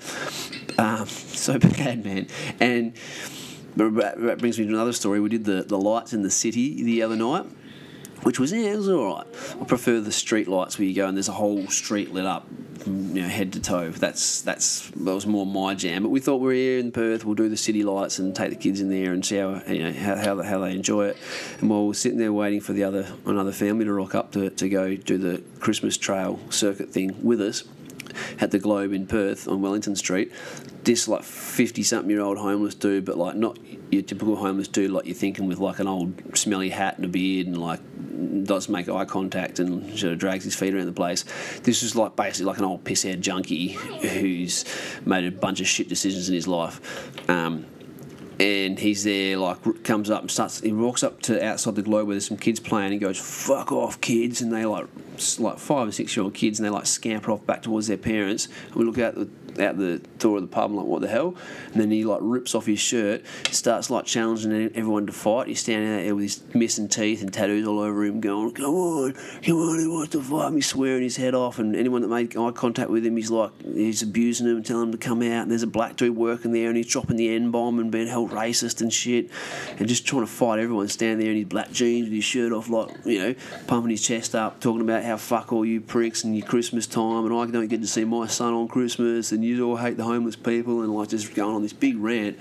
um, 0.78 1.08
so 1.08 1.60
bad, 1.60 2.04
man. 2.04 2.28
And 2.60 2.94
that 3.76 4.38
brings 4.40 4.58
me 4.58 4.66
to 4.66 4.74
another 4.74 4.94
story. 4.94 5.20
We 5.20 5.30
did 5.30 5.46
the, 5.46 5.64
the 5.64 5.78
lights 5.78 6.14
in 6.14 6.22
the 6.22 6.32
city 6.32 6.84
the 6.84 7.02
other 7.02 7.16
night. 7.16 7.46
Which 8.26 8.40
was 8.40 8.52
yeah, 8.52 8.72
it 8.72 8.78
was 8.78 8.90
all 8.90 9.18
right. 9.18 9.28
I 9.62 9.66
prefer 9.66 10.00
the 10.00 10.12
street 10.12 10.48
lights 10.48 10.80
where 10.80 10.88
you 10.88 10.96
go 10.96 11.08
and 11.08 11.16
there's 11.16 11.30
a 11.30 11.34
whole 11.34 11.68
street 11.68 12.12
lit 12.12 12.26
up, 12.26 12.48
you 12.88 13.22
know, 13.22 13.28
head 13.28 13.54
to 13.54 13.60
toe. 13.60 13.92
That's 13.92 14.42
that's 14.42 14.90
that 14.90 15.14
was 15.14 15.28
more 15.28 15.46
my 15.46 15.76
jam. 15.76 16.02
But 16.02 16.10
we 16.10 16.20
thought 16.20 16.38
we're 16.42 16.54
here 16.54 16.80
in 16.80 16.92
Perth, 16.92 17.24
we'll 17.24 17.36
do 17.36 17.50
the 17.50 17.56
city 17.56 17.84
lights 17.84 18.18
and 18.18 18.36
take 18.36 18.50
the 18.50 18.56
kids 18.56 18.82
in 18.82 18.90
there 18.90 19.14
and 19.14 19.24
see 19.24 19.38
how 19.38 19.62
you 19.68 19.84
know 19.84 19.94
how 19.94 20.16
how, 20.16 20.42
how 20.42 20.58
they 20.58 20.74
enjoy 20.74 21.10
it. 21.10 21.18
And 21.60 21.70
while 21.70 21.86
we're 21.86 21.94
sitting 21.94 22.18
there 22.18 22.34
waiting 22.34 22.62
for 22.62 22.74
the 22.74 22.84
other 22.84 23.14
another 23.28 23.52
family 23.52 23.86
to 23.86 23.94
rock 23.94 24.16
up 24.16 24.32
to, 24.32 24.50
to 24.50 24.70
go 24.70 24.96
do 24.96 25.20
the 25.20 25.44
Christmas 25.60 25.96
trail 25.96 26.40
circuit 26.50 26.92
thing 26.92 27.24
with 27.24 27.40
us, 27.40 27.64
at 28.40 28.50
the 28.50 28.58
Globe 28.58 28.92
in 28.92 29.06
Perth 29.06 29.48
on 29.48 29.62
Wellington 29.62 29.96
Street. 29.96 30.32
This 30.84 31.08
like 31.08 31.22
fifty 31.22 31.84
something 31.84 32.10
year 32.10 32.22
old 32.22 32.40
homeless 32.40 32.74
dude, 32.74 33.06
but 33.06 33.20
like 33.20 33.36
not 33.36 33.60
your 33.92 34.02
typical 34.02 34.36
homeless 34.36 34.68
dude 34.68 34.90
like 34.90 35.06
you're 35.06 35.14
thinking 35.14 35.48
with 35.48 35.60
like 35.60 35.78
an 35.80 35.88
old 35.88 36.36
smelly 36.36 36.70
hat 36.70 36.98
and 36.98 37.06
a 37.06 37.08
beard 37.08 37.46
and 37.46 37.58
like 37.60 37.80
doesn't 38.44 38.72
make 38.72 38.90
eye 38.90 39.06
contact 39.06 39.60
and 39.60 39.98
sort 39.98 40.14
of 40.14 40.20
drags 40.20 40.44
his 40.44 40.56
feet 40.56 40.74
around 40.74 40.86
the 40.86 40.92
place. 40.92 41.24
This 41.64 41.84
is 41.84 41.96
like 41.96 42.16
basically 42.16 42.46
like 42.46 42.58
an 42.58 42.66
old 42.66 42.84
pisshead 42.84 43.20
junkie 43.22 43.70
who's 43.70 44.66
made 45.06 45.26
a 45.26 45.32
bunch 45.32 45.62
of 45.62 45.68
shit 45.68 45.90
decisions 45.90 46.30
in 46.30 46.36
his 46.36 46.48
life. 46.48 47.30
Um, 47.30 47.66
and 48.40 48.78
he's 48.78 49.04
there, 49.04 49.38
like 49.38 49.84
comes 49.84 50.10
up 50.10 50.22
and 50.22 50.32
starts. 50.32 50.60
He 50.60 50.74
walks 50.74 51.04
up 51.04 51.22
to 51.24 51.44
outside 51.44 51.76
the 51.76 51.82
globe 51.82 52.08
where 52.08 52.16
there's 52.16 52.28
some 52.28 52.38
kids 52.38 52.60
playing. 52.60 52.92
He 52.92 52.98
goes, 52.98 53.18
"Fuck 53.18 53.72
off, 53.72 54.02
kids!" 54.02 54.42
And 54.42 54.52
they 54.52 54.66
like, 54.66 54.88
like 55.40 55.58
five 55.58 55.88
or 55.88 55.92
six 55.92 56.16
year 56.16 56.24
old 56.24 56.34
kids, 56.34 56.60
and 56.60 56.66
they 56.66 56.70
like 56.70 56.86
scamper 56.86 57.32
off 57.32 57.46
back 57.46 57.62
towards 57.62 57.88
their 57.88 57.98
parents. 57.98 58.50
And 58.68 58.76
we 58.76 58.84
look 58.84 59.00
out 59.00 59.16
the 59.16 59.30
out 59.60 59.78
the 59.78 60.00
door 60.20 60.38
of 60.38 60.42
the 60.44 60.48
pub, 60.48 60.72
and 60.72 60.80
like, 60.80 60.86
what 60.86 61.02
the 61.02 61.08
hell? 61.08 61.36
And 61.72 61.82
then 61.82 61.92
he 61.92 62.04
like 62.04 62.20
rips 62.22 62.56
off 62.56 62.66
his 62.66 62.80
shirt, 62.80 63.24
starts 63.52 63.90
like 63.90 64.06
challenging 64.06 64.72
everyone 64.76 65.06
to 65.08 65.12
fight. 65.14 65.48
He's 65.48 65.60
standing 65.60 65.94
out 65.94 66.04
there 66.04 66.16
with 66.16 66.24
his 66.24 66.44
missing 66.54 66.88
teeth 66.88 67.22
and 67.22 67.34
tattoos 67.34 67.68
all 67.68 67.80
over 67.80 68.04
him, 68.04 68.20
going, 68.20 68.52
"Come 68.52 68.76
on, 68.76 69.14
come 69.14 69.56
on, 69.58 69.80
he 69.80 69.88
wants 69.88 70.12
to 70.14 70.22
fight 70.22 70.54
me!" 70.54 70.62
Swearing 70.62 71.04
his 71.04 71.18
head 71.18 71.36
off, 71.36 71.60
and 71.60 71.76
anyone 71.76 72.02
that 72.02 72.08
made 72.08 72.36
eye 72.36 72.52
contact 72.52 72.90
with 72.90 73.06
him, 73.06 73.16
he's 73.16 73.32
like, 73.32 73.52
he's 73.64 74.02
abusing 74.02 74.48
them, 74.48 74.64
telling 74.64 74.92
them 74.92 74.92
to 74.92 74.98
come 74.98 75.22
out. 75.22 75.44
And 75.44 75.52
there's 75.52 75.64
a 75.64 75.68
black 75.68 75.96
dude 75.96 76.16
working 76.16 76.52
there, 76.52 76.68
and 76.68 76.78
he's 76.78 76.88
dropping 76.88 77.18
the 77.18 77.30
N 77.30 77.52
bomb 77.52 77.80
and 77.80 77.92
being 77.92 78.08
held 78.08 78.32
racist 78.32 78.82
and 78.82 78.92
shit, 78.92 79.30
and 79.78 79.88
just 79.88 80.06
trying 80.06 80.24
to 80.24 80.28
fight 80.28 80.60
everyone. 80.60 80.88
Standing 80.88 81.20
there 81.20 81.32
in 81.32 81.38
his 81.38 81.46
black 81.46 81.72
jeans 81.72 82.06
with 82.06 82.14
his 82.14 82.24
shirt 82.24 82.52
off, 82.52 82.70
like 82.70 82.90
you 83.06 83.20
know, 83.20 83.36
pumping 83.68 83.92
his 83.92 84.02
chest 84.02 84.36
up, 84.36 84.60
talking 84.60 84.82
about 84.82 85.04
how 85.04 85.18
fuck 85.18 85.54
all 85.54 85.66
you 85.66 85.82
pricks 85.82 86.24
and 86.24 86.36
your 86.36 86.46
Christmas 86.46 86.88
time, 86.88 87.26
and 87.26 87.34
I 87.34 87.46
don't 87.46 87.68
get 87.68 87.82
to 87.82 87.88
see 87.88 88.06
my 88.06 88.28
son 88.28 88.54
on 88.54 88.68
Christmas, 88.68 89.32
and 89.32 89.45
you 89.46 89.68
all 89.68 89.78
hate 89.78 89.98
the 89.98 90.04
homeless 90.04 90.36
people, 90.36 90.82
and 90.82 90.94
like 90.94 91.10
just 91.10 91.34
going 91.34 91.56
on 91.56 91.62
this 91.62 91.74
big 91.74 91.98
rant. 91.98 92.38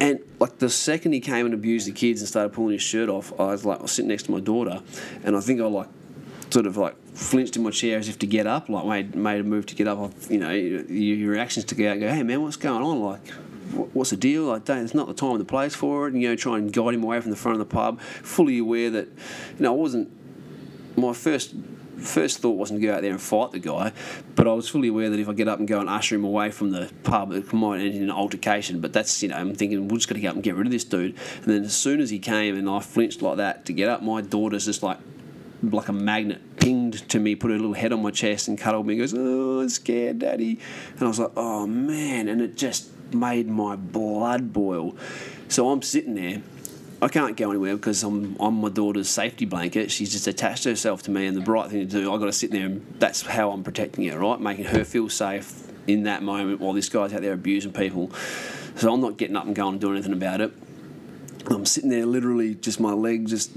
And 0.00 0.20
like 0.40 0.58
the 0.58 0.68
second 0.68 1.12
he 1.12 1.20
came 1.20 1.44
and 1.46 1.54
abused 1.54 1.86
the 1.86 1.92
kids 1.92 2.20
and 2.20 2.28
started 2.28 2.52
pulling 2.52 2.72
his 2.72 2.82
shirt 2.82 3.08
off, 3.08 3.32
I 3.38 3.46
was 3.46 3.64
like, 3.64 3.78
I 3.78 3.82
was 3.82 3.92
sitting 3.92 4.08
next 4.08 4.24
to 4.24 4.32
my 4.32 4.40
daughter, 4.40 4.82
and 5.22 5.36
I 5.36 5.40
think 5.40 5.60
I 5.60 5.64
like 5.64 5.88
sort 6.50 6.66
of 6.66 6.76
like 6.76 6.96
flinched 7.14 7.56
in 7.56 7.62
my 7.62 7.70
chair 7.70 7.98
as 7.98 8.08
if 8.08 8.18
to 8.18 8.26
get 8.26 8.46
up, 8.46 8.68
like 8.68 8.84
made 8.86 9.14
made 9.14 9.40
a 9.40 9.44
move 9.44 9.66
to 9.66 9.74
get 9.74 9.86
up. 9.86 9.98
I, 9.98 10.32
you 10.32 10.38
know, 10.38 10.50
your 10.50 11.30
reactions 11.30 11.66
to 11.66 11.74
go 11.74 11.86
out 11.86 11.92
and 11.92 12.00
go, 12.00 12.08
hey 12.08 12.22
man, 12.22 12.42
what's 12.42 12.56
going 12.56 12.82
on? 12.82 13.00
Like, 13.00 13.28
what's 13.94 14.10
the 14.10 14.16
deal? 14.16 14.44
Like. 14.44 14.68
It's 14.68 14.94
not 14.94 15.06
the 15.06 15.14
time 15.14 15.30
or 15.30 15.38
the 15.38 15.44
place 15.44 15.74
for 15.74 16.06
it. 16.06 16.14
And 16.14 16.22
you 16.22 16.28
know, 16.30 16.36
try 16.36 16.58
and 16.58 16.72
guide 16.72 16.94
him 16.94 17.04
away 17.04 17.20
from 17.20 17.30
the 17.30 17.36
front 17.36 17.60
of 17.60 17.68
the 17.68 17.72
pub, 17.72 18.00
fully 18.00 18.58
aware 18.58 18.90
that, 18.90 19.06
you 19.06 19.60
know, 19.60 19.72
I 19.72 19.76
wasn't. 19.76 20.10
My 20.94 21.14
first 21.14 21.54
first 22.02 22.38
thought 22.38 22.52
wasn't 22.52 22.80
to 22.80 22.86
go 22.86 22.94
out 22.94 23.02
there 23.02 23.10
and 23.10 23.20
fight 23.20 23.52
the 23.52 23.58
guy, 23.58 23.92
but 24.34 24.46
I 24.46 24.52
was 24.52 24.68
fully 24.68 24.88
aware 24.88 25.10
that 25.10 25.18
if 25.18 25.28
I 25.28 25.32
get 25.32 25.48
up 25.48 25.58
and 25.58 25.68
go 25.68 25.80
and 25.80 25.88
usher 25.88 26.14
him 26.14 26.24
away 26.24 26.50
from 26.50 26.70
the 26.70 26.92
pub, 27.04 27.32
it 27.32 27.52
might 27.52 27.80
end 27.80 27.94
in 27.94 28.02
an 28.02 28.10
altercation. 28.10 28.80
But 28.80 28.92
that's, 28.92 29.22
you 29.22 29.28
know, 29.28 29.36
I'm 29.36 29.54
thinking 29.54 29.88
we're 29.88 29.96
just 29.96 30.08
going 30.08 30.16
to 30.16 30.20
get 30.20 30.28
up 30.28 30.34
and 30.34 30.44
get 30.44 30.54
rid 30.54 30.66
of 30.66 30.72
this 30.72 30.84
dude. 30.84 31.16
And 31.36 31.44
then 31.44 31.64
as 31.64 31.76
soon 31.76 32.00
as 32.00 32.10
he 32.10 32.18
came 32.18 32.56
and 32.56 32.68
I 32.68 32.80
flinched 32.80 33.22
like 33.22 33.36
that 33.36 33.64
to 33.66 33.72
get 33.72 33.88
up, 33.88 34.02
my 34.02 34.20
daughter's 34.20 34.64
just 34.66 34.82
like, 34.82 34.98
like 35.62 35.88
a 35.88 35.92
magnet 35.92 36.56
pinged 36.56 37.08
to 37.08 37.18
me, 37.18 37.34
put 37.34 37.50
her 37.50 37.56
little 37.56 37.74
head 37.74 37.92
on 37.92 38.02
my 38.02 38.10
chest 38.10 38.48
and 38.48 38.58
cuddled 38.58 38.86
me 38.86 38.94
and 38.94 39.02
goes, 39.02 39.14
Oh, 39.16 39.60
I'm 39.60 39.68
scared, 39.68 40.18
Daddy. 40.18 40.58
And 40.94 41.02
I 41.02 41.06
was 41.06 41.18
like, 41.18 41.32
Oh 41.36 41.66
man. 41.66 42.28
And 42.28 42.40
it 42.40 42.56
just 42.56 42.90
made 43.14 43.48
my 43.48 43.76
blood 43.76 44.52
boil. 44.52 44.96
So 45.48 45.70
I'm 45.70 45.82
sitting 45.82 46.14
there 46.14 46.42
I 47.02 47.08
can't 47.08 47.36
go 47.36 47.50
anywhere 47.50 47.74
because 47.74 48.04
I'm, 48.04 48.36
I'm 48.38 48.60
my 48.60 48.68
daughter's 48.68 49.10
safety 49.10 49.44
blanket. 49.44 49.90
She's 49.90 50.12
just 50.12 50.28
attached 50.28 50.62
herself 50.62 51.02
to 51.02 51.10
me, 51.10 51.26
and 51.26 51.36
the 51.36 51.50
right 51.50 51.68
thing 51.68 51.80
to 51.80 51.84
do, 51.84 52.12
I've 52.12 52.20
got 52.20 52.26
to 52.26 52.32
sit 52.32 52.52
there, 52.52 52.66
and 52.66 52.86
that's 53.00 53.22
how 53.22 53.50
I'm 53.50 53.64
protecting 53.64 54.08
her, 54.08 54.20
right? 54.20 54.40
Making 54.40 54.66
her 54.66 54.84
feel 54.84 55.08
safe 55.08 55.68
in 55.88 56.04
that 56.04 56.22
moment 56.22 56.60
while 56.60 56.72
this 56.72 56.88
guy's 56.88 57.12
out 57.12 57.22
there 57.22 57.32
abusing 57.32 57.72
people. 57.72 58.12
So 58.76 58.94
I'm 58.94 59.00
not 59.00 59.16
getting 59.16 59.34
up 59.34 59.46
and 59.46 59.54
going 59.54 59.72
and 59.72 59.80
doing 59.80 59.94
anything 59.94 60.12
about 60.12 60.40
it. 60.40 60.52
I'm 61.48 61.66
sitting 61.66 61.90
there, 61.90 62.06
literally, 62.06 62.54
just 62.54 62.78
my 62.78 62.92
legs 62.92 63.32
just 63.32 63.50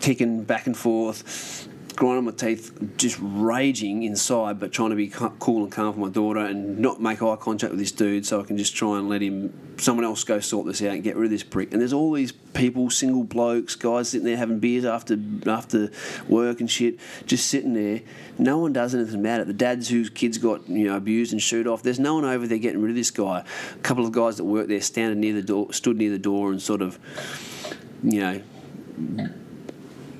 kicking 0.00 0.42
back 0.42 0.66
and 0.66 0.76
forth, 0.76 1.68
grinding 1.96 2.24
my 2.24 2.32
teeth, 2.32 2.96
just 2.96 3.18
raging 3.20 4.02
inside, 4.02 4.58
but 4.58 4.72
trying 4.72 4.90
to 4.90 4.96
be 4.96 5.08
cool 5.08 5.62
and 5.62 5.72
calm 5.72 5.92
for 5.94 6.00
my 6.00 6.08
daughter 6.08 6.40
and 6.40 6.78
not 6.78 7.00
make 7.00 7.22
eye 7.22 7.36
contact 7.36 7.70
with 7.70 7.80
this 7.80 7.92
dude 7.92 8.26
so 8.26 8.40
I 8.40 8.44
can 8.44 8.56
just 8.56 8.74
try 8.74 8.98
and 8.98 9.08
let 9.08 9.20
him, 9.20 9.52
someone 9.78 10.04
else 10.04 10.24
go 10.24 10.40
sort 10.40 10.66
this 10.66 10.82
out 10.82 10.92
and 10.92 11.02
get 11.02 11.16
rid 11.16 11.26
of 11.26 11.30
this 11.30 11.42
prick. 11.42 11.72
And 11.72 11.80
there's 11.80 11.92
all 11.92 12.12
these 12.12 12.32
people, 12.32 12.90
single 12.90 13.24
blokes, 13.24 13.74
guys 13.74 14.10
sitting 14.10 14.24
there 14.24 14.36
having 14.36 14.58
beers 14.58 14.84
after 14.84 15.18
after 15.46 15.90
work 16.28 16.60
and 16.60 16.70
shit, 16.70 16.98
just 17.26 17.48
sitting 17.48 17.74
there. 17.74 18.02
No 18.38 18.58
one 18.58 18.72
does 18.72 18.94
anything 18.94 19.20
about 19.20 19.40
it. 19.40 19.46
The 19.46 19.52
dads 19.52 19.88
whose 19.88 20.10
kids 20.10 20.38
got 20.38 20.68
you 20.68 20.88
know 20.88 20.96
abused 20.96 21.32
and 21.32 21.42
shoot 21.42 21.66
off. 21.66 21.82
There's 21.82 22.00
no 22.00 22.14
one 22.14 22.24
over 22.24 22.46
there 22.46 22.58
getting 22.58 22.80
rid 22.82 22.90
of 22.90 22.96
this 22.96 23.10
guy. 23.10 23.44
A 23.74 23.78
couple 23.78 24.04
of 24.04 24.12
guys 24.12 24.36
that 24.36 24.44
work 24.44 24.68
there 24.68 24.80
standing 24.80 25.20
near 25.20 25.34
the 25.34 25.42
door, 25.42 25.72
stood 25.72 25.96
near 25.96 26.10
the 26.10 26.18
door 26.18 26.50
and 26.50 26.60
sort 26.60 26.82
of, 26.82 26.98
you 28.02 28.20
know 28.20 28.42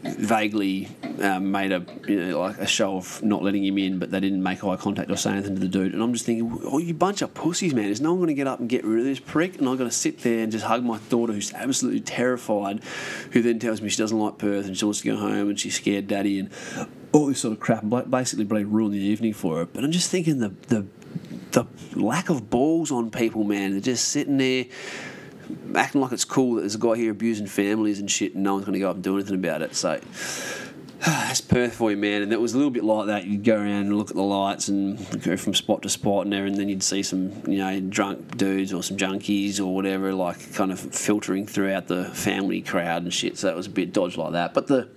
vaguely 0.03 0.89
um, 1.21 1.51
made 1.51 1.73
a 1.73 1.85
you 2.09 2.25
know, 2.25 2.41
like 2.41 2.59
a 2.59 2.67
show 2.67 2.97
of 2.97 3.23
not 3.23 3.43
letting 3.43 3.65
him 3.65 3.79
in, 3.79 3.99
but 3.99 4.11
they 4.11 4.21
didn't 4.21 4.43
make 4.43 4.65
eye 4.65 4.77
contact 4.77 5.11
or 5.11 5.17
say 5.17 5.31
anything 5.33 5.55
to 5.55 5.61
the 5.61 5.69
dude. 5.69 5.93
And 5.95 6.03
I'm 6.03 6.13
just 6.13 6.27
thinking, 6.27 6.61
oh, 6.65 6.79
you 6.79 6.93
bunch 6.95 7.23
of 7.23 7.35
pussies, 7.35 7.75
man! 7.75 7.87
Is 7.87 8.01
no 8.01 8.11
one 8.11 8.21
going 8.21 8.29
to 8.29 8.35
get 8.35 8.47
up 8.47 8.61
and 8.61 8.69
get 8.69 8.85
rid 8.85 8.99
of 8.99 9.05
this 9.05 9.21
prick? 9.21 9.59
And 9.59 9.69
I've 9.69 9.79
got 9.79 9.85
to 9.85 9.91
sit 9.91 10.21
there 10.21 10.43
and 10.43 10.51
just 10.51 10.65
hug 10.65 10.83
my 10.83 10.99
daughter, 11.09 11.33
who's 11.33 11.53
absolutely 11.53 12.01
terrified, 12.01 12.83
who 13.33 13.43
then 13.43 13.59
tells 13.59 13.81
me 13.81 13.89
she 13.89 13.99
doesn't 13.99 14.19
like 14.19 14.39
Perth 14.39 14.67
and 14.67 14.77
she 14.77 14.85
wants 14.85 15.01
to 15.03 15.07
go 15.07 15.17
home 15.17 15.49
and 15.49 15.59
she's 15.59 15.77
scared, 15.77 16.09
daddy, 16.09 16.39
and 16.39 16.51
all 17.13 17.27
this 17.27 17.41
sort 17.41 17.53
of 17.53 17.61
crap. 17.61 17.83
And 17.83 18.11
Basically, 18.11 18.45
really 18.45 18.65
ruined 18.65 18.95
the 18.95 18.99
evening 18.99 19.33
for 19.33 19.59
her. 19.59 19.67
But 19.67 19.85
I'm 19.85 19.93
just 19.93 20.11
thinking 20.11 20.39
the 20.39 20.55
the 20.69 20.87
the 21.53 21.67
lack 21.95 22.31
of 22.31 22.51
balls 22.51 22.91
on 22.91 23.11
people, 23.11 23.45
man. 23.45 23.73
They're 23.73 23.81
just 23.81 24.09
sitting 24.09 24.39
there 24.39 24.65
acting 25.75 26.01
like 26.01 26.13
it's 26.13 26.25
cool 26.25 26.55
that 26.55 26.63
there's 26.63 26.75
a 26.75 26.79
guy 26.79 26.97
here 26.97 27.11
abusing 27.11 27.47
families 27.47 27.99
and 27.99 28.11
shit, 28.11 28.35
and 28.35 28.45
no 28.45 28.55
one's 28.55 28.65
going 28.65 28.75
to 28.75 28.81
go 28.81 28.91
up 28.91 28.97
and 28.97 29.05
do 29.05 29.17
anything 29.17 29.35
about 29.35 29.63
it. 29.63 29.75
So 29.75 30.01
that's 31.07 31.41
Perth 31.41 31.75
for 31.75 31.91
you, 31.91 31.97
man. 31.97 32.23
And 32.23 32.33
it 32.33 32.41
was 32.41 32.55
a 32.55 32.57
little 32.57 32.71
bit 32.71 32.85
like 32.85 33.07
that. 33.07 33.27
You'd 33.27 33.43
go 33.43 33.57
around 33.57 33.87
and 33.87 33.99
look 33.99 34.11
at 34.11 34.17
the 34.17 34.23
lights 34.23 34.69
and 34.69 34.99
go 35.23 35.37
from 35.37 35.53
spot 35.53 35.83
to 35.83 35.89
spot, 35.89 36.27
and 36.27 36.33
there, 36.33 36.47
and 36.47 36.55
then 36.55 36.69
you'd 36.69 36.85
see 36.85 37.03
some, 37.03 37.33
you 37.51 37.59
know, 37.59 37.81
drunk 37.81 38.37
dudes 38.37 38.73
or 38.73 38.85
some 38.85 38.97
junkies 38.97 39.59
or 39.59 39.75
whatever, 39.75 40.15
like 40.15 40.55
kind 40.55 40.71
of 40.71 40.79
filtering 40.79 41.45
throughout 41.45 41.89
the 41.89 42.05
family 42.11 42.63
crowd 42.63 43.03
and 43.03 43.13
shit. 43.13 43.37
So 43.37 43.49
that 43.49 43.57
was 43.57 43.67
a 43.67 43.71
bit 43.71 43.93
dodge 43.93 44.17
like 44.17 44.33
that. 44.33 44.55
But 44.55 44.69
the 44.69 44.89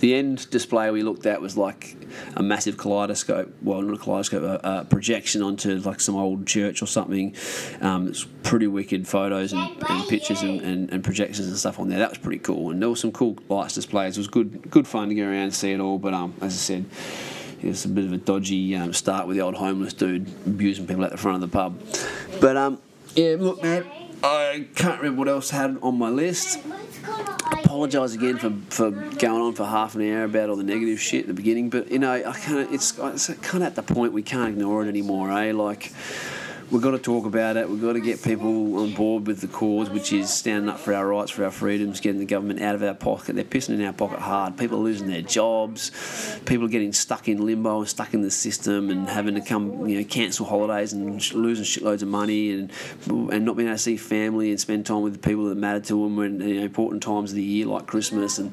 the 0.00 0.14
end 0.14 0.48
display 0.50 0.90
we 0.90 1.02
looked 1.02 1.26
at 1.26 1.40
was 1.40 1.56
like 1.56 1.96
a 2.34 2.42
massive 2.42 2.76
kaleidoscope. 2.76 3.54
Well, 3.62 3.82
not 3.82 3.94
a 3.94 3.98
kaleidoscope, 3.98 4.42
a, 4.42 4.60
a 4.66 4.84
projection 4.84 5.42
onto 5.42 5.76
like 5.78 6.00
some 6.00 6.16
old 6.16 6.46
church 6.46 6.82
or 6.82 6.86
something. 6.86 7.36
Um, 7.80 8.08
it's 8.08 8.24
pretty 8.42 8.66
wicked 8.66 9.06
photos 9.06 9.52
and, 9.52 9.82
and 9.88 10.08
pictures 10.08 10.42
and, 10.42 10.60
and, 10.60 10.92
and, 10.92 11.04
projections 11.04 11.48
and 11.48 11.56
stuff 11.56 11.78
on 11.78 11.88
there. 11.88 11.98
That 11.98 12.10
was 12.10 12.18
pretty 12.18 12.38
cool, 12.38 12.70
and 12.70 12.82
there 12.82 12.88
were 12.88 12.96
some 12.96 13.12
cool 13.12 13.38
lights 13.48 13.74
displays. 13.74 14.16
It 14.16 14.20
was 14.20 14.28
good, 14.28 14.70
good 14.70 14.86
fun 14.86 15.08
to 15.08 15.14
go 15.14 15.24
around 15.24 15.41
and 15.42 15.54
see 15.54 15.72
it 15.72 15.80
all. 15.80 15.98
But 15.98 16.14
um, 16.14 16.34
as 16.40 16.54
I 16.54 16.56
said. 16.56 16.84
It 17.62 17.68
was 17.68 17.84
a 17.84 17.88
bit 17.88 18.04
of 18.04 18.12
a 18.12 18.16
dodgy 18.16 18.74
um, 18.74 18.92
start 18.92 19.28
with 19.28 19.36
the 19.36 19.42
old 19.44 19.54
homeless 19.54 19.92
dude 19.92 20.26
abusing 20.46 20.84
people 20.84 21.04
at 21.04 21.12
the 21.12 21.16
front 21.16 21.36
of 21.36 21.48
the 21.48 21.56
pub. 21.56 21.80
But 22.40 22.56
um, 22.56 22.80
yeah, 23.14 23.36
look, 23.38 23.62
man, 23.62 23.86
I 24.20 24.66
can't 24.74 25.00
remember 25.00 25.20
what 25.20 25.28
else 25.28 25.52
I 25.52 25.58
had 25.58 25.78
on 25.80 25.96
my 25.96 26.08
list 26.08 26.58
apologise 27.72 28.14
again 28.14 28.36
for, 28.36 28.52
for 28.68 28.90
going 28.90 29.40
on 29.40 29.54
for 29.54 29.64
half 29.64 29.94
an 29.94 30.02
hour 30.12 30.24
about 30.24 30.50
all 30.50 30.56
the 30.56 30.62
negative 30.62 31.00
shit 31.00 31.22
at 31.22 31.26
the 31.26 31.34
beginning, 31.34 31.70
but 31.70 31.90
you 31.90 31.98
know, 31.98 32.12
I 32.12 32.32
kind 32.32 32.68
it's, 32.70 32.98
it's 32.98 33.26
kind 33.40 33.64
of 33.64 33.68
at 33.68 33.74
the 33.76 33.82
point 33.82 34.12
we 34.12 34.22
can't 34.22 34.50
ignore 34.50 34.84
it 34.84 34.88
anymore, 34.88 35.30
eh? 35.32 35.52
Like, 35.52 35.90
we've 36.72 36.80
got 36.80 36.92
to 36.92 36.98
talk 36.98 37.26
about 37.26 37.58
it. 37.58 37.68
We've 37.68 37.82
got 37.82 37.92
to 37.92 38.00
get 38.00 38.22
people 38.22 38.78
on 38.78 38.94
board 38.94 39.26
with 39.26 39.42
the 39.42 39.46
cause, 39.46 39.90
which 39.90 40.12
is 40.12 40.32
standing 40.32 40.70
up 40.70 40.80
for 40.80 40.94
our 40.94 41.06
rights, 41.06 41.30
for 41.30 41.44
our 41.44 41.50
freedoms, 41.50 42.00
getting 42.00 42.18
the 42.18 42.26
government 42.26 42.62
out 42.62 42.74
of 42.74 42.82
our 42.82 42.94
pocket. 42.94 43.36
They're 43.36 43.44
pissing 43.44 43.74
in 43.74 43.84
our 43.84 43.92
pocket 43.92 44.20
hard. 44.20 44.56
People 44.56 44.78
are 44.78 44.82
losing 44.82 45.08
their 45.08 45.20
jobs. 45.20 45.90
People 46.46 46.64
are 46.66 46.70
getting 46.70 46.94
stuck 46.94 47.28
in 47.28 47.44
limbo 47.44 47.80
and 47.80 47.88
stuck 47.88 48.14
in 48.14 48.22
the 48.22 48.30
system 48.30 48.90
and 48.90 49.08
having 49.08 49.34
to 49.34 49.42
come, 49.42 49.86
you 49.86 49.98
know, 49.98 50.04
cancel 50.04 50.46
holidays 50.46 50.94
and 50.94 51.32
losing 51.34 51.64
shitloads 51.64 52.02
of 52.02 52.08
money 52.08 52.52
and 52.52 52.72
and 53.06 53.44
not 53.44 53.56
being 53.56 53.68
able 53.68 53.76
to 53.76 53.82
see 53.82 53.98
family 53.98 54.50
and 54.50 54.58
spend 54.58 54.86
time 54.86 55.02
with 55.02 55.12
the 55.12 55.18
people 55.18 55.44
that 55.44 55.56
matter 55.56 55.80
to 55.80 56.02
them 56.02 56.16
when 56.16 56.40
you 56.40 56.54
know, 56.54 56.62
important 56.62 57.02
times 57.02 57.32
of 57.32 57.36
the 57.36 57.42
year 57.42 57.66
like 57.66 57.86
Christmas. 57.86 58.38
And 58.38 58.50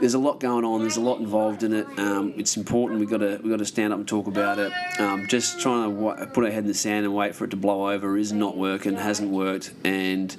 there's 0.00 0.14
a 0.14 0.18
lot 0.18 0.40
going 0.40 0.64
on. 0.64 0.80
There's 0.80 0.96
a 0.96 1.02
lot 1.02 1.20
involved 1.20 1.62
in 1.62 1.74
it. 1.74 1.86
Um, 1.98 2.32
it's 2.36 2.56
important. 2.56 2.98
We've 2.98 3.10
got 3.10 3.18
to 3.18 3.38
we've 3.42 3.50
got 3.50 3.58
to 3.58 3.66
stand 3.66 3.92
up 3.92 3.98
and 3.98 4.08
talk 4.08 4.26
about 4.26 4.58
it. 4.58 4.72
Um, 4.98 5.26
just 5.26 5.60
trying 5.60 5.94
to 5.94 6.26
put 6.28 6.44
our 6.44 6.50
head 6.50 6.62
in 6.62 6.68
the 6.68 6.74
sand 6.74 7.04
and 7.04 7.14
wait 7.14 7.34
for 7.34 7.44
it 7.44 7.50
to 7.50 7.57
blow 7.60 7.90
over 7.90 8.16
is 8.16 8.32
not 8.32 8.56
working, 8.56 8.96
hasn't 8.96 9.30
worked, 9.30 9.72
and 9.84 10.34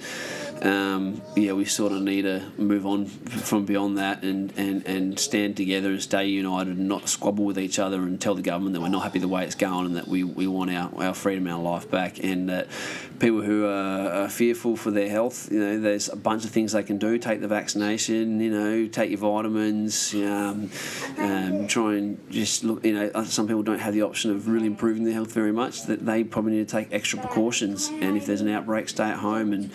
um, 0.62 1.22
yeah, 1.36 1.54
we 1.54 1.66
sort 1.66 1.92
of 1.92 2.02
need 2.02 2.24
to 2.24 2.52
move 2.58 2.86
on 2.86 3.06
from 3.06 3.66
beyond 3.66 3.98
that 3.98 4.24
and, 4.24 4.54
and, 4.58 4.86
and 4.86 5.20
stand 5.20 5.56
together 5.58 5.90
and 5.90 6.02
stay 6.02 6.26
united 6.26 6.78
and 6.78 6.88
not 6.88 7.08
squabble 7.08 7.46
with 7.46 7.58
each 7.58 7.80
other 7.80 8.02
and 8.02 8.20
tell 8.20 8.36
the 8.36 8.42
government 8.42 8.74
that 8.74 8.82
we're 8.82 8.90
not 8.90 9.04
happy 9.04 9.20
the 9.20 9.28
way 9.28 9.44
it's 9.44 9.56
going 9.56 9.86
and 9.86 9.96
that 9.96 10.08
we, 10.08 10.24
we 10.24 10.48
want 10.48 10.72
our, 10.72 10.92
our 11.04 11.14
freedom 11.14 11.48
our 11.48 11.62
life 11.62 11.90
back 11.90 12.24
and 12.24 12.50
that 12.50 12.68
people 13.20 13.42
who 13.42 13.66
are, 13.66 14.10
are 14.10 14.30
fearful 14.30 14.76
for 14.76 14.92
their 14.92 15.10
health, 15.10 15.52
you 15.52 15.60
know, 15.60 15.80
there's 15.80 16.10
a 16.10 16.16
bunch 16.16 16.46
of 16.46 16.52
things 16.52 16.72
they 16.72 16.84
can 16.84 16.98
do. 16.98 17.18
Take 17.18 17.42
the 17.42 17.48
vaccination, 17.48 18.40
you 18.40 18.50
know, 18.50 18.88
take 18.88 19.10
your 19.10 19.20
vitamins, 19.20 20.14
um, 20.16 20.70
um, 21.18 21.68
try 21.68 21.96
and 21.96 22.32
just 22.32 22.64
look, 22.64 22.86
you 22.86 22.94
know, 22.94 23.24
some 23.24 23.48
people 23.48 23.64
don't 23.64 23.80
have 23.80 23.94
the 23.94 24.02
option 24.02 24.32
of 24.32 24.48
really 24.48 24.68
improving 24.68 25.04
their 25.04 25.14
health 25.14 25.32
very 25.32 25.52
much, 25.52 25.84
that 25.84 26.06
they 26.06 26.24
probably 26.24 26.54
need 26.54 26.68
to 26.68 26.72
take 26.72 26.92
extra 26.92 27.20
precautions. 27.20 27.90
And 27.90 28.18
if 28.18 28.26
there's 28.26 28.42
an 28.42 28.50
outbreak, 28.50 28.90
stay 28.90 29.10
at 29.10 29.20
home 29.20 29.54
and, 29.54 29.72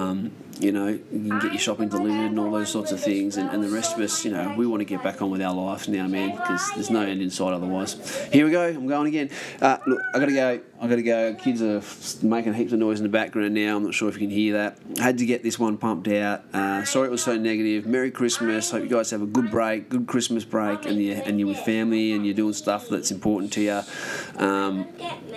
um, 0.00 0.32
you 0.60 0.72
know, 0.72 0.88
you 0.88 1.00
can 1.10 1.38
get 1.38 1.52
your 1.52 1.58
shopping 1.58 1.88
delivered 1.88 2.30
and 2.30 2.38
all 2.38 2.50
those 2.50 2.70
sorts 2.70 2.92
of 2.92 3.00
things. 3.00 3.36
And, 3.36 3.50
and 3.50 3.62
the 3.62 3.68
rest 3.68 3.96
of 3.96 4.02
us, 4.02 4.24
you 4.24 4.30
know, 4.30 4.54
we 4.56 4.66
want 4.66 4.80
to 4.80 4.84
get 4.84 5.02
back 5.02 5.22
on 5.22 5.30
with 5.30 5.42
our 5.42 5.54
lives 5.54 5.88
now, 5.88 6.06
man, 6.06 6.32
because 6.32 6.70
there's 6.74 6.90
no 6.90 7.02
end 7.02 7.22
in 7.22 7.30
sight 7.30 7.52
otherwise. 7.52 8.28
Here 8.32 8.44
we 8.44 8.50
go. 8.50 8.68
I'm 8.68 8.86
going 8.86 9.06
again. 9.06 9.30
Uh, 9.60 9.78
look, 9.86 10.00
I 10.14 10.18
got 10.18 10.26
to 10.26 10.32
go. 10.32 10.60
I 10.82 10.88
got 10.88 10.96
to 10.96 11.02
go. 11.02 11.34
Kids 11.34 11.60
are 11.60 11.82
making 12.26 12.54
heaps 12.54 12.72
of 12.72 12.78
noise 12.78 13.00
in 13.00 13.02
the 13.02 13.10
background 13.10 13.52
now. 13.54 13.76
I'm 13.76 13.84
not 13.84 13.92
sure 13.92 14.08
if 14.08 14.14
you 14.14 14.20
can 14.20 14.30
hear 14.30 14.54
that. 14.54 14.78
I 14.98 15.02
had 15.02 15.18
to 15.18 15.26
get 15.26 15.42
this 15.42 15.58
one 15.58 15.76
pumped 15.76 16.08
out. 16.08 16.42
Uh, 16.54 16.84
sorry 16.84 17.08
it 17.08 17.10
was 17.10 17.22
so 17.22 17.36
negative. 17.36 17.86
Merry 17.86 18.10
Christmas. 18.10 18.70
Hope 18.70 18.82
you 18.82 18.88
guys 18.88 19.10
have 19.10 19.20
a 19.20 19.26
good 19.26 19.50
break, 19.50 19.90
good 19.90 20.06
Christmas 20.06 20.44
break, 20.44 20.86
and 20.86 21.02
you 21.02 21.12
and 21.12 21.38
you're 21.38 21.48
with 21.48 21.58
family 21.58 22.12
and 22.12 22.24
you're 22.24 22.34
doing 22.34 22.54
stuff 22.54 22.88
that's 22.88 23.10
important 23.10 23.52
to 23.54 23.60
you. 23.60 23.80
Um, 24.42 24.86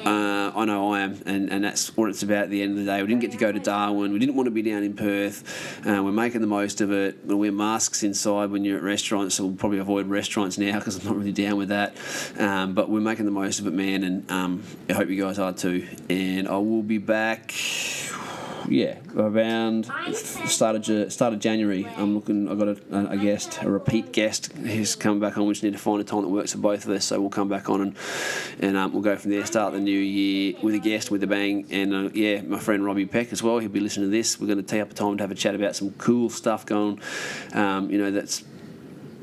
uh, 0.05 0.51
I 0.55 0.65
know 0.65 0.93
I 0.93 1.01
am, 1.01 1.21
and, 1.26 1.51
and 1.51 1.63
that's 1.63 1.95
what 1.97 2.09
it's 2.09 2.24
about 2.24 2.43
at 2.43 2.49
the 2.49 2.61
end 2.61 2.78
of 2.78 2.86
the 2.86 2.86
day. 2.86 3.01
We 3.01 3.07
didn't 3.07 3.21
get 3.21 3.32
to 3.32 3.38
go 3.38 3.51
to 3.51 3.59
Darwin. 3.59 4.13
We 4.13 4.19
didn't 4.19 4.36
want 4.36 4.47
to 4.47 4.51
be 4.51 4.61
down 4.61 4.84
in 4.84 4.93
Perth. 4.93 5.12
Uh, 5.86 6.03
we're 6.03 6.11
making 6.11 6.41
the 6.41 6.47
most 6.47 6.82
of 6.82 6.91
it. 6.91 7.20
We'll 7.24 7.38
wear 7.38 7.51
masks 7.51 8.03
inside 8.03 8.51
when 8.51 8.66
you're 8.66 8.78
at 8.78 8.84
restaurants, 8.84 9.36
so 9.36 9.45
we'll 9.45 9.55
probably 9.55 9.80
avoid 9.80 10.07
restaurants 10.07 10.57
now 10.57 10.80
because 10.80 10.97
I'm 10.97 11.05
not 11.05 11.16
really 11.18 11.32
down 11.32 11.57
with 11.57 11.70
that. 11.70 11.95
Um, 12.38 12.74
but 12.74 12.89
we're 12.89 12.99
making 12.99 13.26
the 13.26 13.32
most 13.32 13.59
of 13.59 13.68
it, 13.68 13.74
man, 13.74 14.03
and 14.03 14.32
um, 14.32 14.64
I 14.89 14.93
hope 14.93 15.09
you 15.09 15.22
guys 15.22 15.39
are 15.39 15.53
too. 15.53 15.88
And 16.09 16.47
I 16.47 16.57
will 16.57 16.84
be 16.84 16.97
back 16.97 17.53
yeah, 18.70 18.97
around 19.16 19.91
start 20.14 20.89
of, 20.89 21.11
start 21.11 21.34
of 21.34 21.39
January. 21.39 21.86
I'm 21.97 22.16
looking. 22.16 22.49
I 22.49 22.55
got 22.55 22.68
a, 22.68 23.09
a 23.11 23.18
guest, 23.18 23.61
a 23.61 23.70
repeat 23.70 24.11
guest. 24.11 24.51
He's 24.53 24.95
coming 24.95 25.20
back 25.20 25.38
on. 25.38 25.45
We 25.45 25.53
just 25.53 25.64
need 25.64 25.74
to 25.74 25.80
find 25.80 26.01
a 26.01 26.03
time 26.03 26.22
that 26.22 26.30
works 26.30 26.53
for 26.53 26.59
both 26.59 26.86
of 26.86 26.91
us. 26.91 27.05
So 27.05 27.20
we'll 27.20 27.30
come 27.30 27.49
back 27.49 27.70
on 27.70 27.82
and 27.82 27.95
and 28.59 28.78
um, 28.78 28.93
we'll 28.93 29.01
go 29.01 29.16
from 29.16 29.32
there. 29.32 29.45
Start 29.45 29.74
the 29.74 29.80
new 29.80 29.99
year 29.99 30.55
with 30.61 30.76
a 30.76 30.80
guest 30.80 31.11
with 31.11 31.24
a 31.24 31.28
bang. 31.28 31.66
And 31.72 31.93
uh, 31.93 32.09
yeah, 32.14 32.41
my 32.41 32.59
friend 32.59 32.86
Robbie 32.86 33.05
Peck 33.05 33.32
as 33.32 33.43
well. 33.43 33.59
He'll 33.59 33.70
be 33.70 33.80
listening 33.80 34.07
to 34.07 34.11
this. 34.11 34.39
We're 34.39 34.47
going 34.47 34.57
to 34.57 34.64
tee 34.64 34.80
up 34.80 34.91
a 34.91 34.93
time 34.93 35.18
to 35.18 35.24
have 35.24 35.32
a 35.32 35.36
chat 35.36 35.55
about 35.55 35.76
some 35.76 35.91
cool 35.91 36.30
stuff 36.30 36.66
going. 36.66 36.99
Um, 37.53 37.89
you 37.89 37.97
know, 37.97 38.11
that's 38.11 38.43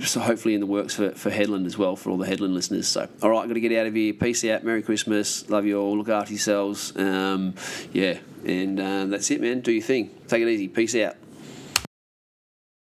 so 0.07 0.21
hopefully 0.21 0.55
in 0.55 0.61
the 0.61 0.67
works 0.67 0.95
for, 0.95 1.11
for 1.11 1.31
Hedland 1.31 1.67
as 1.67 1.77
well 1.77 1.97
for 1.97 2.11
all 2.11 2.17
the 2.17 2.27
Hedland 2.27 2.55
listeners. 2.55 2.89
So, 2.89 3.09
all 3.23 3.31
right, 3.31 3.47
got 3.47 3.55
to 3.55 3.61
get 3.61 3.73
out 3.79 3.87
of 3.87 3.95
here. 3.95 4.13
Peace 4.13 4.45
out. 4.45 4.65
Merry 4.65 4.83
Christmas. 4.83 5.49
Love 5.51 5.67
you 5.67 5.79
all. 5.79 5.97
Look 5.97 6.09
after 6.09 6.33
yourselves. 6.33 6.97
Um, 6.97 7.55
yeah, 7.93 8.19
and 8.45 8.81
uh, 8.81 9.07
that's 9.07 9.31
it, 9.31 9.41
man. 9.41 9.61
Do 9.61 9.73
your 9.73 9.83
thing. 9.83 10.11
Take 10.29 10.43
it 10.43 10.49
easy. 10.49 10.69
Peace 10.69 10.95
out. 10.97 11.17